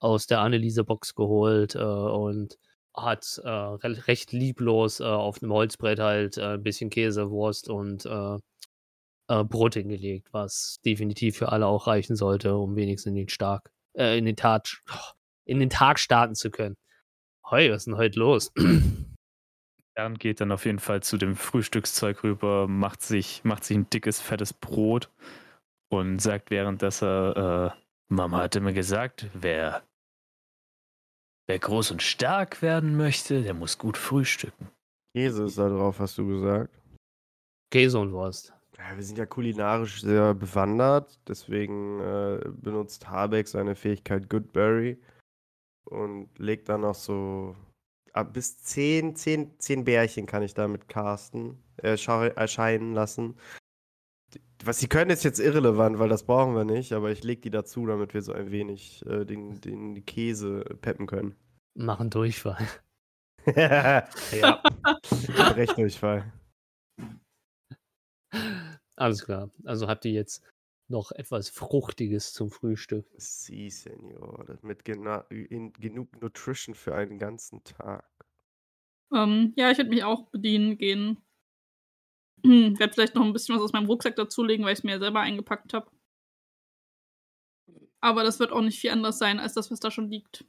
aus 0.00 0.26
der 0.26 0.40
Anneliese-Box 0.40 1.14
geholt 1.14 1.74
äh, 1.74 1.78
und 1.78 2.58
hat 2.94 3.40
äh, 3.44 3.48
re 3.48 4.06
recht 4.08 4.32
lieblos 4.32 5.00
äh, 5.00 5.04
auf 5.04 5.42
einem 5.42 5.52
Holzbrett 5.52 6.00
halt 6.00 6.36
äh, 6.38 6.54
ein 6.54 6.62
bisschen 6.62 6.90
Käse, 6.90 7.30
Wurst 7.30 7.68
und 7.68 8.06
äh, 8.06 8.36
äh, 9.28 9.44
Brot 9.44 9.74
hingelegt, 9.74 10.28
was 10.32 10.80
definitiv 10.84 11.36
für 11.36 11.52
alle 11.52 11.66
auch 11.66 11.86
reichen 11.86 12.16
sollte, 12.16 12.56
um 12.56 12.76
wenigstens 12.76 13.10
in 13.10 13.16
den 13.16 13.28
Stark, 13.28 13.70
in 13.94 14.24
den 14.26 14.36
Tat, 14.36 14.80
in 15.44 15.58
den 15.58 15.70
Tag 15.70 15.98
starten 15.98 16.34
zu 16.34 16.50
können. 16.50 16.76
Heu, 17.50 17.70
was 17.70 17.78
ist 17.78 17.86
denn 17.86 17.96
heute 17.96 18.18
los? 18.18 18.52
Bernd 19.94 20.20
geht 20.20 20.40
dann 20.40 20.52
auf 20.52 20.64
jeden 20.64 20.78
Fall 20.78 21.02
zu 21.02 21.16
dem 21.16 21.34
Frühstückszeug 21.34 22.22
rüber, 22.22 22.68
macht 22.68 23.02
sich, 23.02 23.42
macht 23.42 23.64
sich 23.64 23.76
ein 23.76 23.90
dickes, 23.90 24.20
fettes 24.20 24.52
Brot 24.52 25.10
und 25.88 26.20
sagt 26.20 26.52
währenddessen, 26.52 27.08
äh, 27.08 27.70
Mama 28.08 28.38
hatte 28.38 28.60
mir 28.60 28.72
gesagt, 28.72 29.26
wer, 29.34 29.82
wer 31.46 31.58
groß 31.58 31.90
und 31.90 32.02
stark 32.02 32.62
werden 32.62 32.96
möchte, 32.96 33.42
der 33.42 33.54
muss 33.54 33.78
gut 33.78 33.96
frühstücken. 33.96 34.70
Käse 35.14 35.44
ist 35.44 35.58
da 35.58 35.68
drauf, 35.68 35.98
hast 35.98 36.16
du 36.18 36.26
gesagt. 36.26 36.74
Käse 37.70 37.98
und 37.98 38.12
Wurst. 38.12 38.54
Ja, 38.78 38.96
wir 38.96 39.02
sind 39.02 39.18
ja 39.18 39.26
kulinarisch 39.26 40.00
sehr 40.00 40.34
bewandert, 40.34 41.18
deswegen 41.26 42.00
äh, 42.00 42.40
benutzt 42.48 43.08
Habeck 43.08 43.48
seine 43.48 43.74
Fähigkeit 43.74 44.30
Goodberry 44.30 44.98
und 45.84 46.30
legt 46.38 46.68
dann 46.68 46.82
noch 46.82 46.94
so 46.94 47.56
ab 48.12 48.32
bis 48.32 48.58
10, 48.58 49.16
10, 49.16 49.58
10 49.58 49.84
Bärchen 49.84 50.26
kann 50.26 50.42
ich 50.42 50.54
damit 50.54 50.88
casten, 50.88 51.62
äh, 51.82 51.96
erscheinen 51.96 52.94
lassen. 52.94 53.36
Was 54.64 54.78
sie 54.78 54.88
können, 54.88 55.10
ist 55.10 55.24
jetzt 55.24 55.38
irrelevant, 55.38 55.98
weil 55.98 56.08
das 56.08 56.24
brauchen 56.24 56.54
wir 56.54 56.64
nicht, 56.64 56.92
aber 56.92 57.10
ich 57.10 57.22
lege 57.22 57.40
die 57.42 57.50
dazu, 57.50 57.86
damit 57.86 58.12
wir 58.12 58.22
so 58.22 58.32
ein 58.32 58.50
wenig 58.50 59.04
äh, 59.06 59.24
den, 59.24 59.60
den 59.60 60.04
Käse 60.04 60.64
peppen 60.80 61.06
können. 61.06 61.36
Machen 61.74 62.10
Durchfall. 62.10 62.66
ja, 63.56 64.08
Rechtdurchfall. 65.54 66.32
Alles 68.96 69.24
klar. 69.24 69.50
Also 69.64 69.86
habt 69.86 70.04
ihr 70.04 70.12
jetzt 70.12 70.42
noch 70.88 71.12
etwas 71.12 71.48
Fruchtiges 71.48 72.32
zum 72.32 72.50
Frühstück. 72.50 73.06
Sie, 73.16 73.70
Senor, 73.70 74.44
das 74.46 74.62
mit 74.62 74.84
genug 74.84 76.20
Nutrition 76.20 76.74
für 76.74 76.94
einen 76.94 77.18
ganzen 77.18 77.62
Tag. 77.62 78.04
Ähm, 79.14 79.52
ja, 79.56 79.70
ich 79.70 79.78
würde 79.78 79.90
mich 79.90 80.04
auch 80.04 80.28
bedienen 80.30 80.76
gehen. 80.78 81.18
Hm, 82.44 82.78
werde 82.78 82.92
vielleicht 82.92 83.14
noch 83.14 83.24
ein 83.24 83.32
bisschen 83.32 83.54
was 83.54 83.62
aus 83.62 83.72
meinem 83.72 83.86
Rucksack 83.86 84.16
dazulegen, 84.16 84.64
weil 84.64 84.72
ich 84.72 84.80
es 84.80 84.84
mir 84.84 84.92
ja 84.92 84.98
selber 84.98 85.20
eingepackt 85.20 85.74
habe. 85.74 85.90
Aber 88.00 88.22
das 88.22 88.38
wird 88.38 88.52
auch 88.52 88.60
nicht 88.60 88.78
viel 88.78 88.90
anders 88.90 89.18
sein 89.18 89.40
als 89.40 89.54
das, 89.54 89.70
was 89.70 89.80
da 89.80 89.90
schon 89.90 90.10
liegt. 90.10 90.44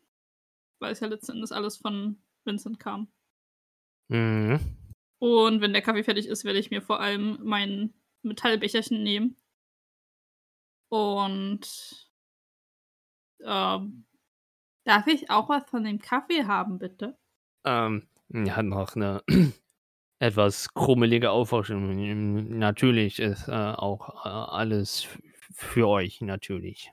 Weil 0.80 0.92
es 0.92 1.00
ja 1.00 1.08
letzten 1.08 1.34
Endes 1.34 1.52
alles 1.52 1.78
von 1.78 2.22
Vincent 2.46 2.80
kam. 2.80 3.12
Mhm. 4.10 4.60
Und 5.20 5.62
wenn 5.62 5.74
der 5.74 5.82
Kaffee 5.82 6.04
fertig 6.04 6.28
ist, 6.28 6.46
werde 6.46 6.60
ich 6.60 6.72
mir 6.72 6.82
vor 6.82 7.00
allem 7.00 7.40
mein 7.42 7.94
Metallbecherchen 8.22 9.04
nehmen. 9.04 9.36
Und 10.90 12.10
ähm, 13.44 14.06
darf 14.86 15.08
ich 15.08 15.30
auch 15.30 15.50
was 15.50 15.70
von 15.70 15.84
dem 15.84 16.00
Kaffee 16.00 16.46
haben, 16.46 16.80
bitte? 16.80 17.18
Ähm, 17.66 18.08
ja, 18.30 18.64
noch 18.64 18.96
eine 18.96 19.24
etwas 20.20 20.74
krummelige 20.74 21.32
Aufforschung. 21.32 22.58
Natürlich 22.58 23.20
ist 23.20 23.48
äh, 23.48 23.52
auch 23.52 24.26
äh, 24.26 24.30
alles 24.30 25.08
für 25.52 25.88
euch, 25.88 26.22
natürlich. 26.22 26.92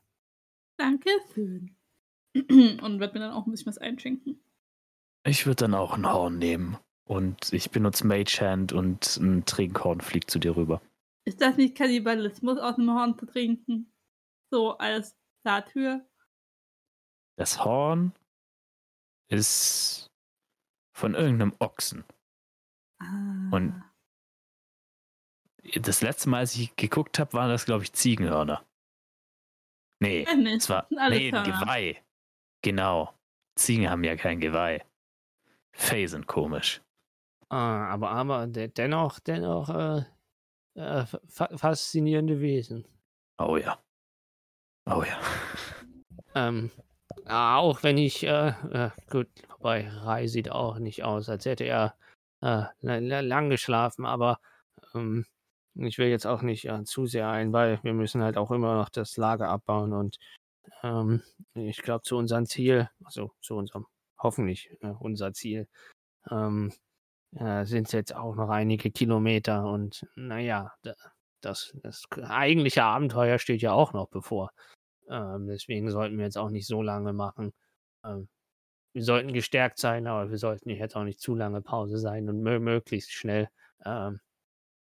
Danke 0.78 1.10
schön. 1.34 1.76
Und 2.34 3.00
werde 3.00 3.14
mir 3.14 3.20
dann 3.26 3.32
auch 3.32 3.46
ein 3.46 3.50
bisschen 3.50 3.66
was 3.66 3.78
einschenken. 3.78 4.40
Ich 5.24 5.46
würde 5.46 5.64
dann 5.64 5.74
auch 5.74 5.94
ein 5.94 6.06
Horn 6.06 6.38
nehmen 6.38 6.78
und 7.04 7.52
ich 7.52 7.72
benutze 7.72 8.06
Mage 8.06 8.38
Hand 8.40 8.72
und 8.72 9.16
ein 9.16 9.44
Trinkhorn 9.44 10.00
fliegt 10.00 10.30
zu 10.30 10.38
dir 10.38 10.54
rüber. 10.56 10.80
Ist 11.24 11.40
das 11.40 11.56
nicht 11.56 11.76
Kannibalismus, 11.76 12.58
aus 12.58 12.76
dem 12.76 12.90
Horn 12.90 13.18
zu 13.18 13.26
trinken? 13.26 13.92
So 14.50 14.78
als 14.78 15.16
Satire? 15.42 16.06
Das 17.36 17.64
Horn 17.64 18.12
ist 19.28 20.06
von 20.92 21.14
irgendeinem 21.14 21.54
Ochsen. 21.58 22.04
Ah. 22.99 23.49
Und- 23.53 23.82
Das 25.80 26.01
letzte 26.01 26.28
Mal, 26.28 26.38
als 26.40 26.55
ich 26.57 26.74
geguckt 26.76 27.18
habe, 27.18 27.32
waren 27.32 27.51
das, 27.51 27.64
glaube 27.64 27.82
ich, 27.84 27.92
Ziegenhörner. 27.92 28.64
Nee, 30.01 30.26
Weiß 30.26 30.36
nicht. 30.36 30.62
es 30.62 30.68
war 30.70 30.86
sind 30.88 30.99
alles 30.99 31.18
nee, 31.18 31.32
ein. 31.32 31.44
Geweih. 31.44 32.03
Genau. 32.62 33.12
Ziegen 33.59 33.88
haben 33.90 34.05
ja 34.05 34.16
kein 34.16 34.40
Geweih. 34.40 34.84
Fey 35.74 36.07
sind 36.07 36.26
komisch. 36.26 36.82
Ah, 37.49 37.88
aber 37.88 38.11
aber 38.11 38.47
de 38.47 38.68
dennoch, 38.68 39.18
dennoch 39.20 39.68
äh, 39.70 40.05
äh, 40.74 41.07
fa 41.28 41.49
faszinierende 41.57 42.40
Wesen. 42.40 42.86
Oh 43.38 43.57
ja. 43.57 43.78
Oh 44.86 45.03
ja. 45.05 45.20
Ähm, 46.34 46.70
auch 47.26 47.82
wenn 47.82 47.99
ich, 47.99 48.24
äh, 48.24 48.49
äh, 48.49 48.90
gut, 49.11 49.28
wobei 49.51 49.88
Rai 49.88 50.26
sieht 50.26 50.51
auch 50.51 50.78
nicht 50.78 51.03
aus, 51.05 51.28
als 51.28 51.44
hätte 51.47 51.64
er 51.64 51.97
äh, 52.47 52.64
la- 52.80 52.99
la- 52.99 53.20
lang 53.20 53.51
geschlafen, 53.51 54.07
aber 54.07 54.40
ähm, 54.94 55.26
ich 55.74 55.99
will 55.99 56.09
jetzt 56.09 56.26
auch 56.26 56.42
nicht 56.42 56.66
äh, 56.66 56.84
zu 56.84 57.07
sehr 57.07 57.28
ein, 57.28 57.53
weil 57.53 57.80
wir 57.82 57.94
müssen 57.94 58.22
halt 58.22 58.36
auch 58.38 58.51
immer 58.51 58.76
noch 58.76 58.88
das 58.90 59.16
Lager 59.16 59.49
abbauen 59.49 59.92
und 59.92 60.18
ähm, 60.82 61.22
ich 61.55 61.82
glaube 61.82 62.03
zu 62.03 62.16
unserem 62.16 62.47
Ziel, 62.47 62.90
also 63.05 63.32
zu 63.40 63.57
unserem, 63.57 63.86
hoffentlich 64.18 64.70
äh, 64.82 64.88
unser 65.01 65.32
Ziel, 65.32 65.68
ähm, 66.30 66.72
äh, 67.36 67.64
sind 67.66 67.86
es 67.88 67.92
jetzt 67.92 68.14
auch 68.14 68.36
noch 68.36 68.51
einige 68.51 68.90
Kilometer 68.90 69.64
und 69.66 70.07
naja, 70.16 70.72
da, 70.82 70.94
das, 71.42 71.74
das 71.82 72.05
eigentliche 72.22 72.84
Abenteuer 72.84 73.38
steht 73.38 73.62
ja 73.62 73.72
auch 73.72 73.92
noch 73.92 74.09
bevor. 74.09 74.51
Ähm, 75.09 75.47
deswegen 75.49 75.90
sollten 75.90 76.18
wir 76.18 76.24
jetzt 76.24 76.38
auch 76.38 76.51
nicht 76.51 76.66
so 76.66 76.82
lange 76.82 77.12
machen. 77.12 77.53
Wir 78.97 79.05
sollten 79.05 79.34
gestärkt 79.34 79.78
sein, 79.78 80.07
aber 80.07 80.30
wir 80.30 80.38
sollten 80.38 80.70
jetzt 80.70 80.97
auch 80.97 81.05
nicht 81.05 81.20
zu 81.20 81.34
lange 81.34 81.61
Pause 81.61 81.99
sein 81.99 82.30
und 82.30 82.40
mö 82.42 82.59
möglichst 82.59 83.12
schnell 83.12 83.51
ähm, 83.84 84.20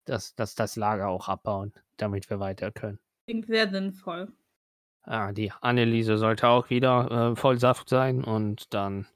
das, 0.06 0.36
das, 0.36 0.54
das 0.54 0.76
Lager 0.76 1.08
auch 1.08 1.30
abbauen, 1.30 1.74
damit 1.98 2.30
wir 2.30 2.40
weiter 2.40 2.72
können. 2.72 3.00
Klingt 3.26 3.48
sehr 3.48 3.68
sinnvoll. 3.72 4.32
Ah, 5.02 5.32
die 5.32 5.52
Anneliese 5.62 6.20
sollte 6.20 6.48
auch 6.48 6.70
wieder 6.70 7.32
äh, 7.32 7.36
voll 7.36 7.58
Saft 7.58 7.90
sein 7.90 8.24
und 8.24 8.72
dann, 8.76 9.08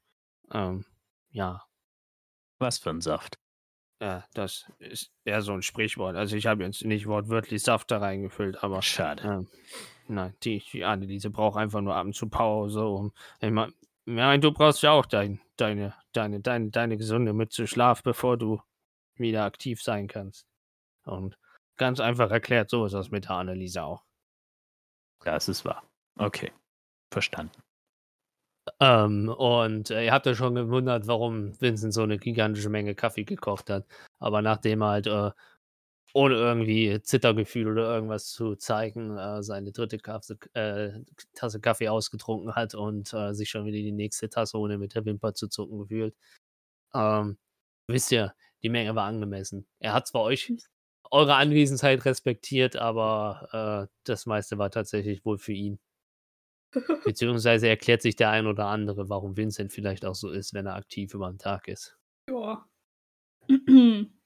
ähm, 0.52 0.84
ja, 1.30 1.64
Was 2.58 2.80
für 2.80 2.90
ein 2.90 3.02
Saft. 3.02 3.38
äh, 4.00 4.22
das 4.34 4.66
ist 4.80 5.12
eher 5.26 5.44
so 5.44 5.54
ein 5.54 5.62
Sprichwort. 5.62 6.16
Also 6.16 6.36
ich 6.36 6.48
habe 6.48 6.64
jetzt 6.64 6.84
nicht 6.84 7.06
wortwörtlich 7.06 7.62
Saft 7.62 7.92
da 7.92 8.00
reingefüllt, 8.00 8.64
aber 8.64 8.82
Schade. 8.82 9.22
Ähm, 9.24 9.48
nein, 10.08 10.34
die, 10.42 10.64
die 10.74 10.86
Anneliese 10.86 11.30
braucht 11.30 11.58
einfach 11.58 11.82
nur 11.82 11.96
ab 11.96 12.08
und 12.08 12.16
zu 12.16 12.28
Pause. 12.30 12.84
Um, 12.84 13.14
ich 13.42 13.52
nein, 14.08 14.42
du 14.42 14.52
brauchst 14.52 14.82
ja 14.82 14.92
auch 14.92 15.06
dein, 15.06 15.40
deine, 15.58 15.94
deine, 16.14 16.40
deine, 16.40 16.72
deine 16.72 16.98
gesunde 16.98 17.34
Mütze 17.34 17.68
Schlaf, 17.68 18.02
bevor 18.02 18.38
du 18.38 18.62
wieder 19.16 19.46
aktiv 19.46 19.82
sein 19.82 20.08
kannst. 20.08 20.48
Und 21.06 21.38
ganz 21.78 22.00
einfach 22.00 22.32
erklärt, 22.32 22.70
so 22.70 22.86
ist 22.86 22.94
das 22.94 23.12
mit 23.12 23.26
der 23.26 23.32
Anneliese 23.32 23.84
auch. 23.84 24.04
Das 25.24 25.48
ist 25.48 25.66
wahr. 25.66 25.84
Okay. 26.18 26.52
Verstanden. 27.12 27.62
Ähm, 28.80 29.30
und 29.30 29.92
äh, 29.92 30.06
ihr 30.06 30.12
habt 30.12 30.26
ja 30.26 30.36
schon 30.36 30.56
gewundert, 30.56 31.08
warum 31.08 31.60
Vincent 31.62 31.94
so 31.94 32.04
eine 32.04 32.18
gigantische 32.18 32.70
Menge 32.70 32.96
Kaffee 32.96 33.24
gekocht 33.24 33.70
hat. 33.70 33.86
Aber 34.20 34.42
nachdem 34.42 34.82
er 34.82 34.90
halt 34.90 35.08
äh, 35.08 35.32
ohne 36.18 36.34
irgendwie 36.34 37.00
Zittergefühl 37.04 37.68
oder 37.68 37.94
irgendwas 37.94 38.32
zu 38.32 38.56
zeigen, 38.56 39.16
äh, 39.20 39.44
seine 39.44 39.72
dritte 39.72 40.00
Kasse, 40.00 40.40
äh, 40.54 41.00
Tasse 41.36 41.60
Kaffee 41.60 41.90
ausgetrunken 41.90 42.56
hat 42.56 42.74
und 42.74 43.14
äh, 43.14 43.36
sich 43.36 43.52
schon 43.52 43.66
wieder 43.66 43.78
die 43.78 43.92
nächste 43.92 44.28
Tasse 44.28 44.58
ohne 44.58 44.80
mit 44.80 44.96
der 44.96 45.06
Wimper 45.06 45.36
zu 45.36 45.48
zucken 45.48 45.78
gefühlt. 45.78 46.16
Ähm, 46.96 47.38
wisst 47.88 48.12
ihr, 48.12 48.34
die 48.64 48.70
Menge 48.70 48.96
war 48.96 49.06
angemessen. 49.06 49.68
Er 49.78 49.94
hat 49.94 50.08
zwar 50.08 50.24
euch 50.24 50.52
eure 51.12 51.36
Anwesenheit 51.36 52.04
respektiert, 52.06 52.78
aber 52.78 53.88
äh, 53.88 53.94
das 54.04 54.26
meiste 54.26 54.58
war 54.58 54.72
tatsächlich 54.72 55.24
wohl 55.24 55.38
für 55.38 55.54
ihn. 55.54 55.80
Beziehungsweise 57.06 57.68
erklärt 57.68 58.02
sich 58.02 58.16
der 58.16 58.32
ein 58.32 58.48
oder 58.48 58.66
andere, 58.66 59.08
warum 59.08 59.38
Vincent 59.38 59.72
vielleicht 59.72 60.04
auch 60.04 60.16
so 60.16 60.32
ist, 60.32 60.56
wenn 60.56 60.66
er 60.66 60.78
aktiv 60.78 61.14
über 61.14 61.30
den 61.30 61.38
Tag 61.38 61.68
ist. 61.68 61.96
Ja. 62.28 62.68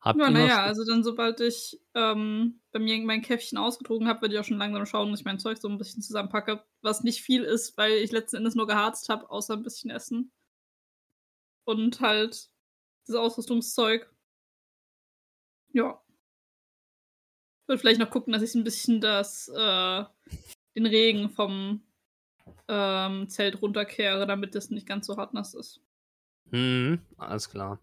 Habt 0.00 0.20
Ja, 0.20 0.30
naja, 0.30 0.62
also 0.62 0.84
dann, 0.84 1.02
sobald 1.02 1.40
ich 1.40 1.80
ähm, 1.94 2.60
bei 2.70 2.78
mir 2.78 2.98
mein 3.04 3.22
Käffchen 3.22 3.58
ausgetrogen 3.58 4.06
habe, 4.06 4.22
würde 4.22 4.34
ich 4.34 4.40
auch 4.40 4.44
schon 4.44 4.58
langsam 4.58 4.86
schauen, 4.86 5.10
dass 5.10 5.20
ich 5.20 5.26
mein 5.26 5.40
Zeug 5.40 5.58
so 5.58 5.68
ein 5.68 5.78
bisschen 5.78 6.02
zusammenpacke. 6.02 6.64
Was 6.82 7.02
nicht 7.02 7.22
viel 7.22 7.42
ist, 7.42 7.76
weil 7.76 7.94
ich 7.94 8.12
letzten 8.12 8.36
Endes 8.36 8.54
nur 8.54 8.68
geharzt 8.68 9.08
habe, 9.08 9.28
außer 9.28 9.54
ein 9.54 9.64
bisschen 9.64 9.90
Essen. 9.90 10.32
Und 11.64 12.00
halt 12.00 12.48
das 13.06 13.16
Ausrüstungszeug. 13.16 14.08
Ja. 15.72 16.00
Ich 17.62 17.68
würde 17.68 17.80
vielleicht 17.80 18.00
noch 18.00 18.10
gucken, 18.10 18.32
dass 18.32 18.42
ich 18.42 18.54
ein 18.54 18.64
bisschen 18.64 19.00
das, 19.00 19.48
äh, 19.48 20.04
den 20.76 20.86
Regen 20.86 21.28
vom 21.28 21.82
ähm, 22.68 23.28
Zelt 23.28 23.60
runterkehre, 23.60 24.26
damit 24.26 24.54
das 24.54 24.70
nicht 24.70 24.86
ganz 24.86 25.06
so 25.06 25.16
hart 25.16 25.34
nass 25.34 25.54
ist. 25.54 25.80
Mhm, 26.50 27.00
alles 27.16 27.50
klar. 27.50 27.78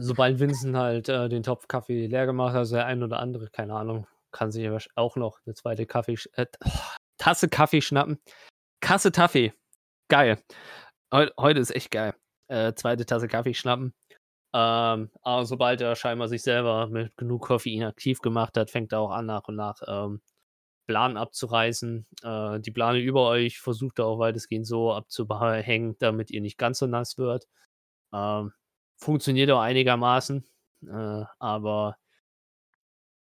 Sobald 0.00 0.38
Vincent 0.40 0.76
halt 0.76 1.08
äh, 1.08 1.28
den 1.28 1.42
Topf 1.42 1.68
Kaffee 1.68 2.06
leer 2.06 2.26
gemacht 2.26 2.52
hat, 2.52 2.58
also 2.58 2.76
der 2.76 2.86
ein 2.86 3.02
oder 3.02 3.20
andere, 3.20 3.48
keine 3.50 3.74
Ahnung, 3.74 4.06
kann 4.32 4.50
sich 4.50 4.68
auch 4.94 5.16
noch 5.16 5.40
eine 5.46 5.54
zweite 5.54 5.86
Kaffee, 5.86 6.18
äh, 6.34 6.46
Tasse 7.18 7.48
Kaffee 7.48 7.80
schnappen. 7.80 8.18
Kasse 8.80 9.12
Taffee. 9.12 9.52
Geil. 10.08 10.38
Heu, 11.12 11.28
heute 11.38 11.60
ist 11.60 11.74
echt 11.74 11.90
geil. 11.90 12.14
Äh, 12.48 12.74
zweite 12.74 13.06
Tasse 13.06 13.28
Kaffee 13.28 13.54
schnappen. 13.54 13.94
Ähm, 14.54 15.10
aber 15.22 15.44
sobald 15.44 15.80
er 15.80 15.94
scheinbar 15.96 16.28
sich 16.28 16.42
selber 16.42 16.86
mit 16.88 17.16
genug 17.16 17.42
Koffein 17.42 17.84
aktiv 17.84 18.20
gemacht 18.20 18.56
hat, 18.56 18.70
fängt 18.70 18.92
er 18.92 19.00
auch 19.00 19.10
an, 19.10 19.26
nach 19.26 19.48
und 19.48 19.56
nach 19.56 19.80
ähm, 19.86 20.22
Plan 20.86 21.16
abzureißen. 21.18 22.06
Äh, 22.22 22.60
die 22.60 22.70
Plane 22.70 22.98
über 23.00 23.28
euch 23.28 23.60
versucht 23.60 23.98
er 23.98 24.06
auch 24.06 24.18
weitestgehend 24.18 24.66
so 24.66 24.92
abzuhängen, 24.92 25.96
damit 25.98 26.30
ihr 26.30 26.40
nicht 26.40 26.58
ganz 26.58 26.78
so 26.78 26.86
nass 26.86 27.18
wird. 27.18 27.46
Ähm, 28.14 28.52
funktioniert 28.98 29.50
auch 29.50 29.60
einigermaßen, 29.60 30.44
äh, 30.86 31.24
aber 31.38 31.96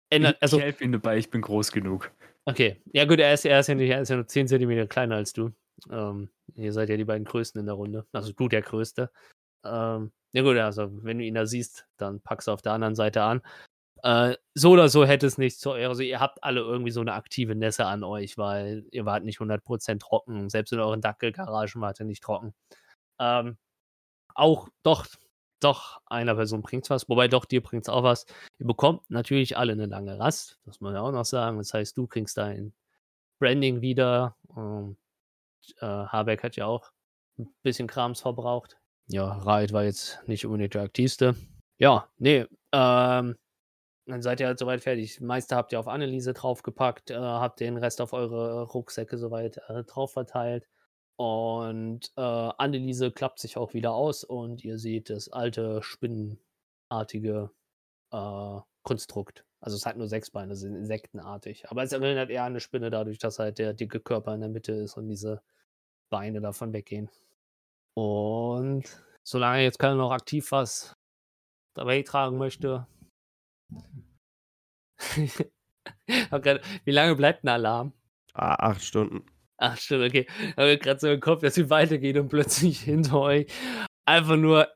ändert, 0.10 0.38
also 0.42 0.58
ich 0.58 0.64
helfe 0.64 0.84
ihm 0.84 0.92
dabei, 0.92 1.18
ich 1.18 1.30
bin 1.30 1.42
groß 1.42 1.72
genug. 1.72 2.12
Okay, 2.46 2.82
ja 2.94 3.06
gut, 3.06 3.20
er 3.20 3.34
ist, 3.34 3.46
er 3.46 3.60
ist, 3.60 3.68
ja, 3.68 3.76
nicht, 3.76 3.90
er 3.90 4.02
ist 4.02 4.10
ja 4.10 4.16
nur 4.16 4.28
10 4.28 4.48
cm 4.48 4.88
kleiner 4.88 5.16
als 5.16 5.34
du. 5.34 5.52
Ähm, 5.90 6.30
ihr 6.56 6.74
seid 6.74 6.90
ja 6.90 6.98
die 6.98 7.06
beiden 7.06 7.26
Größten 7.26 7.60
in 7.60 7.66
der 7.66 7.76
Runde. 7.76 8.06
Also 8.12 8.32
du 8.32 8.48
der 8.48 8.62
Größte. 8.62 9.12
Ähm, 9.66 10.12
ja 10.32 10.44
gut, 10.44 10.58
also 10.58 10.90
wenn 11.04 11.18
du 11.18 11.24
ihn 11.24 11.34
da 11.36 11.46
siehst, 11.46 11.88
dann 11.98 12.22
packst 12.22 12.48
du 12.48 12.52
auf 12.52 12.62
der 12.62 12.74
anderen 12.74 12.96
Seite 12.96 13.24
an. 13.24 13.42
Äh, 14.04 14.36
so 14.54 14.72
oder 14.72 14.90
so 14.90 15.06
hätte 15.06 15.26
es 15.26 15.40
nicht 15.40 15.60
so, 15.60 15.72
also 15.74 16.04
ihr 16.04 16.20
habt 16.20 16.44
alle 16.44 16.62
irgendwie 16.62 16.92
so 16.92 17.02
eine 17.02 17.14
aktive 17.14 17.56
Nässe 17.56 17.86
an 17.86 18.04
euch, 18.04 18.38
weil 18.38 18.86
ihr 18.92 19.06
wart 19.06 19.24
nicht 19.24 19.40
100% 19.40 20.00
trocken. 20.00 20.50
Selbst 20.50 20.72
in 20.72 20.80
euren 20.80 21.02
Dackelgaragen 21.02 21.82
wart 21.82 22.00
ihr 22.00 22.06
nicht 22.06 22.22
trocken. 22.22 22.54
Ähm, 23.20 23.58
auch, 24.36 24.70
doch, 24.84 25.08
doch, 25.66 26.00
einer 26.06 26.36
Person 26.36 26.62
bringt's 26.62 26.90
was. 26.90 27.10
Wobei 27.10 27.28
doch, 27.28 27.46
dir 27.46 27.62
bringt's 27.62 27.90
auch 27.90 28.04
was. 28.04 28.26
Ihr 28.60 28.68
bekommt 28.68 29.10
natürlich 29.10 29.58
alle 29.58 29.74
eine 29.74 29.88
lange 29.88 30.20
Rast, 30.20 30.60
das 30.66 30.66
muss 30.66 30.82
man 30.82 30.94
ja 30.94 31.02
auch 31.02 31.12
noch 31.12 31.26
sagen. 31.26 31.58
Das 31.58 31.74
heißt, 31.74 31.98
du 31.98 32.08
kriegst 32.08 32.38
dein 32.38 32.74
Branding 33.40 33.82
wieder. 33.82 34.38
Ähm, 34.56 34.98
äh, 35.80 35.86
Habeck 35.86 36.44
hat 36.44 36.56
ja 36.56 36.68
auch 36.68 36.92
ein 37.38 37.54
bisschen 37.64 37.88
Krams 37.88 38.22
verbraucht. 38.22 38.78
Ja, 39.08 39.26
Raid 39.26 39.74
war 39.74 39.84
jetzt 39.84 40.20
nicht 40.28 40.46
unbedingt 40.46 40.74
der 40.74 40.84
aktivste. 40.84 41.36
Ja, 41.78 42.08
nee, 42.18 42.46
ähm, 42.72 43.36
dann 44.08 44.22
seid 44.22 44.40
ihr 44.40 44.48
halt 44.48 44.60
soweit 44.60 44.82
fertig. 44.82 45.16
Das 45.16 45.22
meiste 45.22 45.56
habt 45.56 45.72
ihr 45.72 45.80
auf 45.80 45.88
Anneliese 45.88 46.34
draufgepackt, 46.34 47.12
äh, 47.12 47.16
habt 47.16 47.60
den 47.60 47.78
Rest 47.78 48.02
auf 48.02 48.14
eure 48.14 48.64
Rucksäcke 48.64 49.18
soweit 49.18 49.60
äh, 49.68 49.84
drauf 49.84 50.14
verteilt. 50.14 50.68
Und 51.18 52.12
äh, 52.18 52.22
Anneliese 52.22 53.12
klappt 53.12 53.40
sich 53.40 53.58
auch 53.58 53.74
wieder 53.74 53.94
aus 53.94 54.24
und 54.24 54.64
ihr 54.64 54.78
seht 54.78 55.10
das 55.10 55.30
alte 55.30 55.82
spinnenartige 55.82 57.52
äh, 58.12 58.60
Konstrukt. 58.84 59.46
Also 59.62 59.78
es 59.78 59.86
hat 59.86 59.98
nur 59.98 60.08
sechs 60.08 60.30
Beine, 60.30 60.54
es 60.54 60.60
sind 60.60 60.76
insektenartig. 60.76 61.70
Aber 61.70 61.84
es 61.84 61.92
erinnert 61.92 62.30
eher 62.30 62.44
an 62.44 62.52
eine 62.52 62.60
Spinne 62.60 62.90
dadurch, 62.90 63.18
dass 63.18 63.40
halt 63.40 63.58
der 63.58 63.74
dicke 63.74 64.00
Körper 64.00 64.36
in 64.36 64.42
der 64.42 64.50
Mitte 64.50 64.74
ist 64.74 64.98
und 64.98 65.08
diese 65.08 65.42
Beine 66.10 66.42
davon 66.42 66.74
weggehen. 66.74 67.10
Und 67.96 68.84
solange 69.24 69.64
jetzt 69.64 69.80
keiner 69.80 69.96
noch 69.96 70.12
aktiv 70.12 70.52
was 70.52 70.96
dabei 71.74 72.02
tragen 72.04 72.38
möchte. 72.38 72.88
Wie 76.86 76.92
lange 76.92 77.16
bleibt 77.16 77.44
ein 77.44 77.50
Alarm? 77.50 77.94
Ah, 78.34 78.56
acht 78.70 78.84
Stunden. 78.84 79.26
Ach, 79.58 79.78
stimmt, 79.78 80.06
okay. 80.06 80.28
Habe 80.58 80.78
gerade 80.78 81.00
so 81.00 81.08
im 81.08 81.20
Kopf, 81.20 81.42
dass 81.42 81.56
sie 81.56 81.70
weitergeht 81.70 82.18
und 82.18 82.30
plötzlich 82.30 82.80
hinter 82.82 83.20
euch 83.20 83.48
einfach 84.06 84.36
nur 84.36 84.68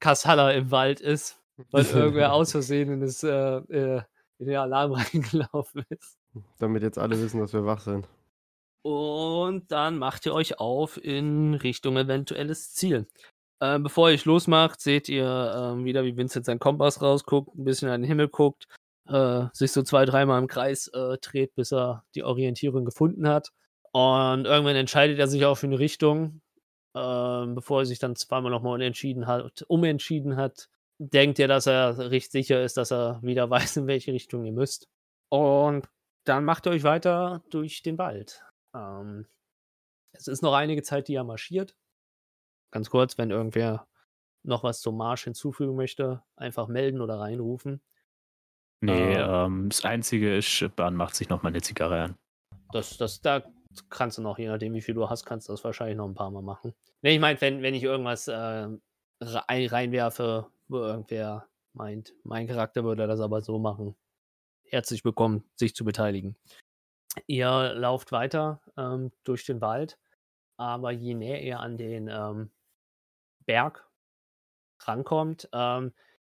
Kassala 0.00 0.52
im 0.52 0.70
Wald 0.70 1.00
ist, 1.00 1.40
weil 1.70 1.84
irgendwer 1.84 2.32
aus 2.32 2.52
Versehen 2.52 2.90
in, 2.92 3.00
das, 3.00 3.22
äh, 3.22 3.28
äh, 3.28 4.02
in 4.38 4.46
den 4.46 4.56
Alarm 4.56 4.92
reingelaufen 4.94 5.84
ist. 5.90 6.18
Damit 6.58 6.82
jetzt 6.82 6.98
alle 6.98 7.20
wissen, 7.20 7.40
dass 7.40 7.52
wir 7.52 7.64
wach 7.64 7.80
sind. 7.80 8.08
Und 8.82 9.72
dann 9.72 9.96
macht 9.96 10.26
ihr 10.26 10.34
euch 10.34 10.58
auf 10.58 11.02
in 11.02 11.54
Richtung 11.54 11.96
eventuelles 11.96 12.74
Ziel. 12.74 13.06
Ähm, 13.62 13.82
bevor 13.82 14.10
ihr 14.10 14.14
euch 14.14 14.26
losmacht, 14.26 14.80
seht 14.80 15.08
ihr 15.08 15.54
ähm, 15.56 15.84
wieder, 15.84 16.04
wie 16.04 16.16
Vincent 16.16 16.44
seinen 16.44 16.58
Kompass 16.58 17.00
rausguckt, 17.00 17.54
ein 17.54 17.64
bisschen 17.64 17.88
an 17.88 18.02
den 18.02 18.08
Himmel 18.08 18.28
guckt, 18.28 18.66
äh, 19.08 19.46
sich 19.54 19.72
so 19.72 19.82
zwei, 19.82 20.04
dreimal 20.04 20.38
im 20.38 20.48
Kreis 20.48 20.88
äh, 20.88 21.16
dreht, 21.18 21.54
bis 21.54 21.72
er 21.72 22.04
die 22.14 22.24
Orientierung 22.24 22.84
gefunden 22.84 23.26
hat. 23.28 23.50
Und 23.94 24.44
irgendwann 24.46 24.74
entscheidet 24.74 25.20
er 25.20 25.28
sich 25.28 25.44
auch 25.44 25.54
für 25.54 25.66
eine 25.68 25.78
Richtung, 25.78 26.40
ähm, 26.96 27.54
bevor 27.54 27.82
er 27.82 27.86
sich 27.86 28.00
dann 28.00 28.16
zweimal 28.16 28.50
nochmal 28.50 28.74
unentschieden 28.74 29.28
hat, 29.28 29.64
umentschieden 29.68 30.36
hat. 30.36 30.68
Denkt 30.98 31.38
ihr, 31.38 31.46
dass 31.46 31.66
er 31.66 32.10
recht 32.10 32.32
sicher 32.32 32.60
ist, 32.62 32.76
dass 32.76 32.90
er 32.90 33.20
wieder 33.22 33.48
weiß, 33.50 33.76
in 33.76 33.86
welche 33.86 34.12
Richtung 34.12 34.44
ihr 34.44 34.52
müsst. 34.52 34.88
Und 35.28 35.88
dann 36.24 36.44
macht 36.44 36.66
ihr 36.66 36.72
euch 36.72 36.82
weiter 36.82 37.44
durch 37.50 37.82
den 37.82 37.96
Wald. 37.96 38.42
Ähm, 38.74 39.26
es 40.12 40.26
ist 40.26 40.42
noch 40.42 40.54
einige 40.54 40.82
Zeit, 40.82 41.06
die 41.06 41.14
er 41.14 41.24
marschiert. 41.24 41.76
Ganz 42.72 42.90
kurz, 42.90 43.16
wenn 43.16 43.30
irgendwer 43.30 43.86
noch 44.42 44.64
was 44.64 44.80
zum 44.80 44.96
Marsch 44.96 45.24
hinzufügen 45.24 45.76
möchte, 45.76 46.22
einfach 46.34 46.66
melden 46.66 47.00
oder 47.00 47.20
reinrufen. 47.20 47.80
Nee, 48.80 49.14
Äh. 49.14 49.20
ähm, 49.20 49.68
das 49.68 49.84
Einzige 49.84 50.36
ist, 50.36 50.68
Bahn 50.74 50.96
macht 50.96 51.14
sich 51.14 51.28
noch 51.28 51.44
mal 51.44 51.50
eine 51.50 51.62
Zigarre 51.62 52.02
an. 52.02 52.18
Das, 52.72 52.96
das, 52.96 53.20
da 53.20 53.44
kannst 53.90 54.18
du 54.18 54.22
noch, 54.22 54.38
je 54.38 54.48
nachdem, 54.48 54.74
wie 54.74 54.80
viel 54.80 54.94
du 54.94 55.08
hast, 55.08 55.24
kannst 55.24 55.48
du 55.48 55.52
das 55.52 55.64
wahrscheinlich 55.64 55.96
noch 55.96 56.06
ein 56.08 56.14
paar 56.14 56.30
Mal 56.30 56.42
machen. 56.42 56.74
Nee, 57.02 57.14
ich 57.14 57.20
meine, 57.20 57.40
wenn, 57.40 57.62
wenn 57.62 57.74
ich 57.74 57.82
irgendwas 57.82 58.28
äh, 58.28 58.68
rein, 59.20 59.66
reinwerfe, 59.66 60.46
wo 60.68 60.78
irgendwer 60.78 61.48
meint, 61.72 62.14
mein 62.22 62.46
Charakter 62.46 62.84
würde 62.84 63.06
das 63.06 63.20
aber 63.20 63.40
so 63.40 63.58
machen. 63.58 63.94
Herzlich 64.64 65.04
willkommen, 65.04 65.44
sich 65.56 65.74
zu 65.74 65.84
beteiligen. 65.84 66.36
Ihr 67.26 67.74
lauft 67.74 68.12
weiter 68.12 68.60
ähm, 68.76 69.12
durch 69.24 69.44
den 69.44 69.60
Wald, 69.60 69.98
aber 70.56 70.90
je 70.90 71.14
näher 71.14 71.42
ihr 71.42 71.60
an 71.60 71.76
den 71.76 72.08
ähm, 72.08 72.50
Berg 73.46 73.88
rankommt, 74.80 75.48
ähm, 75.52 75.92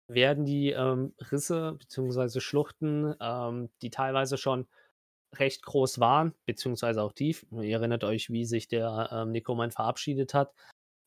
werden 0.07 0.45
die 0.45 0.71
ähm, 0.71 1.13
Risse 1.31 1.73
bzw. 1.73 2.39
Schluchten, 2.39 3.15
ähm, 3.19 3.69
die 3.81 3.89
teilweise 3.89 4.37
schon 4.37 4.67
recht 5.35 5.63
groß 5.63 5.99
waren, 5.99 6.33
beziehungsweise 6.45 7.01
auch 7.01 7.13
tief, 7.13 7.45
ihr 7.51 7.77
erinnert 7.77 8.03
euch, 8.03 8.29
wie 8.29 8.45
sich 8.45 8.67
der 8.67 9.09
ähm, 9.11 9.31
Nekromant 9.31 9.73
verabschiedet 9.73 10.33
hat, 10.33 10.53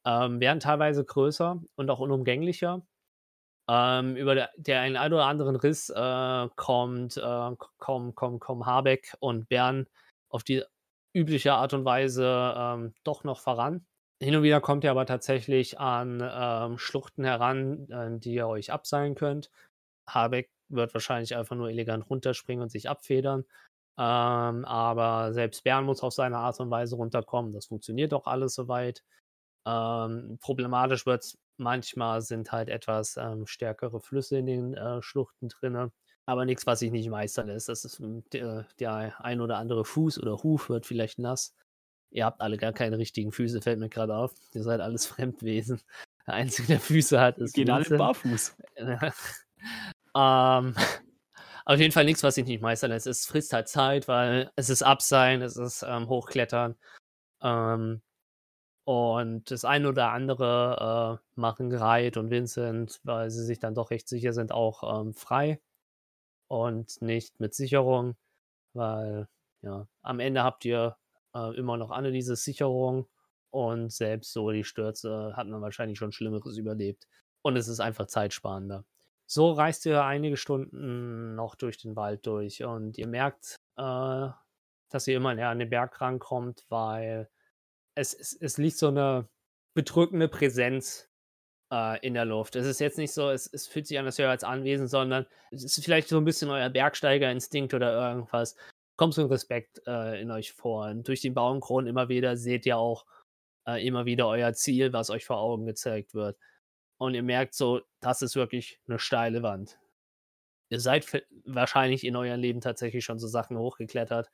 ähm, 0.06 0.40
werden 0.40 0.60
teilweise 0.60 1.04
größer 1.04 1.60
und 1.76 1.90
auch 1.90 2.00
unumgänglicher. 2.00 2.82
Ähm, 3.68 4.16
über 4.16 4.34
der, 4.34 4.50
der 4.56 4.80
einen 4.80 4.96
oder 5.12 5.26
anderen 5.26 5.56
Riss 5.56 5.88
äh, 5.88 6.48
kommt, 6.56 7.16
äh, 7.16 7.56
kommen, 7.78 8.14
kommen, 8.14 8.40
kommen 8.40 8.66
Habeck 8.66 9.14
und 9.20 9.48
Bern 9.48 9.86
auf 10.28 10.42
die 10.42 10.64
übliche 11.14 11.54
Art 11.54 11.74
und 11.74 11.84
Weise 11.84 12.54
ähm, 12.56 12.94
doch 13.04 13.24
noch 13.24 13.40
voran. 13.40 13.86
Hin 14.22 14.36
und 14.36 14.42
wieder 14.42 14.60
kommt 14.60 14.84
ihr 14.84 14.90
aber 14.90 15.06
tatsächlich 15.06 15.78
an 15.80 16.22
ähm, 16.22 16.78
Schluchten 16.78 17.24
heran, 17.24 17.88
äh, 17.90 18.18
die 18.18 18.34
ihr 18.34 18.48
euch 18.48 18.72
abseilen 18.72 19.14
könnt. 19.14 19.50
Habeck 20.08 20.50
wird 20.68 20.94
wahrscheinlich 20.94 21.36
einfach 21.36 21.56
nur 21.56 21.68
elegant 21.68 22.08
runterspringen 22.08 22.62
und 22.62 22.70
sich 22.70 22.88
abfedern. 22.88 23.44
Ähm, 23.98 24.64
aber 24.64 25.32
selbst 25.32 25.64
Bern 25.64 25.84
muss 25.84 26.02
auf 26.02 26.14
seine 26.14 26.38
Art 26.38 26.58
und 26.60 26.70
Weise 26.70 26.96
runterkommen. 26.96 27.52
Das 27.52 27.66
funktioniert 27.66 28.14
auch 28.14 28.26
alles 28.26 28.54
soweit. 28.54 29.02
Ähm, 29.66 30.38
problematisch 30.40 31.06
wird 31.06 31.22
es 31.22 31.38
manchmal, 31.56 32.22
sind 32.22 32.52
halt 32.52 32.68
etwas 32.68 33.16
ähm, 33.16 33.46
stärkere 33.46 34.00
Flüsse 34.00 34.38
in 34.38 34.46
den 34.46 34.74
äh, 34.74 35.02
Schluchten 35.02 35.48
drin. 35.48 35.90
Aber 36.24 36.44
nichts, 36.44 36.66
was 36.66 36.78
sich 36.78 36.90
nicht 36.90 37.08
meistern 37.10 37.48
lässt. 37.48 37.68
Das 37.68 37.84
ist 37.84 38.00
m, 38.00 38.24
der, 38.32 38.66
ein 39.18 39.40
oder 39.40 39.58
andere 39.58 39.84
Fuß 39.84 40.20
oder 40.20 40.42
Huf 40.42 40.68
wird 40.68 40.86
vielleicht 40.86 41.18
nass. 41.18 41.54
Ihr 42.10 42.24
habt 42.24 42.40
alle 42.40 42.58
gar 42.58 42.72
keine 42.72 42.98
richtigen 42.98 43.32
Füße, 43.32 43.62
fällt 43.62 43.78
mir 43.78 43.88
gerade 43.88 44.14
auf. 44.14 44.34
Ihr 44.54 44.62
seid 44.62 44.80
alles 44.80 45.06
Fremdwesen. 45.06 45.80
Der 46.26 46.34
Einzige, 46.34 46.68
der 46.68 46.80
Füße 46.80 47.20
hat, 47.20 47.38
ist 47.38 47.54
Gehen 47.54 47.70
alle 47.70 47.96
barfuß. 47.96 48.56
ähm, 50.14 50.74
auf 51.64 51.78
jeden 51.78 51.92
Fall 51.92 52.04
nichts, 52.04 52.22
was 52.22 52.34
sich 52.36 52.46
nicht 52.46 52.62
meistern 52.62 52.90
lässt. 52.90 53.06
Es 53.06 53.26
frisst 53.26 53.52
halt 53.52 53.68
Zeit, 53.68 54.08
weil 54.08 54.50
es 54.56 54.70
ist 54.70 54.82
Abseilen, 54.82 55.42
es 55.42 55.56
ist 55.56 55.84
ähm, 55.86 56.08
Hochklettern. 56.08 56.76
Ähm, 57.42 58.02
und 58.84 59.50
das 59.50 59.64
eine 59.64 59.88
oder 59.88 60.10
andere 60.10 61.20
äh, 61.36 61.40
machen 61.40 61.72
Reit 61.72 62.16
und 62.16 62.30
Vincent, 62.30 63.00
weil 63.04 63.30
sie 63.30 63.44
sich 63.44 63.60
dann 63.60 63.74
doch 63.74 63.90
recht 63.90 64.08
sicher 64.08 64.32
sind, 64.32 64.52
auch 64.52 65.00
ähm, 65.00 65.14
frei 65.14 65.60
und 66.48 67.00
nicht 67.02 67.40
mit 67.40 67.54
Sicherung, 67.54 68.16
weil 68.74 69.28
ja, 69.62 69.86
am 70.02 70.20
Ende 70.20 70.42
habt 70.42 70.64
ihr 70.64 70.96
äh, 71.34 71.56
immer 71.56 71.76
noch 71.76 71.90
alle 71.90 72.12
diese 72.12 72.36
Sicherung 72.36 73.08
und 73.50 73.92
selbst 73.92 74.32
so 74.32 74.50
die 74.50 74.64
Stürze 74.64 75.34
hat 75.36 75.46
man 75.46 75.62
wahrscheinlich 75.62 75.98
schon 75.98 76.12
Schlimmeres 76.12 76.56
überlebt. 76.56 77.06
Und 77.42 77.56
es 77.56 77.68
ist 77.68 77.80
einfach 77.80 78.06
zeitsparender. 78.06 78.84
So 79.34 79.52
reist 79.52 79.86
ihr 79.86 80.04
einige 80.04 80.36
Stunden 80.36 81.34
noch 81.36 81.54
durch 81.54 81.78
den 81.78 81.96
Wald 81.96 82.26
durch 82.26 82.62
und 82.64 82.98
ihr 82.98 83.06
merkt, 83.06 83.56
äh, 83.78 84.28
dass 84.90 85.06
ihr 85.08 85.16
immer 85.16 85.34
näher 85.34 85.48
an 85.48 85.58
den 85.58 85.70
Berg 85.70 86.02
rankommt, 86.02 86.66
weil 86.68 87.30
es, 87.94 88.12
es, 88.12 88.34
es 88.38 88.58
liegt 88.58 88.76
so 88.76 88.88
eine 88.88 89.30
bedrückende 89.74 90.28
Präsenz 90.28 91.08
äh, 91.72 91.98
in 92.06 92.12
der 92.12 92.26
Luft. 92.26 92.56
Es 92.56 92.66
ist 92.66 92.78
jetzt 92.78 92.98
nicht 92.98 93.14
so, 93.14 93.30
es, 93.30 93.50
es 93.50 93.66
fühlt 93.66 93.86
sich 93.86 93.98
an, 93.98 94.04
als 94.04 94.18
wäre 94.18 94.28
als 94.28 94.44
Anwesen, 94.44 94.86
sondern 94.86 95.24
es 95.50 95.64
ist 95.64 95.82
vielleicht 95.82 96.08
so 96.08 96.18
ein 96.18 96.26
bisschen 96.26 96.50
euer 96.50 96.68
Bergsteigerinstinkt 96.68 97.72
oder 97.72 98.10
irgendwas. 98.10 98.54
Kommt 98.98 99.14
so 99.14 99.22
ein 99.22 99.28
Respekt 99.28 99.80
äh, 99.86 100.20
in 100.20 100.30
euch 100.30 100.52
vor. 100.52 100.88
Und 100.90 101.08
durch 101.08 101.22
den 101.22 101.32
Baumkronen 101.32 101.88
immer 101.88 102.10
wieder 102.10 102.36
seht 102.36 102.66
ihr 102.66 102.76
auch 102.76 103.06
äh, 103.66 103.82
immer 103.82 104.04
wieder 104.04 104.28
euer 104.28 104.52
Ziel, 104.52 104.92
was 104.92 105.08
euch 105.08 105.24
vor 105.24 105.38
Augen 105.38 105.64
gezeigt 105.64 106.12
wird. 106.12 106.36
Und 107.02 107.14
ihr 107.14 107.24
merkt 107.24 107.54
so, 107.54 107.80
das 107.98 108.22
ist 108.22 108.36
wirklich 108.36 108.80
eine 108.86 109.00
steile 109.00 109.42
Wand. 109.42 109.76
Ihr 110.70 110.78
seid 110.78 111.26
wahrscheinlich 111.44 112.04
in 112.04 112.14
eurem 112.14 112.38
Leben 112.38 112.60
tatsächlich 112.60 113.04
schon 113.04 113.18
so 113.18 113.26
Sachen 113.26 113.58
hochgeklettert 113.58 114.30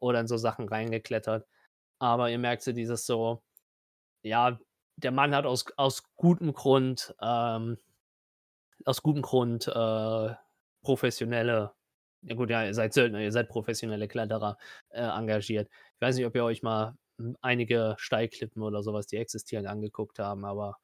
oder 0.00 0.18
in 0.18 0.26
so 0.26 0.36
Sachen 0.36 0.68
reingeklettert. 0.68 1.46
Aber 2.00 2.28
ihr 2.28 2.40
merkt 2.40 2.62
so 2.62 2.72
dieses 2.72 3.06
so, 3.06 3.44
ja, 4.24 4.58
der 4.96 5.12
Mann 5.12 5.32
hat 5.32 5.46
aus, 5.46 5.66
aus 5.76 6.02
gutem 6.16 6.52
Grund, 6.54 7.14
ähm, 7.22 7.78
aus 8.84 9.00
gutem 9.00 9.22
Grund 9.22 9.68
äh, 9.68 10.34
professionelle, 10.82 11.72
ja 12.22 12.34
gut, 12.34 12.50
ja, 12.50 12.64
ihr 12.64 12.74
seid 12.74 12.94
Söldner, 12.94 13.20
ihr 13.20 13.30
seid 13.30 13.48
professionelle 13.48 14.08
Kletterer 14.08 14.58
äh, 14.88 15.02
engagiert. 15.02 15.70
Ich 15.94 16.00
weiß 16.00 16.16
nicht, 16.16 16.26
ob 16.26 16.34
ihr 16.34 16.42
euch 16.42 16.64
mal 16.64 16.96
einige 17.42 17.94
Steilklippen 17.96 18.64
oder 18.64 18.82
sowas, 18.82 19.06
die 19.06 19.18
existieren, 19.18 19.68
angeguckt 19.68 20.18
haben, 20.18 20.44
aber 20.44 20.78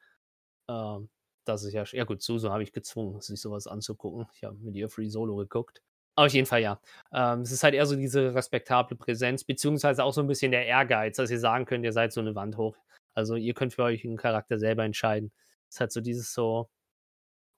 ähm, 0.69 1.11
das 1.45 1.65
ist 1.65 1.73
ja, 1.73 1.85
ja 1.93 2.05
gut, 2.05 2.23
Suso 2.23 2.51
habe 2.51 2.63
ich 2.63 2.73
gezwungen, 2.73 3.21
sich 3.21 3.41
sowas 3.41 3.67
anzugucken. 3.67 4.27
Ich 4.35 4.45
habe 4.45 4.57
mit 4.57 4.75
ihr 4.75 4.89
Free 4.89 5.09
Solo 5.09 5.37
geguckt. 5.37 5.83
Auf 6.17 6.33
jeden 6.33 6.47
Fall 6.47 6.61
ja. 6.61 6.81
Ähm, 7.13 7.41
es 7.41 7.51
ist 7.51 7.65
halt 7.65 7.75
eher 7.75 7.87
so 7.87 7.97
diese 7.97 8.35
respektable 8.35 8.97
Präsenz, 8.97 9.43
beziehungsweise 9.45 10.05
auch 10.05 10.13
so 10.13 10.21
ein 10.21 10.29
bisschen 10.29 10.53
der 10.53 10.67
Ehrgeiz, 10.67 11.17
dass 11.17 11.31
ihr 11.31 11.41
sagen 11.41 11.65
könnt, 11.65 11.85
ihr 11.85 11.93
seid 11.93 12.13
so 12.13 12.21
eine 12.21 12.35
Wand 12.37 12.57
hoch. 12.57 12.77
Also 13.15 13.35
ihr 13.37 13.55
könnt 13.55 13.75
für 13.75 13.83
euch 13.83 14.05
einen 14.05 14.17
Charakter 14.17 14.59
selber 14.59 14.85
entscheiden. 14.85 15.33
Es 15.69 15.77
ist 15.77 15.81
halt 15.81 15.93
so 15.93 16.01
dieses 16.01 16.33
so, 16.33 16.71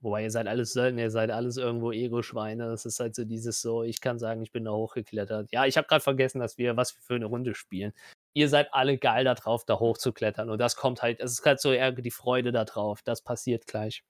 wobei 0.01 0.23
ihr 0.23 0.31
seid 0.31 0.47
alles 0.47 0.73
Söldner, 0.73 1.03
ihr 1.03 1.11
seid 1.11 1.31
alles 1.31 1.59
irgendwo 1.59 1.93
Ego-Schweine. 1.93 2.73
Es 2.73 2.87
ist 2.87 3.01
halt 3.01 3.15
so 3.15 3.25
dieses 3.25 3.61
so, 3.61 3.83
ich 3.83 4.01
kann 4.01 4.19
sagen, 4.19 4.43
ich 4.43 4.53
bin 4.53 4.65
da 4.65 4.73
hochgeklettert. 4.73 5.51
Ja, 5.53 5.67
ich 5.67 5.77
habe 5.77 5.87
gerade 5.87 6.03
vergessen, 6.03 6.41
dass 6.41 6.57
wir, 6.59 6.77
was 6.77 6.97
wir 6.97 7.03
für 7.03 7.15
eine 7.17 7.27
Runde 7.27 7.55
spielen. 7.55 7.93
Ihr 8.37 8.51
seid 8.51 8.75
alle 8.75 8.99
geil 8.99 9.25
darauf, 9.25 9.65
da 9.65 9.81
hochzuklettern. 9.81 10.51
Und 10.51 10.59
das 10.59 10.77
kommt 10.77 11.01
halt, 11.01 11.21
es 11.21 11.33
ist 11.33 11.47
halt 11.47 11.59
so 11.59 11.73
eher 11.73 11.91
die 11.93 12.11
Freude 12.11 12.53
darauf. 12.53 13.01
Das 13.01 13.23
passiert 13.23 13.67
gleich. 13.67 14.05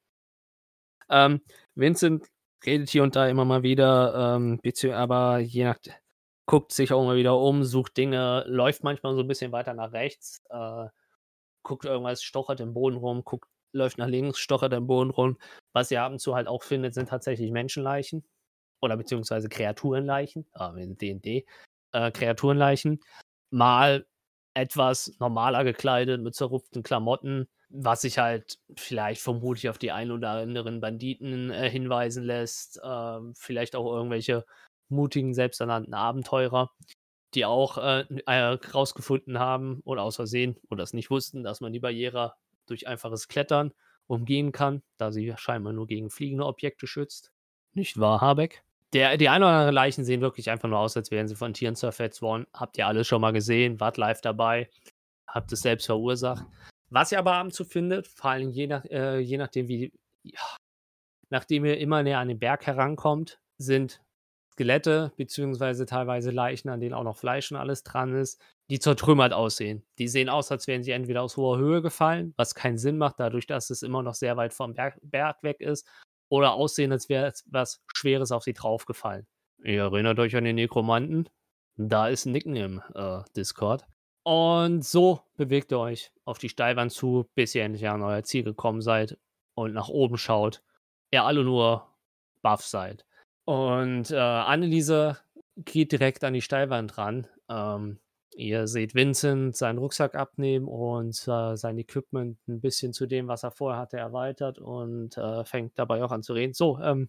Ähm, 1.08 1.40
Vincent 1.76 2.26
redet 2.64 2.90
hier 2.90 3.04
und 3.04 3.14
da 3.14 3.28
immer 3.28 3.44
mal 3.44 3.62
wieder, 3.62 4.36
ähm, 4.36 4.60
aber 4.92 5.38
je 5.38 5.62
nach, 5.62 5.78
guckt 6.44 6.72
sich 6.72 6.92
auch 6.92 7.04
mal 7.04 7.14
wieder 7.14 7.38
um, 7.38 7.62
sucht 7.62 7.96
Dinge, 7.96 8.42
läuft 8.48 8.82
manchmal 8.82 9.14
so 9.14 9.20
ein 9.20 9.28
bisschen 9.28 9.52
weiter 9.52 9.74
nach 9.74 9.92
rechts, 9.92 10.42
äh, 10.50 10.88
guckt 11.62 11.84
irgendwas, 11.84 12.24
stochert 12.24 12.58
im 12.58 12.74
Boden 12.74 12.96
rum, 12.96 13.22
guckt, 13.24 13.48
läuft 13.72 13.98
nach 13.98 14.08
links, 14.08 14.40
stochert 14.40 14.72
im 14.72 14.88
Boden 14.88 15.10
rum. 15.10 15.38
Was 15.72 15.92
ihr 15.92 16.02
ab 16.02 16.10
und 16.10 16.18
zu 16.18 16.34
halt 16.34 16.48
auch 16.48 16.64
findet, 16.64 16.94
sind 16.94 17.08
tatsächlich 17.10 17.52
Menschenleichen 17.52 18.24
oder 18.80 18.96
beziehungsweise 18.96 19.48
Kreaturenleichen, 19.48 20.46
äh, 20.58 20.82
in 20.82 20.96
D&D, 20.96 21.46
äh, 21.92 22.10
Kreaturenleichen. 22.10 22.98
Mal 23.50 24.04
etwas 24.56 25.14
normaler 25.20 25.64
gekleidet 25.64 26.22
mit 26.22 26.34
zerrupften 26.34 26.82
Klamotten, 26.82 27.46
was 27.68 28.00
sich 28.00 28.18
halt 28.18 28.58
vielleicht 28.74 29.20
vermutlich 29.20 29.68
auf 29.68 29.76
die 29.76 29.92
ein 29.92 30.10
oder 30.10 30.30
anderen 30.30 30.80
Banditen 30.80 31.50
äh, 31.50 31.68
hinweisen 31.68 32.24
lässt, 32.24 32.80
äh, 32.82 33.18
vielleicht 33.34 33.76
auch 33.76 33.92
irgendwelche 33.92 34.46
mutigen, 34.88 35.34
selbsternannten 35.34 35.92
Abenteurer, 35.92 36.70
die 37.34 37.44
auch 37.44 37.76
äh, 37.76 38.06
äh, 38.26 38.58
rausgefunden 38.72 39.38
haben 39.38 39.82
oder 39.84 40.02
aus 40.02 40.16
Versehen 40.16 40.56
oder 40.70 40.84
es 40.84 40.94
nicht 40.94 41.10
wussten, 41.10 41.44
dass 41.44 41.60
man 41.60 41.74
die 41.74 41.80
Barriere 41.80 42.32
durch 42.66 42.88
einfaches 42.88 43.28
Klettern 43.28 43.72
umgehen 44.06 44.52
kann, 44.52 44.82
da 44.96 45.12
sie 45.12 45.34
scheinbar 45.36 45.74
nur 45.74 45.86
gegen 45.86 46.08
fliegende 46.08 46.46
Objekte 46.46 46.86
schützt. 46.86 47.30
Nicht 47.74 48.00
wahr, 48.00 48.22
Habeck? 48.22 48.65
Der, 48.96 49.18
die 49.18 49.28
ein 49.28 49.42
oder 49.42 49.52
andere 49.52 49.72
Leichen 49.72 50.06
sehen 50.06 50.22
wirklich 50.22 50.48
einfach 50.48 50.70
nur 50.70 50.78
aus, 50.78 50.96
als 50.96 51.10
wären 51.10 51.28
sie 51.28 51.34
von 51.34 51.52
Tieren 51.52 51.76
zerfetzt 51.76 52.22
worden. 52.22 52.46
Habt 52.54 52.78
ihr 52.78 52.86
alles 52.86 53.06
schon 53.06 53.20
mal 53.20 53.34
gesehen, 53.34 53.78
wart 53.78 53.98
live 53.98 54.22
dabei, 54.22 54.70
habt 55.28 55.52
es 55.52 55.60
selbst 55.60 55.84
verursacht. 55.84 56.46
Was 56.88 57.12
ihr 57.12 57.18
aber 57.18 57.34
abends 57.34 57.56
zu 57.56 57.66
findet, 57.66 58.08
vor 58.08 58.30
allem 58.30 58.48
je, 58.48 58.66
nach, 58.66 58.86
äh, 58.86 59.18
je 59.18 59.36
nachdem, 59.36 59.68
wie, 59.68 59.92
ja, 60.22 60.56
nachdem 61.28 61.66
ihr 61.66 61.76
immer 61.76 62.02
näher 62.02 62.20
an 62.20 62.28
den 62.28 62.38
Berg 62.38 62.66
herankommt, 62.66 63.38
sind 63.58 64.00
Skelette, 64.50 65.12
beziehungsweise 65.18 65.84
teilweise 65.84 66.30
Leichen, 66.30 66.70
an 66.70 66.80
denen 66.80 66.94
auch 66.94 67.04
noch 67.04 67.18
Fleisch 67.18 67.52
und 67.52 67.58
alles 67.58 67.82
dran 67.82 68.14
ist, 68.14 68.40
die 68.70 68.78
zertrümmert 68.78 69.34
aussehen. 69.34 69.84
Die 69.98 70.08
sehen 70.08 70.30
aus, 70.30 70.50
als 70.50 70.66
wären 70.68 70.82
sie 70.82 70.92
entweder 70.92 71.20
aus 71.20 71.36
hoher 71.36 71.58
Höhe 71.58 71.82
gefallen, 71.82 72.32
was 72.38 72.54
keinen 72.54 72.78
Sinn 72.78 72.96
macht, 72.96 73.20
dadurch, 73.20 73.46
dass 73.46 73.68
es 73.68 73.82
immer 73.82 74.02
noch 74.02 74.14
sehr 74.14 74.38
weit 74.38 74.54
vom 74.54 74.72
Berg, 74.72 74.98
Berg 75.02 75.42
weg 75.42 75.60
ist, 75.60 75.86
oder 76.28 76.54
aussehen, 76.54 76.92
als 76.92 77.08
wäre 77.08 77.26
etwas 77.26 77.82
Schweres 77.94 78.32
auf 78.32 78.44
sie 78.44 78.52
draufgefallen. 78.52 79.26
Ihr 79.62 79.82
erinnert 79.82 80.18
euch 80.18 80.36
an 80.36 80.44
den 80.44 80.56
Nekromanten? 80.56 81.28
Da 81.76 82.08
ist 82.08 82.26
Nicken 82.26 82.56
im 82.56 82.82
äh, 82.94 83.22
Discord. 83.36 83.84
Und 84.22 84.84
so 84.84 85.20
bewegt 85.36 85.72
ihr 85.72 85.78
euch 85.78 86.10
auf 86.24 86.38
die 86.38 86.48
Steilwand 86.48 86.90
zu, 86.92 87.28
bis 87.34 87.54
ihr 87.54 87.62
endlich 87.62 87.88
an 87.88 88.02
euer 88.02 88.24
Ziel 88.24 88.42
gekommen 88.42 88.80
seid 88.80 89.18
und 89.54 89.72
nach 89.72 89.88
oben 89.88 90.18
schaut. 90.18 90.62
Ihr 91.12 91.22
alle 91.22 91.44
nur 91.44 91.86
buff 92.42 92.62
seid. 92.62 93.04
Und 93.44 94.10
äh, 94.10 94.16
Anneliese 94.16 95.18
geht 95.56 95.92
direkt 95.92 96.24
an 96.24 96.34
die 96.34 96.42
Steilwand 96.42 96.98
ran. 96.98 97.28
Ähm, 97.48 97.98
ihr 98.36 98.68
seht 98.68 98.94
Vincent 98.94 99.56
seinen 99.56 99.78
Rucksack 99.78 100.14
abnehmen 100.14 100.68
und 100.68 101.16
äh, 101.26 101.56
sein 101.56 101.78
Equipment 101.78 102.38
ein 102.48 102.60
bisschen 102.60 102.92
zu 102.92 103.06
dem, 103.06 103.28
was 103.28 103.42
er 103.42 103.50
vorher 103.50 103.80
hatte, 103.80 103.96
erweitert 103.96 104.58
und 104.58 105.16
äh, 105.16 105.44
fängt 105.44 105.78
dabei 105.78 106.04
auch 106.04 106.12
an 106.12 106.22
zu 106.22 106.34
reden. 106.34 106.52
So, 106.52 106.78
ähm, 106.80 107.08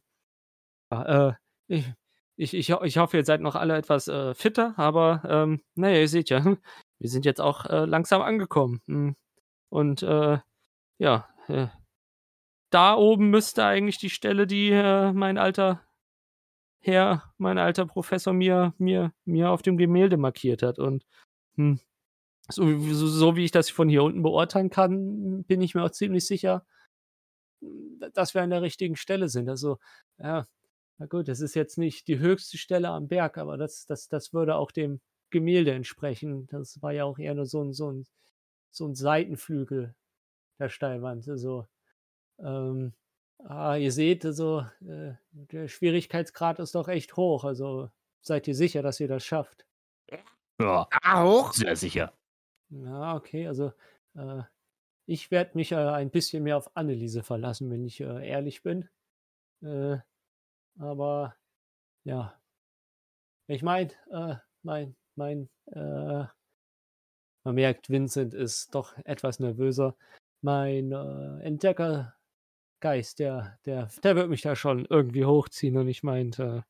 äh, 0.92 1.34
ich, 1.68 2.54
ich, 2.54 2.70
ich, 2.70 2.98
hoffe, 2.98 3.18
ihr 3.18 3.26
seid 3.26 3.42
noch 3.42 3.56
alle 3.56 3.76
etwas 3.78 4.08
äh, 4.08 4.34
fitter, 4.34 4.74
aber 4.78 5.22
ähm, 5.28 5.62
naja, 5.76 6.00
ihr 6.00 6.08
seht 6.08 6.30
ja, 6.30 6.44
wir 7.00 7.10
sind 7.10 7.26
jetzt 7.26 7.42
auch 7.42 7.66
äh, 7.66 7.86
langsam 7.86 8.22
angekommen. 8.22 8.82
Hm. 8.88 9.16
Und 9.70 10.04
äh, 10.04 10.40
ja, 11.00 11.30
da 12.72 12.96
oben 12.96 13.30
müsste 13.30 13.66
eigentlich 13.66 13.98
die 13.98 14.10
Stelle, 14.10 14.48
die 14.48 14.72
mein 14.72 15.38
alter 15.38 15.87
Herr, 16.88 17.34
mein 17.38 17.58
alter 17.58 17.86
Professor 17.86 18.34
mir, 18.34 18.74
mir, 18.78 19.14
mir 19.26 19.50
auf 19.52 19.62
dem 19.62 19.78
Gemälde 19.78 20.18
markiert 20.18 20.64
hat. 20.64 20.80
Und 20.80 21.06
hm, 21.56 21.80
so, 22.50 22.64
so, 22.80 23.08
so, 23.08 23.36
wie 23.36 23.46
ich 23.46 23.52
das 23.52 23.70
von 23.70 23.90
hier 23.90 24.04
unten 24.04 24.24
beurteilen 24.24 24.70
kann, 24.70 25.44
bin 25.44 25.62
ich 25.62 25.76
mir 25.76 25.84
auch 25.84 25.92
ziemlich 25.92 26.26
sicher, 26.26 26.66
dass 28.14 28.34
wir 28.34 28.42
an 28.42 28.52
der 28.52 28.62
richtigen 28.62 28.96
Stelle 28.96 29.28
sind. 29.28 29.50
Also, 29.50 29.80
ja, 30.18 30.48
na 30.98 31.06
gut, 31.08 31.28
das 31.28 31.42
ist 31.42 31.56
jetzt 31.56 31.78
nicht 31.78 32.08
die 32.08 32.20
höchste 32.20 32.58
Stelle 32.58 32.90
am 32.90 33.08
Berg, 33.10 33.38
aber 33.38 33.58
das, 33.58 33.86
das, 33.86 34.08
das 34.08 34.34
würde 34.34 34.56
auch 34.56 34.72
dem 34.72 35.02
Gemälde 35.30 35.74
entsprechen. 35.74 36.48
Das 36.48 36.82
war 36.82 36.94
ja 36.94 37.04
auch 37.04 37.20
eher 37.20 37.36
nur 37.36 37.46
so 37.46 37.64
ein, 37.64 37.74
so 37.74 37.92
ein, 37.92 38.08
so 38.72 38.88
ein 38.88 38.96
Seitenflügel 38.96 39.94
der 40.60 40.70
Steilwand. 40.70 41.28
Also, 41.28 41.68
ähm, 42.40 42.94
ah, 43.46 43.76
ihr 43.76 43.92
seht, 43.92 44.26
also, 44.26 44.66
äh, 44.82 45.14
der 45.32 45.68
Schwierigkeitsgrad 45.68 46.60
ist 46.60 46.76
doch 46.76 46.88
echt 46.88 47.16
hoch. 47.18 47.44
Also, 47.44 47.90
seid 48.22 48.48
ihr 48.48 48.56
sicher, 48.56 48.82
dass 48.82 49.00
ihr 49.00 49.08
das 49.08 49.26
schafft? 49.26 49.66
Ja, 50.60 50.88
Auch? 51.04 51.54
sehr 51.54 51.76
sicher. 51.76 52.14
Ja, 52.70 53.16
okay, 53.16 53.48
also, 53.48 53.72
äh, 54.16 54.42
ich 55.06 55.32
werde 55.32 55.52
mich 55.56 55.72
äh, 55.72 55.76
ein 55.76 56.10
bisschen 56.12 56.44
mehr 56.44 56.58
auf 56.58 56.76
Anneliese 56.76 57.24
verlassen, 57.24 57.70
wenn 57.72 57.86
ich 57.86 58.02
äh, 58.02 58.28
ehrlich 58.28 58.64
bin. 58.64 58.90
Äh, 59.62 59.98
aber 60.80 61.36
ja, 62.04 62.38
ich 63.48 63.64
meine, 63.64 63.92
äh, 64.12 64.36
mein, 64.64 64.96
mein, 65.16 65.50
äh, 65.72 66.26
man 67.44 67.56
merkt, 67.56 67.90
Vincent 67.90 68.34
ist 68.34 68.76
doch 68.76 68.98
etwas 69.06 69.40
nervöser. 69.40 69.96
Mein 70.42 70.92
äh, 70.92 71.44
Entdeckergeist, 72.78 73.20
der, 73.20 73.58
der, 73.66 73.90
der 74.04 74.16
wird 74.16 74.30
mich 74.30 74.42
da 74.42 74.56
schon 74.56 74.86
irgendwie 74.90 75.26
hochziehen 75.26 75.78
und 75.78 75.88
ich 75.88 76.04
meinte, 76.04 76.66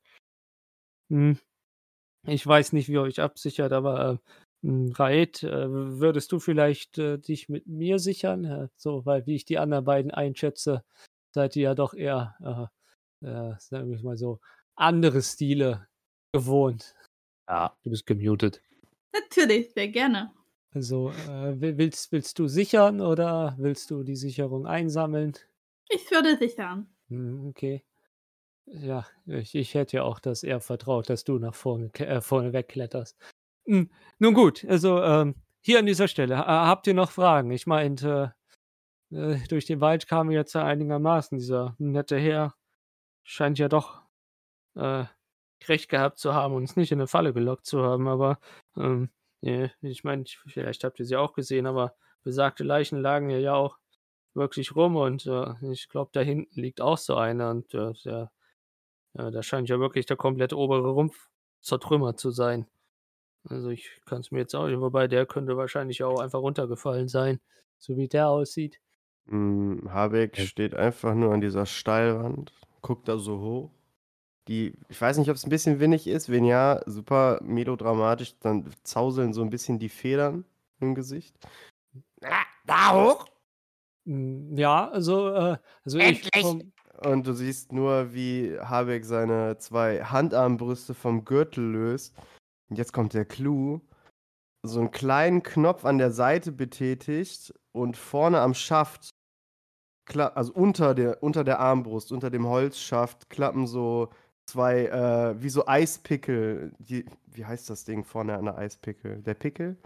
hm, 1.10 1.38
ich 2.26 2.46
weiß 2.46 2.74
nicht, 2.74 2.88
wie 2.90 2.94
ihr 2.94 3.02
euch 3.02 3.22
absichert, 3.22 3.74
aber 3.74 4.20
äh, 4.64 4.68
hm, 4.68 4.92
Raed, 4.94 5.44
äh, 5.44 5.70
würdest 5.70 6.32
du 6.32 6.40
vielleicht 6.40 6.98
äh, 6.98 7.18
dich 7.18 7.50
mit 7.50 7.68
mir 7.68 8.00
sichern? 8.00 8.46
Äh, 8.46 8.68
so, 8.76 9.06
weil 9.06 9.26
wie 9.26 9.36
ich 9.36 9.46
die 9.46 9.58
anderen 9.58 9.86
beiden 9.86 10.12
einschätze, 10.12 10.84
seid 11.34 11.56
ihr 11.56 11.64
ja 11.64 11.76
doch 11.76 11.94
eher, 11.94 12.72
äh, 13.24 13.28
äh, 13.28 13.56
sagen 13.60 13.92
wir 13.92 14.02
mal 14.04 14.18
so, 14.18 14.40
andere 14.76 15.22
Stile 15.22 15.88
gewohnt. 16.34 16.96
Ja, 17.50 17.76
du 17.84 17.90
bist 17.90 18.06
gemutet. 18.06 18.62
Natürlich, 19.14 19.74
sehr 19.74 19.88
gerne. 19.88 20.32
Also, 20.74 21.12
äh, 21.12 21.78
willst, 21.78 22.12
willst 22.12 22.38
du 22.40 22.48
sichern 22.48 23.02
oder 23.02 23.56
willst 23.58 23.90
du 23.90 24.04
die 24.04 24.18
Sicherung 24.18 24.68
einsammeln? 24.68 25.34
Ich 25.90 26.10
würde 26.12 26.38
sichern. 26.38 26.88
Hm, 27.10 27.48
okay. 27.48 27.84
Ja, 28.66 29.06
ich, 29.26 29.56
ich 29.56 29.74
hätte 29.74 29.98
ja 29.98 30.04
auch 30.04 30.20
das 30.20 30.44
eher 30.44 30.60
vertraut, 30.60 31.10
dass 31.10 31.24
du 31.24 31.40
nach 31.40 31.56
vorne, 31.56 31.90
äh, 32.00 32.22
vorne 32.22 32.52
wegkletterst. 32.54 33.18
Hm, 33.66 33.90
nun 34.20 34.34
gut, 34.34 34.66
also 34.66 35.02
ähm, 35.02 35.36
hier 35.62 35.80
an 35.80 35.86
dieser 35.86 36.08
Stelle, 36.08 36.38
habt 36.38 36.88
ihr 36.88 36.94
noch 36.94 37.12
Fragen? 37.12 37.52
Ich 37.52 37.68
meinte, 37.68 38.36
äh, 39.12 39.38
durch 39.50 39.66
den 39.66 39.82
Wald 39.82 40.08
kam 40.08 40.32
jetzt 40.32 40.56
einigermaßen. 40.56 41.38
Dieser 41.38 41.76
nette 41.78 42.18
Herr 42.18 42.56
scheint 43.24 43.60
ja 43.60 43.70
doch 43.70 44.02
äh, 44.76 45.06
recht 45.68 45.90
gehabt 45.90 46.20
zu 46.20 46.34
haben 46.34 46.54
uns 46.54 46.76
nicht 46.76 46.92
in 46.92 47.00
eine 47.00 47.08
Falle 47.08 47.34
gelockt 47.34 47.66
zu 47.66 47.84
haben. 47.84 48.08
Aber 48.08 48.40
ähm, 48.78 49.10
ja, 49.42 49.70
ich 49.82 50.04
meine, 50.04 50.26
vielleicht 50.48 50.84
habt 50.84 51.00
ihr 51.00 51.06
sie 51.06 51.16
auch 51.16 51.34
gesehen, 51.34 51.66
aber 51.68 51.96
besagte 52.24 52.64
Leichen 52.64 53.00
lagen 53.00 53.30
ja, 53.30 53.38
ja 53.38 53.54
auch 53.56 53.78
wirklich 54.38 54.76
rum 54.76 54.96
und 54.96 55.26
äh, 55.26 55.54
ich 55.72 55.90
glaube, 55.90 56.12
da 56.14 56.22
hinten 56.22 56.60
liegt 56.60 56.82
auch 56.82 56.98
so 56.98 57.16
einer 57.16 57.50
und 57.52 57.74
äh, 57.74 57.94
der, 58.06 58.32
ja, 59.14 59.32
da 59.32 59.44
scheint 59.44 59.70
ja 59.70 59.80
wirklich 59.80 60.06
der 60.06 60.18
komplette 60.18 60.58
obere 60.58 60.90
Rumpf 60.90 61.30
zertrümmert 61.62 62.20
zu 62.20 62.32
sein. 62.32 62.68
Also 63.50 63.70
ich 63.70 63.90
kann 64.06 64.22
es 64.22 64.32
mir 64.32 64.40
jetzt 64.40 64.56
auch 64.56 64.68
nicht, 64.68 64.80
wobei 64.80 65.08
der 65.08 65.26
könnte 65.26 65.58
wahrscheinlich 65.58 66.04
auch 66.04 66.20
einfach 66.20 66.40
runtergefallen 66.40 67.08
sein, 67.08 67.40
so 67.78 67.98
wie 67.98 68.08
der 68.08 68.30
aussieht. 68.30 68.80
Hm, 69.28 69.90
Habeck 69.92 70.38
steht 70.38 70.76
einfach 70.76 71.14
nur 71.14 71.34
an 71.34 71.42
dieser 71.42 71.66
Steilwand, 71.66 72.54
guckt 72.82 73.08
da 73.08 73.18
so 73.18 73.40
hoch. 73.40 73.72
Die, 74.48 74.74
ich 74.88 75.00
weiß 75.00 75.18
nicht, 75.18 75.30
ob 75.30 75.36
es 75.36 75.46
ein 75.46 75.50
bisschen 75.50 75.82
windig 75.82 76.08
ist. 76.08 76.32
Wenn 76.32 76.46
ja, 76.46 76.82
super 76.86 77.40
melodramatisch, 77.44 78.40
dann 78.40 78.70
zauseln 78.84 79.34
so 79.34 79.42
ein 79.42 79.50
bisschen 79.50 79.78
die 79.78 79.90
Federn 79.90 80.46
im 80.80 80.96
Gesicht. 80.96 81.36
Ah, 82.22 82.46
da 82.66 82.94
hoch! 82.94 83.26
Mm, 84.08 84.58
Ja, 84.58 84.90
also, 84.90 85.30
äh, 85.30 85.58
also 85.84 85.98
ich 86.00 86.24
Endlich! 86.24 86.42
vom, 86.42 86.72
Und 87.00 87.28
du 87.28 87.34
siehst 87.34 87.72
nur, 87.74 88.14
wie 88.14 88.58
Habeck 88.60 89.06
seine 89.06 89.58
zwei 89.60 90.02
Handarmbrüste 90.04 90.94
vom 90.94 91.26
Gürtel 91.26 91.72
löst. 91.72 92.16
Und 92.70 92.78
jetzt 92.78 92.94
kommt 92.94 93.14
der 93.14 93.26
Clou. 93.26 93.82
So 94.66 94.80
einen 94.80 94.92
kleinen 94.92 95.44
Knopf 95.44 95.86
an 95.86 95.98
der 95.98 96.12
Seite 96.12 96.52
betätigt 96.52 97.54
und 97.74 97.96
vorne 97.96 98.40
am 98.40 98.54
Schaft, 98.54 99.10
also 100.16 100.54
unter 100.54 100.96
der, 100.96 101.22
unter 101.22 101.44
der 101.44 101.60
Armbrust, 101.60 102.12
unter 102.12 102.30
dem 102.30 102.48
Holzschaft, 102.48 103.30
klappen 103.30 103.68
so 103.68 104.10
zwei, 104.50 104.86
äh, 104.88 105.42
wie 105.42 105.50
so 105.50 105.68
Eispickel. 105.68 106.74
Die, 106.80 107.06
wie 107.28 107.46
heißt 107.46 107.70
das 107.70 107.86
Ding 107.86 108.04
vorne 108.04 108.36
an 108.38 108.46
der 108.46 108.58
Eispickel? 108.58 109.22
Der 109.22 109.36
Pickel? 109.36 109.78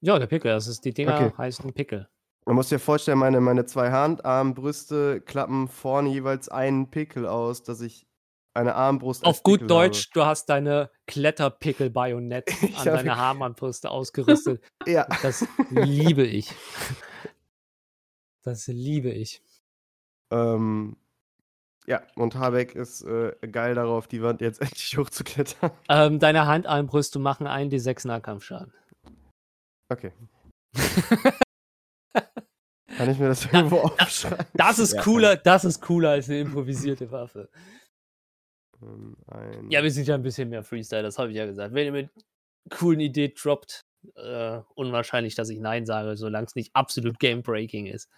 ja, 0.00 0.18
der 0.18 0.26
Pickel, 0.26 0.52
das 0.52 0.66
ist, 0.66 0.84
die 0.84 0.92
Dinger 0.94 1.14
Okay. 1.14 1.32
heißen 1.38 1.72
Pickel. 1.72 2.08
Man 2.48 2.54
muss 2.54 2.70
dir 2.70 2.78
vorstellen, 2.78 3.18
meine, 3.18 3.42
meine 3.42 3.66
zwei 3.66 3.90
Handarmbrüste 3.90 5.20
klappen 5.20 5.68
vorne 5.68 6.08
jeweils 6.08 6.48
einen 6.48 6.88
Pickel 6.90 7.26
aus, 7.26 7.62
dass 7.62 7.82
ich 7.82 8.06
eine 8.54 8.74
Armbrust 8.74 9.26
Auf 9.26 9.42
gut 9.42 9.58
Pickel 9.60 9.68
Deutsch, 9.68 10.08
du 10.14 10.24
hast 10.24 10.46
deine 10.46 10.90
Kletterpickel-Bajonett 11.08 12.48
an 12.62 12.74
habe- 12.76 12.90
deine 12.90 13.16
Haarmannbrüste 13.18 13.90
ausgerüstet. 13.90 14.62
Habe. 14.80 14.90
Ja. 14.90 15.06
Das 15.22 15.46
liebe 15.68 16.22
ich. 16.24 16.54
Das 18.44 18.66
liebe 18.66 19.10
ich. 19.10 19.42
ähm, 20.32 20.96
ja, 21.86 22.00
und 22.14 22.34
Habeck 22.36 22.74
ist 22.74 23.02
äh, 23.02 23.36
geil 23.52 23.74
darauf, 23.74 24.06
die 24.06 24.22
Wand 24.22 24.40
jetzt 24.40 24.62
endlich 24.62 24.96
hochzuklettern. 24.96 25.70
Ähm, 25.90 26.18
deine 26.18 26.46
Handarmbrüste 26.46 27.18
machen 27.18 27.46
einen 27.46 27.68
die 27.68 27.78
sechs 27.78 28.06
Nahkampfschaden. 28.06 28.72
Okay. 29.90 30.12
Kann 32.98 33.10
ich 33.10 33.18
mir 33.18 33.28
das 33.28 33.46
irgendwo 33.46 33.78
aufschreiben? 33.78 34.44
Das 34.54 34.78
ist 34.78 34.98
cooler, 34.98 35.36
das 35.36 35.64
ist 35.64 35.80
cooler 35.80 36.10
als 36.10 36.28
eine 36.28 36.40
improvisierte 36.40 37.10
Waffe. 37.10 37.48
Ähm, 38.82 39.16
ein, 39.28 39.70
Ja, 39.70 39.82
wir 39.82 39.90
sind 39.90 40.06
ja 40.06 40.14
ein 40.14 40.22
bisschen 40.22 40.50
mehr 40.50 40.62
Freestyle, 40.62 41.02
das 41.02 41.18
habe 41.18 41.30
ich 41.30 41.36
ja 41.36 41.46
gesagt. 41.46 41.72
Wenn 41.74 41.86
ihr 41.86 41.92
mit 41.92 42.10
coolen 42.70 43.00
Idee 43.00 43.32
droppt, 43.40 43.84
äh, 44.16 44.60
unwahrscheinlich, 44.74 45.34
dass 45.34 45.48
ich 45.48 45.58
Nein 45.60 45.86
sage, 45.86 46.16
solange 46.16 46.46
es 46.46 46.54
nicht 46.54 46.70
absolut 46.74 47.18
game-breaking 47.18 47.86
ist. 47.86 48.08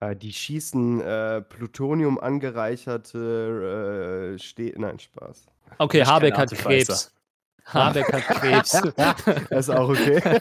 äh, 0.00 0.16
die 0.16 0.32
schießen 0.32 1.00
äh, 1.00 1.42
Plutonium 1.42 2.18
angereicherte 2.18 4.32
äh, 4.34 4.38
Ste 4.38 4.74
Nein, 4.76 4.98
Spaß. 4.98 5.46
Okay, 5.78 6.02
Ich 6.02 6.08
Habeck 6.08 6.36
hat. 6.36 6.50
Krebs. 6.52 7.14
Habeck 7.64 8.12
hat 8.12 8.22
Krebs. 8.40 8.74
ist 9.50 9.70
auch 9.70 9.88
okay. 9.88 10.40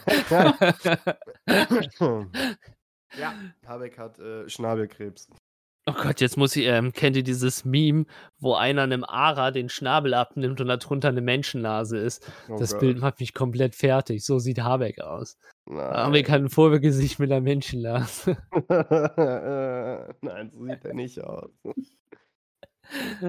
ja, 3.18 3.34
Habeck 3.66 3.98
hat 3.98 4.20
äh, 4.20 4.48
Schnabelkrebs. 4.50 5.28
Oh 5.88 5.94
Gott, 5.94 6.22
jetzt 6.22 6.38
muss 6.38 6.56
ich, 6.56 6.68
ähm, 6.68 6.94
kennt 6.94 7.16
ihr 7.16 7.24
dieses 7.24 7.66
Meme, 7.66 8.06
wo 8.38 8.54
einer 8.54 8.84
einem 8.84 9.04
Ara 9.04 9.50
den 9.50 9.68
Schnabel 9.68 10.14
abnimmt 10.14 10.62
und 10.62 10.68
darunter 10.68 11.08
eine 11.08 11.22
Menschennase 11.22 11.98
ist? 11.98 12.32
Oh 12.50 12.58
das 12.58 12.74
Gott. 12.74 12.82
Bild 12.82 13.00
macht 13.00 13.20
mich 13.20 13.34
komplett 13.34 13.74
fertig. 13.74 14.24
So 14.24 14.38
sieht 14.38 14.62
Habeck 14.62 15.02
aus. 15.02 15.38
Nein. 15.66 15.80
Habeck 15.80 16.30
hat 16.30 16.42
ein 16.42 16.50
Vorbegesicht 16.50 17.18
mit 17.18 17.32
einer 17.32 17.42
Menschennase. 17.42 18.38
Nein, 20.22 20.52
so 20.52 20.66
sieht 20.66 20.86
er 20.86 20.94
nicht 20.94 21.20
aus. 21.24 21.50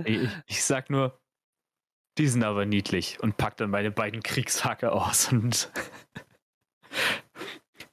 Ich, 0.05 0.29
ich 0.47 0.63
sag 0.65 0.91
nur, 0.91 1.19
die 2.19 2.29
sind 2.29 2.45
aber 2.45 2.67
niedlich 2.67 3.19
und 3.23 3.39
pack 3.39 3.57
dann 3.57 3.71
meine 3.71 3.91
beiden 3.91 4.23
Kriegshacke 4.23 4.93
aus 4.93 5.33
und 5.33 5.73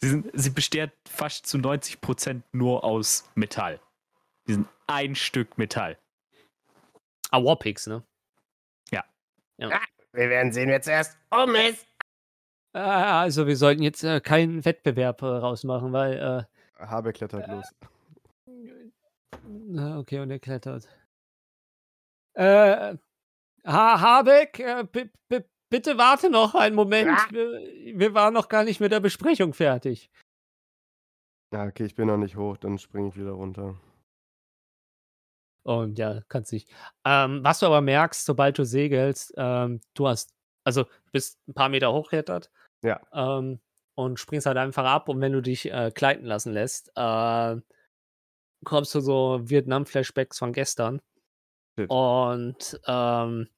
sie, 0.02 0.10
sind, 0.10 0.30
sie 0.34 0.50
besteht 0.50 0.92
fast 1.08 1.46
zu 1.46 1.58
90% 1.58 2.42
nur 2.52 2.84
aus 2.84 3.30
Metall. 3.36 3.80
Die 4.48 4.54
sind 4.54 4.68
ein 4.88 5.16
Stück 5.16 5.58
Metall. 5.58 5.98
Ah, 7.32 7.44
Warpix, 7.44 7.88
ne? 7.88 8.04
Wir 10.14 10.30
werden 10.30 10.52
sehen, 10.52 10.70
wer 10.70 10.82
zuerst 10.82 11.18
um 11.30 11.54
ist. 11.56 11.86
Ah, 12.74 13.22
Also 13.22 13.46
wir 13.48 13.56
sollten 13.56 13.84
jetzt 13.84 14.04
äh, 14.04 14.20
keinen 14.22 14.64
Wettbewerb 14.66 15.22
äh, 15.22 15.26
rausmachen, 15.26 15.92
weil 15.94 16.48
Habeck 16.78 17.18
klettert 17.18 17.48
los. 17.48 17.66
äh, 18.48 19.78
ah, 19.78 20.00
okay, 20.00 20.20
und 20.20 20.32
er 20.32 20.40
klettert. 20.40 20.88
Äh, 22.34 22.96
ha 23.66 24.02
Habeck, 24.02 24.60
äh, 24.60 24.86
bitte 25.70 25.98
warte 25.98 26.30
noch 26.30 26.56
einen 26.56 26.76
Moment. 26.76 27.18
Wir, 27.32 28.00
wir 28.00 28.14
waren 28.14 28.34
noch 28.34 28.50
gar 28.50 28.64
nicht 28.64 28.80
mit 28.80 28.92
der 28.92 29.00
Besprechung 29.00 29.54
fertig. 29.54 30.10
Ja, 31.54 31.66
okay, 31.66 31.86
ich 31.86 31.96
bin 31.96 32.08
noch 32.08 32.18
nicht 32.18 32.36
hoch, 32.36 32.58
dann 32.58 32.78
springe 32.78 33.10
ich 33.10 33.18
wieder 33.18 33.32
runter. 33.32 33.76
Und 35.64 35.98
ja, 36.00 36.22
kannst 36.30 36.54
nicht. 36.54 36.70
Ähm, 37.06 37.44
was 37.44 37.60
du 37.60 37.66
aber 37.66 37.82
merkst, 37.82 38.26
sobald 38.26 38.58
du 38.58 38.64
segelst, 38.66 39.34
ähm, 39.38 39.82
du 39.94 40.08
hast, 40.08 40.34
also 40.64 40.86
bist 41.12 41.40
ein 41.48 41.54
paar 41.54 41.70
Meter 41.70 41.92
hochklettert 41.92 42.50
Ja. 42.84 43.02
ähm, 43.14 43.60
und 43.96 44.20
springst 44.20 44.46
halt 44.48 44.58
einfach 44.58 44.86
ab 44.86 45.10
und 45.10 45.22
wenn 45.22 45.34
du 45.34 45.42
dich 45.42 45.72
äh, 45.72 45.92
gleiten 45.94 46.26
lassen 46.26 46.54
lässt, 46.54 46.92
äh, 46.96 47.56
kommst 48.64 48.96
du 48.96 49.00
so 49.00 49.40
Vietnam-Flashbacks 49.44 50.40
von 50.40 50.54
gestern. 50.54 51.02
Shit. 51.78 51.90
Und 51.90 52.80
ähm, 52.88 53.50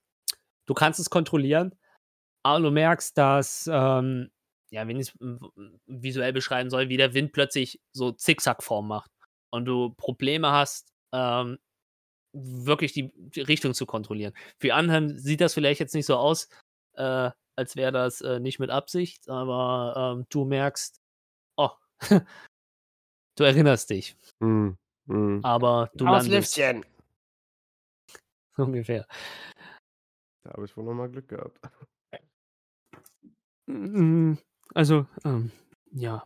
du 0.65 0.73
kannst 0.73 0.99
es 0.99 1.09
kontrollieren, 1.09 1.75
aber 2.43 2.59
du 2.61 2.71
merkst, 2.71 3.17
dass, 3.17 3.69
ähm, 3.71 4.31
ja, 4.71 4.87
wenn 4.87 4.99
ich 4.99 5.09
es 5.09 5.17
visuell 5.85 6.33
beschreiben 6.33 6.69
soll, 6.69 6.89
wie 6.89 6.97
der 6.97 7.13
Wind 7.13 7.33
plötzlich 7.33 7.81
so 7.93 8.11
Zickzackform 8.11 8.87
macht 8.87 9.11
und 9.51 9.65
du 9.65 9.93
Probleme 9.95 10.51
hast, 10.51 10.93
ähm, 11.13 11.59
wirklich 12.33 12.93
die, 12.93 13.11
die 13.15 13.41
Richtung 13.41 13.73
zu 13.73 13.85
kontrollieren. 13.85 14.33
Für 14.59 14.73
anderen 14.73 15.19
sieht 15.19 15.41
das 15.41 15.53
vielleicht 15.53 15.79
jetzt 15.79 15.93
nicht 15.93 16.05
so 16.05 16.15
aus, 16.15 16.47
äh, 16.93 17.31
als 17.57 17.75
wäre 17.75 17.91
das 17.91 18.21
äh, 18.21 18.39
nicht 18.39 18.59
mit 18.59 18.69
Absicht, 18.69 19.27
aber 19.29 20.15
ähm, 20.17 20.25
du 20.29 20.45
merkst, 20.45 21.01
oh, 21.57 21.71
du 23.37 23.43
erinnerst 23.43 23.89
dich, 23.89 24.15
Hm. 24.41 24.77
Hm. 25.07 25.43
aber 25.43 25.91
du 25.95 26.05
landest 26.05 26.29
Auslüftchen. 26.29 26.85
ungefähr. 28.57 29.05
Da 30.43 30.51
habe 30.53 30.65
ich 30.65 30.75
wohl 30.77 30.85
nochmal 30.85 31.09
Glück 31.09 31.27
gehabt. 31.27 31.59
Mm, 33.71 34.37
Also, 34.73 35.05
ähm, 35.25 35.51
ja. 35.91 36.23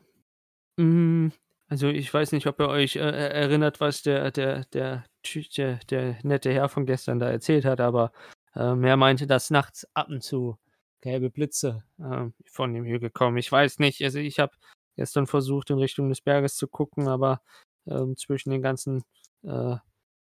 Mm, 0.77 1.29
Also 1.69 1.87
ich 1.89 2.13
weiß 2.13 2.31
nicht, 2.33 2.47
ob 2.47 2.59
ihr 2.61 2.69
euch 2.69 2.95
äh, 2.97 2.99
er- 3.01 3.31
erinnert, 3.33 3.79
was 3.81 4.03
der, 4.03 4.31
der, 4.31 4.65
der, 4.73 5.05
der, 5.57 5.79
der 5.89 6.17
nette 6.23 6.51
Herr 6.53 6.69
von 6.69 6.85
gestern 6.85 7.19
da 7.19 7.29
erzählt 7.29 7.65
hat, 7.65 7.81
aber 7.81 8.11
ähm, 8.55 8.83
er 8.83 8.97
meinte, 8.97 9.27
dass 9.27 9.49
nachts 9.51 9.87
ab 9.95 10.09
und 10.09 10.23
zu 10.23 10.57
gelbe 11.01 11.29
Blitze 11.31 11.83
ähm, 11.99 12.33
von 12.51 12.73
dem 12.73 12.85
Hügel 12.85 13.09
kommen. 13.11 13.37
Ich 13.37 13.51
weiß 13.51 13.79
nicht, 13.79 14.03
also 14.03 14.19
ich 14.19 14.39
habe 14.39 14.53
gestern 14.97 15.27
versucht, 15.27 15.69
in 15.71 15.79
Richtung 15.79 16.09
des 16.09 16.21
Berges 16.21 16.55
zu 16.57 16.67
gucken, 16.67 17.07
aber 17.07 17.41
ähm, 17.87 18.15
zwischen 18.17 18.51
den 18.51 18.61
ganzen 18.61 19.03
äh, 19.43 19.77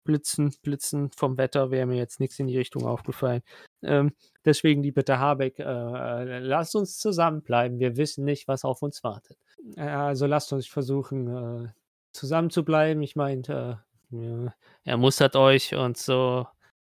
Blitzen, 0.06 0.54
Blitzen 0.62 1.10
vom 1.10 1.36
Wetter 1.36 1.70
wäre 1.70 1.84
mir 1.84 1.96
jetzt 1.96 2.20
nichts 2.20 2.38
in 2.38 2.46
die 2.46 2.56
Richtung 2.56 2.86
aufgefallen. 2.86 3.42
Ähm, 3.82 4.14
deswegen 4.44 4.82
die 4.82 4.92
Bitte 4.92 5.18
Habeck, 5.18 5.58
äh, 5.58 5.62
äh, 5.62 6.38
lasst 6.38 6.74
uns 6.74 6.98
zusammenbleiben. 6.98 7.78
Wir 7.78 7.98
wissen 7.98 8.24
nicht, 8.24 8.48
was 8.48 8.64
auf 8.64 8.80
uns 8.80 9.04
wartet. 9.04 9.36
Äh, 9.76 9.82
also 9.82 10.26
lasst 10.26 10.52
uns 10.52 10.66
versuchen, 10.66 11.66
äh, 11.66 11.68
zusammen 12.12 12.50
zu 12.50 12.64
bleiben. 12.64 13.02
Ich 13.02 13.16
meinte, 13.16 13.84
äh, 14.12 14.16
ja, 14.16 14.54
er 14.84 14.96
mustert 14.96 15.36
euch 15.36 15.74
und 15.74 15.98
so 15.98 16.46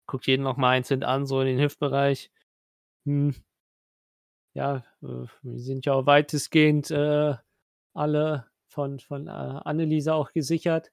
guckt 0.06 0.26
jeden 0.26 0.44
noch 0.44 0.56
mal 0.56 0.70
einzeln 0.70 1.02
an, 1.02 1.26
so 1.26 1.40
in 1.40 1.46
den 1.48 1.60
Hüftbereich. 1.60 2.30
Hm. 3.06 3.34
Ja, 4.54 4.84
äh, 5.02 5.26
wir 5.42 5.58
sind 5.58 5.86
ja 5.86 5.94
auch 5.94 6.06
weitestgehend 6.06 6.92
alle 7.94 8.46
von, 8.68 9.00
von 9.00 9.28
Anneliese 9.28 10.14
auch 10.14 10.30
gesichert. 10.30 10.92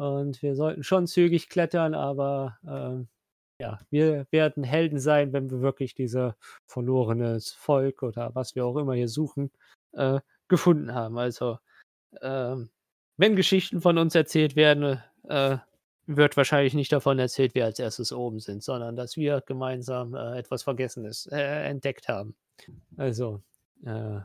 Und 0.00 0.40
wir 0.40 0.54
sollten 0.54 0.82
schon 0.82 1.06
zügig 1.06 1.50
klettern, 1.50 1.94
aber 1.94 2.56
ähm, 2.66 3.08
ja, 3.60 3.78
wir 3.90 4.26
werden 4.30 4.64
Helden 4.64 4.98
sein, 4.98 5.34
wenn 5.34 5.50
wir 5.50 5.60
wirklich 5.60 5.94
dieses 5.94 6.32
verlorenes 6.64 7.52
Volk 7.52 8.02
oder 8.02 8.34
was 8.34 8.54
wir 8.54 8.64
auch 8.64 8.78
immer 8.78 8.94
hier 8.94 9.08
suchen, 9.08 9.50
äh, 9.92 10.20
gefunden 10.48 10.94
haben. 10.94 11.18
Also, 11.18 11.58
ähm, 12.22 12.70
wenn 13.18 13.36
Geschichten 13.36 13.82
von 13.82 13.98
uns 13.98 14.14
erzählt 14.14 14.56
werden, 14.56 15.02
äh, 15.28 15.58
wird 16.06 16.34
wahrscheinlich 16.38 16.72
nicht 16.72 16.92
davon 16.92 17.18
erzählt, 17.18 17.54
wer 17.54 17.66
als 17.66 17.78
erstes 17.78 18.10
oben 18.10 18.40
sind, 18.40 18.62
sondern 18.62 18.96
dass 18.96 19.18
wir 19.18 19.42
gemeinsam 19.42 20.14
äh, 20.14 20.38
etwas 20.38 20.62
Vergessenes 20.62 21.26
äh, 21.26 21.68
entdeckt 21.68 22.08
haben. 22.08 22.34
Also, 22.96 23.42
äh, 23.84 24.20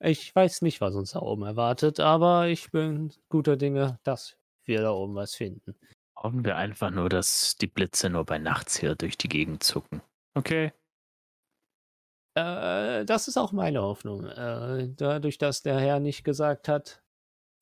ich 0.00 0.34
weiß 0.34 0.62
nicht, 0.62 0.80
was 0.80 0.96
uns 0.96 1.12
da 1.12 1.20
oben 1.20 1.44
erwartet, 1.44 2.00
aber 2.00 2.48
ich 2.48 2.72
bin 2.72 3.12
guter 3.28 3.56
Dinge, 3.56 4.00
dass 4.02 4.36
wir 4.66 4.82
da 4.82 4.92
oben 4.92 5.14
was 5.14 5.34
finden. 5.34 5.74
Brauchen 6.14 6.44
wir 6.44 6.56
einfach 6.56 6.90
nur, 6.90 7.08
dass 7.08 7.56
die 7.56 7.66
Blitze 7.66 8.10
nur 8.10 8.24
bei 8.24 8.38
nachts 8.38 8.78
hier 8.78 8.94
durch 8.94 9.16
die 9.16 9.28
Gegend 9.28 9.62
zucken. 9.62 10.02
Okay. 10.34 10.72
Äh, 12.34 13.04
das 13.04 13.28
ist 13.28 13.36
auch 13.36 13.52
meine 13.52 13.82
Hoffnung. 13.82 14.24
Äh, 14.26 14.88
dadurch, 14.96 15.38
dass 15.38 15.62
der 15.62 15.78
Herr 15.78 16.00
nicht 16.00 16.24
gesagt 16.24 16.68
hat, 16.68 17.02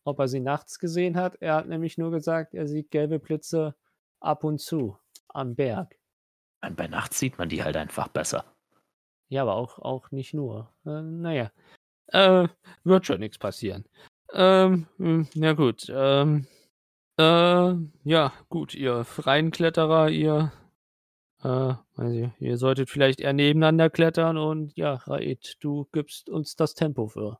ob 0.04 0.18
er 0.18 0.28
sie 0.28 0.40
nachts 0.40 0.78
gesehen 0.78 1.16
hat. 1.16 1.36
Er 1.40 1.54
hat 1.54 1.68
nämlich 1.68 1.98
nur 1.98 2.10
gesagt, 2.10 2.54
er 2.54 2.66
sieht 2.66 2.90
gelbe 2.90 3.18
Blitze 3.18 3.74
ab 4.20 4.44
und 4.44 4.60
zu 4.60 4.98
am 5.28 5.54
Berg. 5.54 5.96
Und 6.62 6.76
bei 6.76 6.88
Nacht 6.88 7.14
sieht 7.14 7.38
man 7.38 7.48
die 7.48 7.62
halt 7.64 7.76
einfach 7.76 8.08
besser. 8.08 8.44
Ja, 9.28 9.42
aber 9.42 9.54
auch, 9.54 9.78
auch 9.78 10.10
nicht 10.10 10.34
nur. 10.34 10.72
Äh, 10.84 11.02
naja. 11.02 11.50
Äh, 12.08 12.48
wird 12.84 13.06
schon 13.06 13.20
nichts 13.20 13.38
passieren. 13.38 13.84
Ähm, 14.32 14.86
hm, 14.98 15.28
na 15.34 15.52
gut. 15.52 15.86
Ähm, 15.88 16.46
äh, 17.20 17.76
ja, 18.04 18.32
gut, 18.48 18.74
ihr 18.74 19.04
freien 19.04 19.50
Kletterer, 19.50 20.08
ihr, 20.08 20.52
äh, 21.42 21.74
also, 21.96 22.32
ihr 22.38 22.56
solltet 22.56 22.90
vielleicht 22.90 23.20
eher 23.20 23.32
nebeneinander 23.32 23.90
klettern 23.90 24.38
und 24.38 24.76
ja, 24.76 24.94
Raid, 25.06 25.56
du 25.60 25.86
gibst 25.92 26.30
uns 26.30 26.56
das 26.56 26.74
Tempo 26.74 27.08
für. 27.08 27.38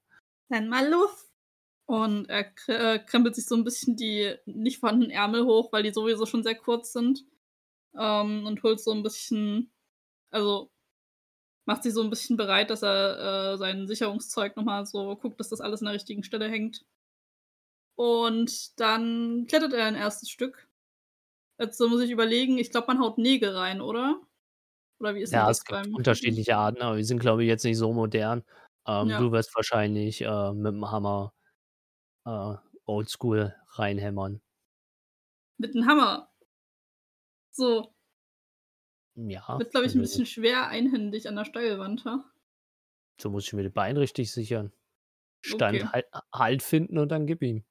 Dann 0.49 0.69
mal 0.69 0.89
los. 0.89 1.31
Und 1.87 2.29
er 2.29 2.53
äh, 2.69 3.01
krempelt 3.01 3.35
sich 3.35 3.47
so 3.47 3.57
ein 3.57 3.65
bisschen 3.65 3.97
die 3.97 4.37
nicht 4.47 4.79
vorhandenen 4.79 5.11
Ärmel 5.11 5.45
hoch, 5.45 5.73
weil 5.73 5.83
die 5.83 5.93
sowieso 5.93 6.25
schon 6.25 6.45
sehr 6.45 6.55
kurz 6.55 6.93
sind. 6.93 7.25
Ähm, 7.99 8.47
und 8.47 8.63
holt 8.63 8.81
so 8.81 8.93
ein 8.93 9.03
bisschen, 9.03 9.73
also 10.31 10.71
macht 11.65 11.83
sich 11.83 11.93
so 11.93 12.03
ein 12.03 12.11
bisschen 12.11 12.37
bereit, 12.37 12.71
dass 12.71 12.83
er 12.83 13.55
äh, 13.55 13.59
sein 13.59 13.89
Sicherungszeug 13.89 14.57
nochmal 14.57 14.87
so 14.87 15.17
guckt, 15.17 15.41
dass 15.41 15.49
das 15.49 15.61
alles 15.61 15.81
an 15.81 15.87
der 15.87 15.95
richtigen 15.95 16.23
Stelle 16.23 16.49
hängt. 16.49 16.85
Und 18.01 18.81
dann 18.81 19.47
klettert 19.47 19.75
er 19.75 19.85
ein 19.85 19.95
erstes 19.95 20.31
Stück. 20.31 20.69
Jetzt 21.59 21.81
muss 21.81 22.03
ich 22.03 22.11
überlegen, 22.11 22.59
ich 22.59 22.71
glaube, 22.71 22.89
man 22.89 23.01
haut 23.01 23.19
Nägel 23.19 23.57
rein, 23.57 23.81
oder? 23.83 24.21
Oder 25.01 25.15
wie 25.17 25.23
ist 25.23 25.33
Ja, 25.33 25.47
denn 25.47 25.47
das 25.47 25.59
es 25.59 25.65
gibt 25.65 25.87
beim 25.89 25.97
unterschiedliche 25.97 26.57
Arten, 26.57 26.83
aber 26.83 26.97
wir 26.97 27.05
sind, 27.05 27.21
glaube 27.21 27.43
ich, 27.45 27.49
jetzt 27.49 27.65
nicht 27.65 27.79
so 27.79 27.93
modern. 27.93 28.43
Ähm, 28.87 29.17
Ja. 29.17 29.17
Du 29.17 29.31
wirst 29.33 29.55
wahrscheinlich 29.55 30.23
äh, 30.23 30.53
mit 30.53 30.73
dem 30.73 30.91
Hammer 30.91 31.33
äh, 32.27 32.57
oldschool 32.87 33.55
reinhämmern. 33.73 34.43
Mit 35.59 35.77
einem 35.77 35.87
Hammer. 35.87 36.29
So, 37.53 37.95
Ja, 39.15 39.47
wird, 39.57 39.71
glaube 39.71 39.87
ich, 39.87 39.95
ein 39.95 40.01
bisschen 40.01 40.27
schwer 40.27 40.67
einhändig 40.67 41.29
an 41.29 41.37
der 41.37 41.45
Steilwand, 41.45 42.05
ha? 42.05 42.25
so 43.21 43.31
muss 43.31 43.47
ich 43.47 43.53
mir 43.53 43.63
die 43.63 43.69
Beine 43.69 44.01
richtig 44.01 44.33
sichern. 44.33 44.73
Stand 45.43 45.85
Okay. 45.85 45.93
halt, 45.93 46.07
halt 46.35 46.63
finden 46.63 46.99
und 46.99 47.11
dann 47.11 47.27
gib 47.27 47.43
ihm. 47.43 47.65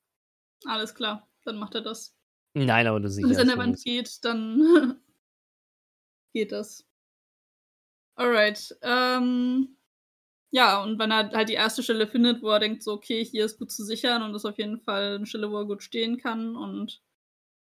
Alles 0.66 0.94
klar, 0.94 1.30
dann 1.46 1.58
macht 1.58 1.76
er 1.76 1.82
das. 1.82 2.16
Nein, 2.54 2.88
aber 2.88 3.00
du 3.00 3.10
Wenn 3.10 3.32
es 3.32 3.38
an 3.38 3.48
der 3.48 3.58
Wand 3.58 3.82
geht, 3.84 4.24
dann 4.24 5.00
geht 6.34 6.52
das. 6.52 6.86
Alright. 8.16 8.78
Ähm, 8.82 9.78
ja, 10.52 10.82
und 10.84 11.00
wenn 11.00 11.12
er 11.12 11.32
halt 11.32 11.50
die 11.50 11.54
erste 11.54 11.84
Stelle 11.84 12.08
findet, 12.08 12.42
wo 12.42 12.50
er 12.50 12.60
denkt, 12.60 12.84
so, 12.84 12.94
okay, 12.94 13.24
hier 13.24 13.46
ist 13.46 13.60
gut 13.60 13.72
zu 13.72 13.84
sichern 13.84 14.24
und 14.24 14.34
ist 14.36 14.46
auf 14.46 14.58
jeden 14.58 14.80
Fall 14.82 15.16
eine 15.16 15.26
Stelle, 15.26 15.52
wo 15.52 15.58
er 15.58 15.66
gut 15.66 15.84
stehen 15.84 16.18
kann 16.18 16.56
und 16.56 17.02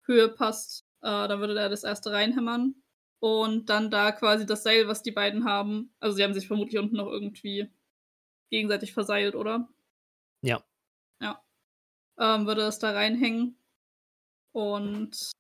Höhe 0.07 0.29
passt, 0.29 0.87
äh, 1.03 1.29
dann 1.29 1.41
würde 1.41 1.59
er 1.59 1.69
das 1.69 1.85
erste 1.85 2.13
reinhämmern. 2.13 2.77
Und 3.21 3.69
dann 3.69 3.91
da 3.91 4.13
quasi 4.13 4.47
das 4.47 4.63
Seil, 4.63 4.87
was 4.87 5.03
die 5.03 5.11
beiden 5.11 5.45
haben. 5.45 5.93
Also, 5.99 6.17
sie 6.17 6.23
haben 6.23 6.35
sich 6.35 6.47
vermutlich 6.47 6.79
unten 6.79 6.97
noch 6.97 7.09
irgendwie 7.09 7.69
gegenseitig 8.49 8.93
verseilt, 8.95 9.35
oder? 9.35 9.69
Ja. 10.41 10.63
Ähm, 12.19 12.47
würde 12.47 12.63
das 12.63 12.79
da 12.79 12.91
reinhängen. 12.91 13.57
Und 14.53 15.31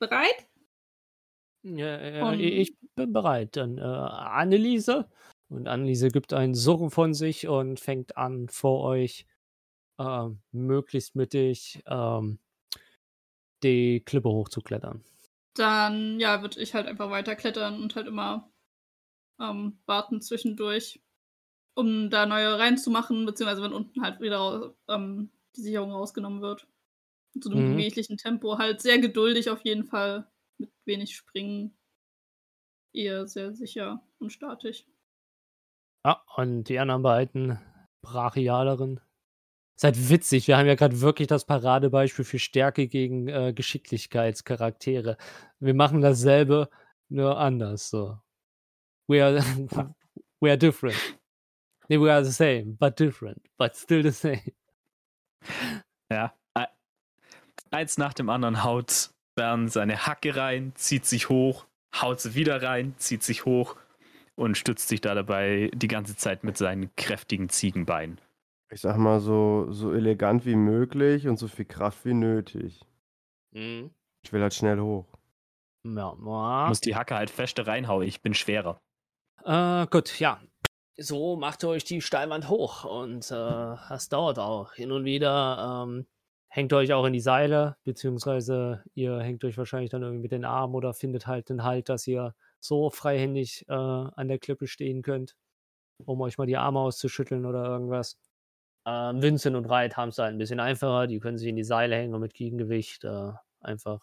bereit? 0.00 0.48
Ja, 1.64 2.00
ja, 2.00 2.28
Und- 2.28 2.40
ich 2.40 2.76
bin 2.94 3.12
bereit. 3.12 3.56
Dann 3.56 3.78
äh, 3.78 3.82
Anneliese. 3.82 5.10
Und 5.50 5.66
Anneliese 5.66 6.08
gibt 6.08 6.32
einen 6.32 6.54
Surren 6.54 6.90
von 6.90 7.14
sich 7.14 7.48
und 7.48 7.80
fängt 7.80 8.16
an, 8.16 8.48
vor 8.48 8.84
euch 8.84 9.26
ähm, 9.98 10.40
möglichst 10.52 11.16
mittig 11.16 11.82
ähm, 11.86 12.38
die 13.62 14.00
Klippe 14.04 14.28
hochzuklettern. 14.28 15.02
Dann, 15.54 16.20
ja, 16.20 16.42
würde 16.42 16.60
ich 16.60 16.74
halt 16.74 16.86
einfach 16.86 17.10
weiterklettern 17.10 17.82
und 17.82 17.96
halt 17.96 18.06
immer 18.06 18.48
ähm, 19.40 19.80
warten 19.86 20.20
zwischendurch, 20.20 21.00
um 21.78 22.10
da 22.10 22.26
neue 22.26 22.58
reinzumachen, 22.58 23.24
beziehungsweise 23.24 23.62
wenn 23.62 23.72
unten 23.72 24.02
halt 24.02 24.20
wieder 24.20 24.74
ähm, 24.88 25.30
die 25.54 25.60
Sicherung 25.60 25.92
rausgenommen 25.92 26.42
wird. 26.42 26.66
Mit 27.34 27.44
so 27.44 27.50
einem 27.50 27.76
Mhm. 27.76 28.16
Tempo. 28.16 28.58
Halt 28.58 28.80
sehr 28.80 28.98
geduldig 28.98 29.48
auf 29.48 29.60
jeden 29.64 29.84
Fall, 29.84 30.26
mit 30.58 30.72
wenig 30.86 31.14
Springen. 31.14 31.72
Eher 32.92 33.28
sehr 33.28 33.54
sicher 33.54 34.02
und 34.18 34.32
statisch. 34.32 34.86
Ja, 36.04 36.20
und 36.36 36.64
die 36.64 36.80
anderen 36.80 37.02
beiden 37.02 37.58
brachialeren. 38.02 39.00
Ist 39.76 39.84
halt 39.84 40.10
witzig, 40.10 40.48
wir 40.48 40.58
haben 40.58 40.66
ja 40.66 40.74
gerade 40.74 41.00
wirklich 41.00 41.28
das 41.28 41.44
Paradebeispiel 41.44 42.24
für 42.24 42.40
Stärke 42.40 42.88
gegen 42.88 43.28
äh, 43.28 43.52
Geschicklichkeitscharaktere. 43.52 45.16
Wir 45.60 45.74
machen 45.74 46.00
dasselbe, 46.00 46.70
nur 47.08 47.38
anders 47.38 47.88
so. 47.88 48.18
We 49.06 49.24
are, 49.24 49.36
we 50.40 50.50
are 50.50 50.58
different. 50.58 50.96
Nee, 51.88 51.98
we 52.00 52.12
are 52.12 52.24
the 52.24 52.32
same, 52.32 52.76
but 52.78 52.98
different, 52.98 53.40
but 53.58 53.74
still 53.76 54.02
the 54.02 54.10
same. 54.10 54.42
Ja. 56.10 56.34
e- 56.56 56.66
Eins 57.70 57.98
nach 57.98 58.14
dem 58.14 58.28
anderen 58.30 58.62
haut 58.64 59.10
Bern 59.34 59.68
seine 59.68 60.06
Hacke 60.06 60.36
rein, 60.36 60.72
zieht 60.74 61.06
sich 61.06 61.28
hoch, 61.28 61.66
haut 61.94 62.20
sie 62.20 62.34
wieder 62.34 62.62
rein, 62.62 62.94
zieht 62.98 63.22
sich 63.22 63.44
hoch 63.44 63.76
und 64.36 64.56
stützt 64.56 64.88
sich 64.88 65.00
da 65.00 65.14
dabei 65.14 65.70
die 65.74 65.88
ganze 65.88 66.16
Zeit 66.16 66.44
mit 66.44 66.56
seinen 66.56 66.94
kräftigen 66.96 67.48
Ziegenbeinen. 67.48 68.20
Ich 68.70 68.80
sag 68.82 68.96
mal 68.98 69.20
so, 69.20 69.66
so 69.70 69.92
elegant 69.94 70.44
wie 70.44 70.56
möglich 70.56 71.26
und 71.28 71.38
so 71.38 71.48
viel 71.48 71.64
Kraft 71.64 72.04
wie 72.04 72.14
nötig. 72.14 72.84
Mhm. 73.52 73.90
Ich 74.24 74.32
will 74.32 74.42
halt 74.42 74.54
schnell 74.54 74.78
hoch. 74.80 75.06
Ja, 75.86 76.12
Ich 76.12 76.24
ja. 76.26 76.66
muss 76.68 76.80
die 76.80 76.96
Hacke 76.96 77.14
halt 77.14 77.30
feste 77.30 77.66
reinhauen, 77.66 78.06
ich 78.06 78.20
bin 78.20 78.34
schwerer. 78.34 78.80
Äh, 79.44 79.86
gut, 79.86 80.18
ja. 80.18 80.40
So 81.00 81.36
macht 81.36 81.62
ihr 81.62 81.68
euch 81.68 81.84
die 81.84 82.00
Steilwand 82.00 82.48
hoch 82.48 82.84
und 82.84 83.30
äh, 83.30 83.34
das 83.34 84.08
dauert 84.08 84.38
auch. 84.40 84.72
Hin 84.74 84.90
und 84.90 85.04
wieder 85.04 85.84
ähm, 85.86 86.06
hängt 86.48 86.72
euch 86.72 86.92
auch 86.92 87.04
in 87.04 87.12
die 87.12 87.20
Seile, 87.20 87.76
beziehungsweise 87.84 88.82
ihr 88.94 89.20
hängt 89.20 89.44
euch 89.44 89.56
wahrscheinlich 89.56 89.90
dann 89.90 90.02
irgendwie 90.02 90.22
mit 90.22 90.32
den 90.32 90.44
Armen 90.44 90.74
oder 90.74 90.94
findet 90.94 91.28
halt 91.28 91.50
den 91.50 91.62
Halt, 91.62 91.88
dass 91.88 92.04
ihr 92.08 92.34
so 92.58 92.90
freihändig 92.90 93.64
äh, 93.68 93.72
an 93.72 94.26
der 94.26 94.40
Klippe 94.40 94.66
stehen 94.66 95.02
könnt, 95.02 95.36
um 96.04 96.20
euch 96.20 96.36
mal 96.36 96.46
die 96.46 96.56
Arme 96.56 96.80
auszuschütteln 96.80 97.46
oder 97.46 97.64
irgendwas. 97.64 98.18
Ähm, 98.86 99.22
Vincent 99.22 99.56
und 99.56 99.66
Reit 99.66 99.96
haben 99.96 100.08
es 100.10 100.18
halt 100.18 100.34
ein 100.34 100.38
bisschen 100.38 100.60
einfacher, 100.60 101.06
die 101.06 101.20
können 101.20 101.38
sich 101.38 101.48
in 101.48 101.56
die 101.56 101.64
Seile 101.64 101.94
hängen 101.96 102.14
und 102.14 102.22
mit 102.22 102.34
Gegengewicht 102.34 103.04
äh, 103.04 103.32
einfach 103.60 104.00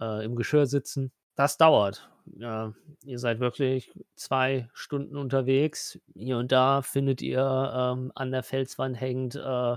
äh, 0.00 0.24
im 0.24 0.36
Geschirr 0.36 0.66
sitzen. 0.66 1.12
Das 1.36 1.58
dauert. 1.58 2.08
Ja, 2.38 2.74
ihr 3.04 3.18
seid 3.18 3.40
wirklich 3.40 3.92
zwei 4.16 4.68
Stunden 4.72 5.16
unterwegs. 5.16 5.98
Hier 6.14 6.38
und 6.38 6.50
da 6.50 6.82
findet 6.82 7.22
ihr 7.22 7.40
ähm, 7.74 8.10
an 8.14 8.32
der 8.32 8.42
Felswand 8.42 9.00
hängend 9.00 9.36
äh, 9.36 9.76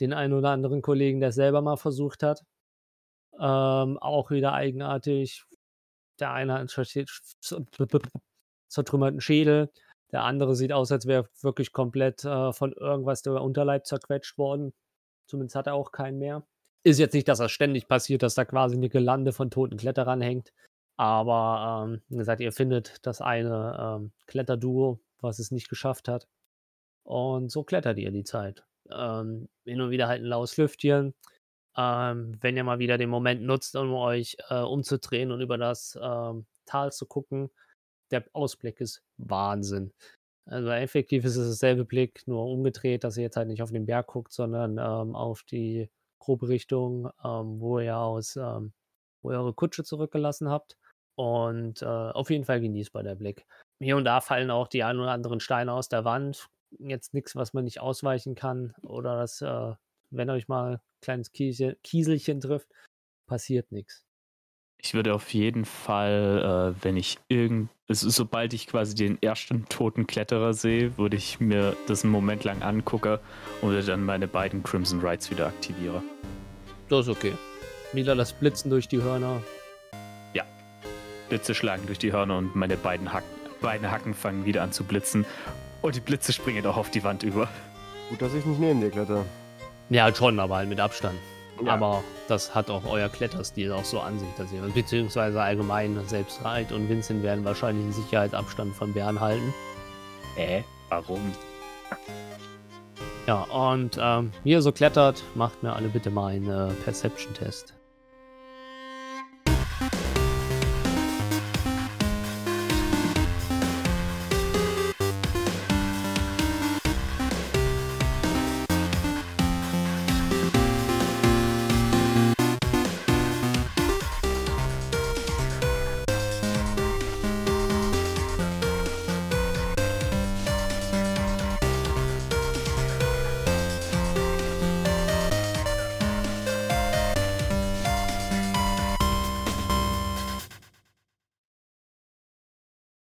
den 0.00 0.12
einen 0.12 0.32
oder 0.32 0.50
anderen 0.50 0.80
Kollegen, 0.80 1.20
der 1.20 1.30
es 1.30 1.34
selber 1.34 1.60
mal 1.60 1.76
versucht 1.76 2.22
hat. 2.22 2.44
Ähm, 3.38 3.98
auch 3.98 4.30
wieder 4.30 4.52
eigenartig. 4.54 5.44
Der 6.20 6.32
eine 6.32 6.54
hat 6.54 6.60
einen 6.60 7.20
zertrümmerten 8.68 9.20
Schädel. 9.20 9.70
Der 10.10 10.24
andere 10.24 10.54
sieht 10.56 10.72
aus, 10.72 10.90
als 10.90 11.06
wäre 11.06 11.28
wirklich 11.42 11.72
komplett 11.72 12.24
äh, 12.24 12.52
von 12.52 12.72
irgendwas 12.72 13.22
der 13.22 13.42
Unterleib 13.42 13.86
zerquetscht 13.86 14.38
worden. 14.38 14.72
Zumindest 15.26 15.56
hat 15.56 15.66
er 15.66 15.74
auch 15.74 15.92
keinen 15.92 16.18
mehr. 16.18 16.46
Ist 16.84 16.98
jetzt 16.98 17.12
nicht, 17.12 17.28
dass 17.28 17.38
das 17.38 17.52
ständig 17.52 17.88
passiert, 17.88 18.22
dass 18.22 18.34
da 18.34 18.44
quasi 18.44 18.76
eine 18.76 18.88
Gelande 18.88 19.32
von 19.32 19.50
toten 19.50 19.76
Kletterern 19.76 20.20
hängt. 20.20 20.52
Aber 20.98 21.86
ähm, 21.88 22.02
wie 22.10 22.18
gesagt, 22.18 22.40
ihr 22.42 22.52
findet 22.52 23.06
das 23.06 23.22
eine 23.22 23.98
ähm, 24.00 24.12
Kletterduo, 24.26 25.00
was 25.20 25.38
es 25.40 25.52
nicht 25.52 25.70
geschafft 25.70 26.08
hat. 26.08 26.28
Und 27.04 27.50
so 27.50 27.64
klettert 27.64 27.98
ihr 27.98 28.10
die 28.12 28.24
Zeit. 28.24 28.64
Ähm, 28.90 29.48
hin 29.64 29.80
und 29.80 29.90
wieder 29.90 30.08
halt 30.08 30.22
ein 30.22 30.26
laues 30.26 30.56
Lüftchen. 30.58 31.14
ähm, 31.76 32.36
wenn 32.40 32.56
ihr 32.56 32.64
mal 32.64 32.80
wieder 32.80 32.98
den 32.98 33.10
Moment 33.10 33.42
nutzt, 33.42 33.76
um 33.76 33.94
euch 33.94 34.36
äh, 34.50 34.60
umzudrehen 34.60 35.30
und 35.32 35.40
über 35.40 35.58
das 35.58 35.98
ähm, 36.02 36.46
Tal 36.66 36.92
zu 36.92 37.06
gucken, 37.06 37.50
der 38.10 38.24
Ausblick 38.32 38.80
ist 38.80 39.02
Wahnsinn. 39.18 39.92
Also 40.46 40.70
effektiv 40.70 41.24
ist 41.24 41.36
es 41.36 41.48
dasselbe 41.50 41.84
Blick, 41.84 42.26
nur 42.26 42.46
umgedreht, 42.46 43.04
dass 43.04 43.16
ihr 43.16 43.24
jetzt 43.24 43.36
halt 43.36 43.48
nicht 43.48 43.62
auf 43.62 43.70
den 43.72 43.86
Berg 43.86 44.08
guckt, 44.08 44.32
sondern 44.32 44.78
ähm, 44.78 45.14
auf 45.14 45.42
die 45.44 45.90
grobe 46.20 46.48
Richtung, 46.48 47.10
wo 47.22 47.78
ihr 47.80 47.96
aus, 47.98 48.36
wo 48.36 49.30
ihr 49.30 49.38
eure 49.38 49.54
Kutsche 49.54 49.84
zurückgelassen 49.84 50.48
habt. 50.50 50.76
Und 51.18 51.82
äh, 51.82 51.84
auf 51.84 52.30
jeden 52.30 52.44
Fall 52.44 52.60
genießbar 52.60 53.02
der 53.02 53.16
Blick. 53.16 53.44
Hier 53.82 53.96
und 53.96 54.04
da 54.04 54.20
fallen 54.20 54.52
auch 54.52 54.68
die 54.68 54.84
ein 54.84 55.00
oder 55.00 55.10
anderen 55.10 55.40
Steine 55.40 55.72
aus 55.72 55.88
der 55.88 56.04
Wand. 56.04 56.48
Jetzt 56.78 57.12
nichts, 57.12 57.34
was 57.34 57.52
man 57.52 57.64
nicht 57.64 57.80
ausweichen 57.80 58.36
kann. 58.36 58.72
Oder 58.82 59.16
das, 59.16 59.42
äh, 59.42 59.74
wenn 60.10 60.30
euch 60.30 60.46
mal 60.46 60.74
ein 60.74 60.80
kleines 61.02 61.32
Kiesel, 61.32 61.76
Kieselchen 61.82 62.40
trifft, 62.40 62.68
passiert 63.26 63.72
nichts. 63.72 64.04
Ich 64.80 64.94
würde 64.94 65.12
auf 65.12 65.34
jeden 65.34 65.64
Fall, 65.64 66.76
äh, 66.78 66.84
wenn 66.84 66.96
ich 66.96 67.18
irgend, 67.26 67.68
also 67.88 68.08
sobald 68.10 68.52
ich 68.52 68.68
quasi 68.68 68.94
den 68.94 69.20
ersten 69.20 69.68
toten 69.68 70.06
Kletterer 70.06 70.54
sehe, 70.54 70.96
würde 70.98 71.16
ich 71.16 71.40
mir 71.40 71.76
das 71.88 72.04
einen 72.04 72.12
Moment 72.12 72.44
lang 72.44 72.62
angucke 72.62 73.18
und 73.60 73.70
würde 73.70 73.84
dann 73.84 74.04
meine 74.04 74.28
beiden 74.28 74.62
Crimson 74.62 75.00
Rights 75.00 75.32
wieder 75.32 75.48
aktiviere. 75.48 76.00
Das 76.88 77.08
ist 77.08 77.08
okay. 77.08 77.32
Mila 77.92 78.14
das 78.14 78.32
Blitzen 78.32 78.70
durch 78.70 78.86
die 78.86 79.02
Hörner. 79.02 79.42
Blitze 81.28 81.54
schlagen 81.54 81.86
durch 81.86 81.98
die 81.98 82.12
Hörner 82.12 82.38
und 82.38 82.56
meine 82.56 82.76
beiden, 82.76 83.12
Hack 83.12 83.24
beiden 83.60 83.90
Hacken 83.90 84.14
fangen 84.14 84.44
wieder 84.44 84.62
an 84.62 84.72
zu 84.72 84.84
blitzen. 84.84 85.26
Und 85.82 85.96
die 85.96 86.00
Blitze 86.00 86.32
springen 86.32 86.64
auch 86.66 86.76
auf 86.76 86.90
die 86.90 87.04
Wand 87.04 87.22
über. 87.22 87.48
Gut, 88.08 88.22
dass 88.22 88.34
ich 88.34 88.44
nicht 88.44 88.60
neben 88.60 88.80
dir 88.80 88.90
kletter. 88.90 89.24
Ja, 89.90 90.14
schon, 90.14 90.38
aber 90.38 90.56
halt 90.56 90.68
mit 90.68 90.80
Abstand. 90.80 91.18
Ja. 91.64 91.72
Aber 91.72 92.04
das 92.28 92.54
hat 92.54 92.70
auch 92.70 92.84
euer 92.86 93.08
Kletterstil 93.08 93.72
auch 93.72 93.84
so 93.84 94.00
an 94.00 94.18
sich, 94.18 94.28
dass 94.36 94.52
ihr, 94.52 94.62
beziehungsweise 94.62 95.40
allgemein 95.40 95.98
selbst 96.06 96.44
Reit 96.44 96.72
und 96.72 96.88
Vincent 96.88 97.22
werden 97.22 97.44
wahrscheinlich 97.44 97.84
einen 97.84 97.92
Sicherheitsabstand 97.92 98.74
von 98.74 98.92
Bären 98.92 99.20
halten. 99.20 99.52
Äh, 100.36 100.62
warum? 100.88 101.32
Ja, 103.26 103.42
und 103.42 103.98
ähm, 104.00 104.32
wie 104.44 104.52
ihr 104.52 104.62
so 104.62 104.72
klettert, 104.72 105.22
macht 105.34 105.62
mir 105.62 105.74
alle 105.74 105.88
bitte 105.88 106.10
mal 106.10 106.28
einen 106.28 106.48
äh, 106.48 106.72
Perception-Test. 106.84 107.77